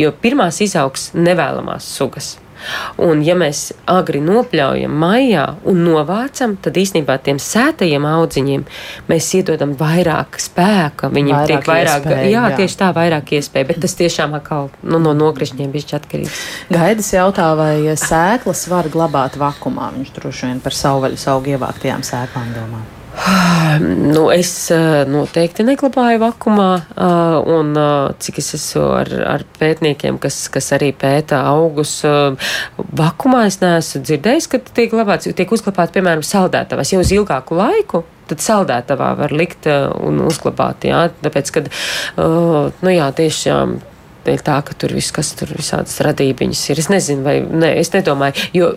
jo 0.00 0.14
pirmās 0.22 0.62
izaugs 0.64 1.10
nevēlamās 1.18 1.90
sugas. 1.96 2.34
Un, 3.02 3.22
ja 3.24 3.34
mēs 3.38 3.72
agri 3.90 4.20
nopļaujam 4.24 4.94
maijā 5.00 5.44
un 5.68 5.82
novācam, 5.84 6.56
tad 6.62 6.78
īstenībā 6.80 7.16
tiem 7.24 7.40
sētajiem 7.42 8.06
audziņiem 8.08 8.64
mēs 9.10 9.30
iedodam 9.38 9.74
vairāk 9.78 10.38
spēka. 10.42 11.10
Viņiem 11.14 11.36
vairāk 11.36 11.52
tiek 11.52 11.70
vairāk, 11.70 12.08
iespēja, 12.08 12.30
jā, 12.30 12.46
jā, 12.48 12.56
tieši 12.62 12.80
tā, 12.80 12.90
vairāk 12.96 13.34
iespēja, 13.38 13.70
bet 13.72 13.82
tas 13.84 13.98
tiešām 14.00 14.38
atkal 14.40 14.72
nu, 14.82 15.02
no 15.02 15.14
nokrišņiem 15.18 15.74
bija 15.74 16.00
atkarīgs. 16.00 16.42
Gaidas 16.72 17.12
jautā, 17.14 17.50
vai 17.58 17.76
sēklas 18.00 18.66
var 18.72 18.90
glabāt 18.92 19.38
vakumā? 19.40 19.92
Viņš 19.98 20.18
droši 20.18 20.52
vien 20.52 20.64
par 20.64 20.76
savvaļas 20.80 21.30
augu 21.34 21.56
ievāktajām 21.58 22.06
sēklām 22.06 22.52
domā. 22.56 22.84
Nu, 23.80 24.26
es 24.34 24.50
eh, 24.74 25.04
noteikti 25.08 25.64
neklabāju 25.66 26.20
vakumā, 26.22 26.70
eh, 26.82 27.36
un 27.54 27.70
eh, 27.78 28.14
cik 28.22 28.40
es 28.42 28.52
esmu 28.58 28.84
ar, 28.98 29.10
ar 29.34 29.44
pētniekiem, 29.58 30.18
kas, 30.22 30.44
kas 30.52 30.72
arī 30.76 30.90
pēta 30.98 31.44
augus, 31.50 31.96
vakumā 32.74 33.44
es 33.48 33.60
neesmu 33.62 34.02
dzirdējis, 34.04 34.50
ka 34.50 34.60
tiek 34.76 34.92
glabāts, 34.92 35.30
tiek 35.30 35.54
uzglabāts, 35.54 35.94
piemēram, 35.94 36.24
saldētavas 36.26 36.94
jau 36.94 37.00
uz 37.04 37.14
ilgāku 37.14 37.58
laiku. 37.58 38.04
Tad 38.28 38.40
saldētavā 38.40 39.10
var 39.18 39.34
likt 39.36 39.66
un 39.68 40.22
uzglabāt, 40.24 40.86
jā, 40.88 41.02
tāpēc, 41.20 41.50
kad, 41.52 41.68
nu 42.16 42.94
jā, 42.94 43.10
tiešām 43.18 43.76
dēļ 44.24 44.42
tā, 44.46 44.56
ka 44.64 44.76
tur 44.80 44.94
viss, 44.96 45.12
kas 45.12 45.34
tur 45.36 45.52
visādas 45.52 46.00
radībiņas 46.06 46.64
ir. 46.72 46.80
Es 46.80 46.90
nezinu, 46.92 47.24
vai 47.26 47.38
ne, 47.44 47.74
es 47.82 47.92
nedomāju, 47.92 48.48
jo 48.56 48.72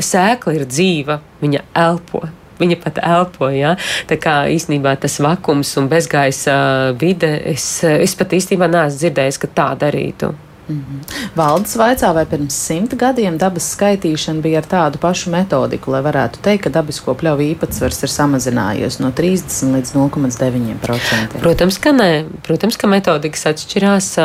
sēkla 0.00 0.56
ir 0.56 0.64
dzīva, 0.70 1.20
viņa 1.44 1.66
elpo. 1.84 2.24
Viņa 2.58 2.80
pat 2.82 2.98
elpo. 3.02 3.50
Ja? 3.54 3.76
Tā 4.10 4.18
kā 4.20 4.40
īstenībā 4.50 4.96
tas 5.00 5.20
vakums 5.22 5.76
un 5.80 5.88
bezgaisa 5.90 6.58
vide, 6.98 7.30
es, 7.54 7.70
es 7.84 8.18
pat 8.18 8.34
īstenībā 8.34 8.70
neesmu 8.70 9.04
dzirdējis, 9.04 9.42
ka 9.44 9.54
tā 9.54 9.70
darītu. 9.86 10.34
Mm 10.68 10.84
-hmm. 10.84 11.14
Valdes 11.36 11.76
vaicā, 11.76 12.14
vai 12.14 12.26
pirms 12.26 12.66
simt 12.66 12.94
gadiem 12.94 13.38
dabas 13.38 13.76
skaitīšana 13.76 14.40
bija 14.40 14.58
ar 14.58 14.64
tādu 14.64 14.98
pašu 14.98 15.30
metodiku, 15.30 15.90
lai 15.90 16.02
varētu 16.02 16.38
teikt, 16.42 16.62
ka 16.62 16.70
dabisko 16.70 17.14
pļauju 17.14 17.54
īpatsvars 17.54 18.02
ir 18.02 18.08
samazinājies 18.08 19.00
no 19.00 19.10
30 19.10 19.72
līdz 19.74 19.94
0,9%. 19.94 21.40
Protams, 21.40 21.78
ka 21.78 21.90
nē. 21.92 22.24
Protams, 22.42 22.76
ka 22.76 22.86
metodikas 22.86 23.46
atšķirās. 23.46 24.16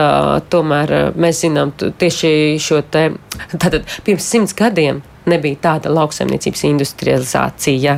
Tomēr 0.49 1.13
mēs 1.15 1.39
zinām 1.45 1.71
tieši 1.97 2.59
šo 2.59 2.81
te. 2.81 3.11
Tātad 3.57 3.81
pirms 4.03 4.23
simts 4.23 4.53
gadiem 4.53 5.01
nebija 5.29 5.59
tāda 5.67 5.91
lauksaimniecības 5.93 6.63
industrializācija. 6.69 7.97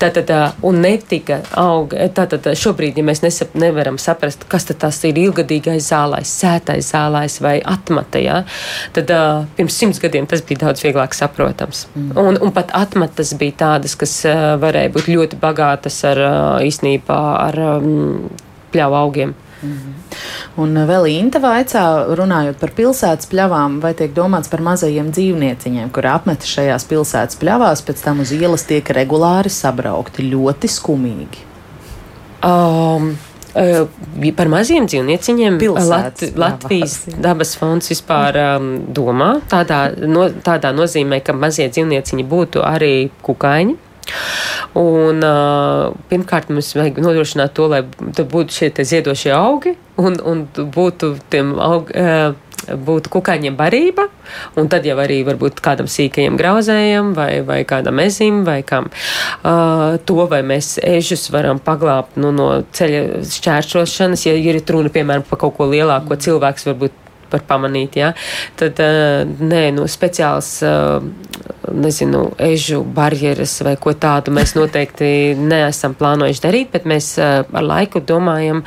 Tātad, 0.00 0.30
un 0.66 0.80
netika 0.84 1.40
auga. 1.58 2.08
Tātad 2.16 2.46
šobrīd, 2.58 2.98
ja 3.00 3.06
mēs 3.06 3.22
nesap, 3.24 3.54
nevaram 3.58 3.98
saprast, 4.00 4.46
kas 4.50 4.68
tas 4.70 5.00
ir 5.08 5.18
ilgadīgais 5.20 5.90
zālais, 5.90 6.30
sētais 6.42 6.92
zālais 6.92 7.40
vai 7.42 7.56
atmata, 7.64 8.20
ja, 8.22 8.42
tad 8.96 9.10
uh, 9.14 9.44
pirms 9.56 9.76
simts 9.80 10.00
gadiem 10.02 10.28
tas 10.30 10.44
bija 10.46 10.66
daudz 10.66 10.84
vieglāk 10.84 11.16
saprotams. 11.16 11.86
Mm. 11.94 12.12
Un, 12.20 12.40
un 12.46 12.54
pat 12.56 12.72
atmatas 12.76 13.34
bija 13.40 13.58
tādas, 13.64 13.96
kas 13.98 14.16
uh, 14.28 14.54
varēja 14.62 14.94
būt 14.96 15.10
ļoti 15.10 15.40
bagātas 15.42 16.00
ar 16.08 16.24
uh, 16.24 16.34
īstenībā 16.66 17.20
ar 17.48 17.62
um, 17.76 18.28
pļauju 18.74 19.00
augiem. 19.00 19.36
Mm 19.62 19.72
-hmm. 19.72 20.18
Un 20.56 20.76
vēl 20.88 21.06
Inta 21.08 21.38
vaicā, 21.38 21.84
runājot 22.16 22.58
par 22.60 22.70
pilsētas 22.76 23.28
pļavām, 23.30 23.80
vai 23.80 23.94
tiek 23.94 24.14
domāts 24.14 24.50
par 24.50 24.60
mazajiem 24.60 25.10
dzīvnieciņiem, 25.12 25.90
kur 25.90 26.06
apmetas 26.06 26.48
šajās 26.48 26.84
pilsētas 26.84 27.36
pļavās, 27.36 27.84
pēc 27.86 28.04
tam 28.04 28.20
uz 28.20 28.32
ielas 28.32 28.62
tiek 28.62 28.88
regulāri 28.88 29.50
sabraukti 29.50 30.30
ļoti 30.30 30.68
skumīgi. 30.68 31.38
Um. 32.44 33.16
Uh, 33.50 33.88
par 34.36 34.46
maziem 34.46 34.86
dzīvnieciņiem 34.86 35.56
Lat 35.74 36.22
Latvijas 36.36 37.00
dabas 37.18 37.56
fonds 37.58 37.90
vispār 37.90 38.36
um, 38.38 38.68
domā 38.94 39.40
tādā, 39.50 39.90
no, 40.06 40.28
tādā 40.30 40.70
nozīmē, 40.70 41.18
ka 41.20 41.32
mazie 41.32 41.66
dzīvnieciņi 41.68 42.24
būtu 42.30 42.62
arī 42.62 43.10
kukaiņi. 43.26 43.74
Un, 44.78 45.24
uh, 45.24 45.90
pirmkārt, 46.10 46.50
mums 46.52 46.74
vajag 46.76 47.00
nodrošināt 47.02 47.56
to, 47.56 47.66
lai 47.72 47.82
būtu 47.82 48.54
šie 48.54 48.70
ziedošie 48.76 49.32
augi 49.34 49.74
un, 49.98 50.18
un 50.22 50.44
būtu 50.54 51.16
tiem 51.32 51.56
aug, 51.62 51.90
uh, 51.90 52.36
būtu 52.68 53.10
kukaiņiem 53.10 53.56
barība, 53.58 54.06
un 54.60 54.68
tad 54.70 54.84
jau 54.86 54.96
arī 55.00 55.20
varbūt 55.26 55.62
kādam 55.64 55.88
sīkajam 55.90 56.36
grauzējam 56.38 57.12
vai, 57.16 57.40
vai 57.46 57.62
kādam 57.68 57.98
ezim 58.04 58.42
vai 58.46 58.60
kam. 58.66 58.90
Uh, 59.42 59.96
to 60.06 60.26
vai 60.30 60.42
mēs 60.46 60.76
ežus 60.84 61.28
varam 61.34 61.60
paglābt 61.62 62.18
nu, 62.20 62.32
no 62.36 62.50
ceļa 62.76 63.24
šķēršošanas, 63.26 64.26
ja 64.28 64.36
ir 64.36 64.60
runa, 64.70 64.92
piemēram, 64.92 65.26
par 65.28 65.40
kaut 65.44 65.56
ko 65.58 65.70
lielāku, 65.72 66.12
ko 66.12 66.20
cilvēks 66.28 66.68
varbūt 66.70 66.99
var 67.32 67.44
pamanīt, 67.48 67.98
ja, 68.00 68.12
tad 68.60 68.80
nē, 68.80 69.62
nu, 69.76 69.86
speciāls, 69.90 70.50
nezinu, 71.70 72.24
ežu 72.40 72.80
barjeras 72.96 73.54
vai 73.64 73.76
ko 73.80 73.94
tādu 73.94 74.34
mēs 74.34 74.54
noteikti 74.56 75.10
neesam 75.38 75.94
plānojuši 75.98 76.44
darīt, 76.44 76.72
bet 76.74 76.88
mēs 76.88 77.12
ar 77.20 77.64
laiku 77.64 78.02
domājam 78.04 78.64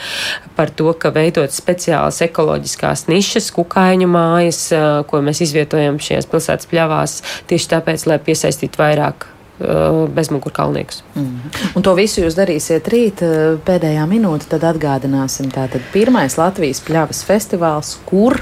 par 0.58 0.72
to, 0.72 0.92
ka 1.00 1.12
veidot 1.16 1.54
speciālas 1.54 2.22
ekoloģiskās 2.26 3.08
nišas, 3.12 3.52
kukaiņu 3.56 4.10
mājas, 4.14 4.64
ko 5.10 5.22
mēs 5.26 5.44
izvietojam 5.48 6.00
šajās 6.04 6.30
pilsētas 6.32 6.72
pļavās, 6.72 7.20
tieši 7.52 7.72
tāpēc, 7.76 8.08
lai 8.10 8.20
piesaistītu 8.24 8.82
vairāk 8.82 9.33
bezmugurkalniekus. 9.60 11.04
Mm. 11.16 11.52
Un 11.78 11.86
to 11.86 11.94
visu 11.98 12.24
jūs 12.24 12.38
darīsiet 12.38 12.88
rīt, 12.92 13.24
pēdējā 13.68 14.06
minūte, 14.10 14.50
tad 14.52 14.66
atgādināsim. 14.74 15.52
Tātad 15.54 15.86
pirmais 15.94 16.38
Latvijas 16.40 16.82
pļavas 16.84 17.24
festivāls, 17.28 17.96
kur, 18.10 18.42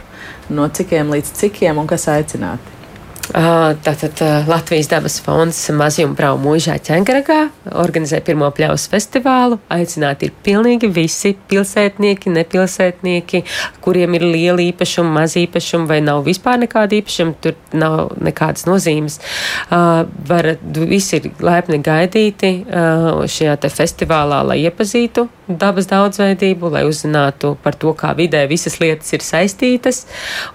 no 0.49 0.70
cikiem 0.72 1.12
līdz 1.12 1.34
cikiem 1.43 1.82
un 1.82 1.89
kas 1.91 2.07
aicināti? 2.12 2.80
Tātad 3.32 4.19
Latvijas 4.47 4.89
dabas 4.91 5.13
fonds 5.23 5.59
Mazjuma 5.71 6.17
Brau 6.17 6.39
mūžā 6.41 6.73
ķengaragā 6.84 7.38
organizē 7.79 8.19
pirmo 8.27 8.49
pļaus 8.51 8.89
festivālu. 8.91 9.55
Aicināti 9.71 10.27
ir 10.27 10.34
pilnīgi 10.43 10.89
visi 10.91 11.32
pilsētnieki, 11.47 12.34
nepilsētnieki, 12.36 13.43
kuriem 13.86 14.17
ir 14.19 14.25
liela 14.27 14.65
īpašuma, 14.65 15.13
maz 15.21 15.38
īpašuma 15.39 15.88
vai 15.88 16.01
nav 16.03 16.25
vispār 16.27 16.59
nekāda 16.65 16.97
īpašuma, 16.99 17.38
tur 17.39 17.55
nav 17.71 18.11
nekādas 18.19 18.67
nozīmes. 18.67 19.21
Var, 19.71 20.51
visi 20.91 21.21
ir 21.21 21.32
laipni 21.39 21.79
gaidīti 21.86 22.55
šajā 22.67 23.55
te 23.63 23.71
festivālā, 23.71 24.41
lai 24.51 24.59
iepazītu 24.65 25.29
dabas 25.59 25.88
daudzveidību, 25.91 26.69
lai 26.71 26.84
uzzinātu 26.88 27.55
par 27.63 27.75
to, 27.79 27.93
kā 27.97 28.13
vidē 28.17 28.43
visas 28.49 28.77
lietas 28.82 29.11
ir 29.15 29.23
saistītas 29.25 30.05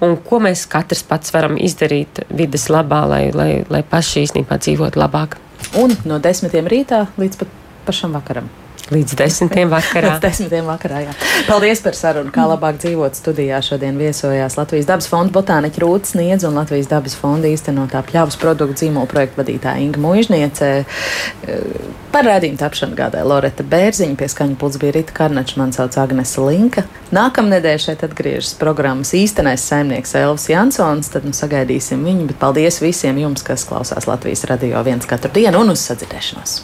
un 0.04 0.16
ko 0.24 0.40
mēs 0.44 0.66
katrs 0.70 1.04
pats 1.06 1.32
varam 1.34 1.56
izdarīt 1.60 2.22
vidas 2.66 2.70
labā, 2.70 3.06
lai, 3.06 3.30
lai, 3.32 3.64
lai 3.68 3.82
paši 3.82 4.26
īstenībā 4.26 4.58
dzīvotu 4.58 4.98
labāk. 4.98 5.38
Un 5.78 5.94
no 6.04 6.18
desmitiem 6.18 6.66
rītā 6.66 7.06
līdz 7.18 7.38
pat 7.38 7.48
pašam 7.86 8.12
vakaram. 8.12 8.48
Līdz 8.86 9.16
desmitiem 9.18 9.70
vakarā. 9.72 10.12
Līdz 10.12 10.22
desmitiem 10.22 10.68
vakarā, 10.70 11.00
jā. 11.08 11.14
Paldies 11.48 11.80
par 11.82 11.96
sarunu. 11.98 12.30
Kā 12.34 12.44
labāk 12.46 12.78
dzīvot 12.78 13.18
studijā 13.18 13.58
šodien 13.64 13.98
viesojās 13.98 14.54
Latvijas 14.54 14.86
dabas 14.86 15.08
fonda 15.10 15.34
botāniķa 15.34 15.82
Rūtas 15.82 16.14
Niedz 16.14 16.46
un 16.46 16.54
Latvijas 16.54 16.86
dabas 16.92 17.16
fonda 17.18 17.50
īstenotā 17.50 18.04
pļavas 18.06 18.38
produktu 18.38 18.84
zīmola 18.84 19.10
projekta 19.10 19.42
vadītāja 19.42 19.82
Inga 19.82 20.04
Muižniece. 20.04 20.70
Eh, 20.86 21.66
par 22.14 22.30
rādījumu 22.30 22.62
tapšanu 22.62 22.94
gādāja 22.94 23.26
Loreta 23.26 23.66
Bērziņa, 23.66 24.16
pie 24.22 24.30
skaņa 24.30 24.56
pults 24.62 24.78
bija 24.78 24.94
Rita 25.00 25.18
Karnača, 25.18 25.58
man 25.58 25.74
sauc 25.74 25.98
Agnese 25.98 26.46
Linka. 26.46 26.86
Nākamnedēļ 27.10 27.82
šeit 27.88 28.06
atgriežas 28.06 28.54
programmas 28.60 29.10
īstenais 29.18 29.66
saimnieks 29.66 30.14
Elvis 30.22 30.46
Jansons, 30.54 31.10
tad 31.10 31.26
nu 31.26 31.34
sagaidīsim 31.34 32.06
viņu, 32.06 32.30
bet 32.30 32.38
paldies 32.38 32.78
visiem 32.86 33.18
jums, 33.18 33.42
kas 33.42 33.66
klausās 33.66 34.06
Latvijas 34.06 34.46
radio 34.46 34.86
viens 34.86 35.10
katru 35.10 35.34
dienu 35.34 35.66
un 35.66 35.74
uz 35.74 35.82
sadzirdēšanos. 35.90 36.60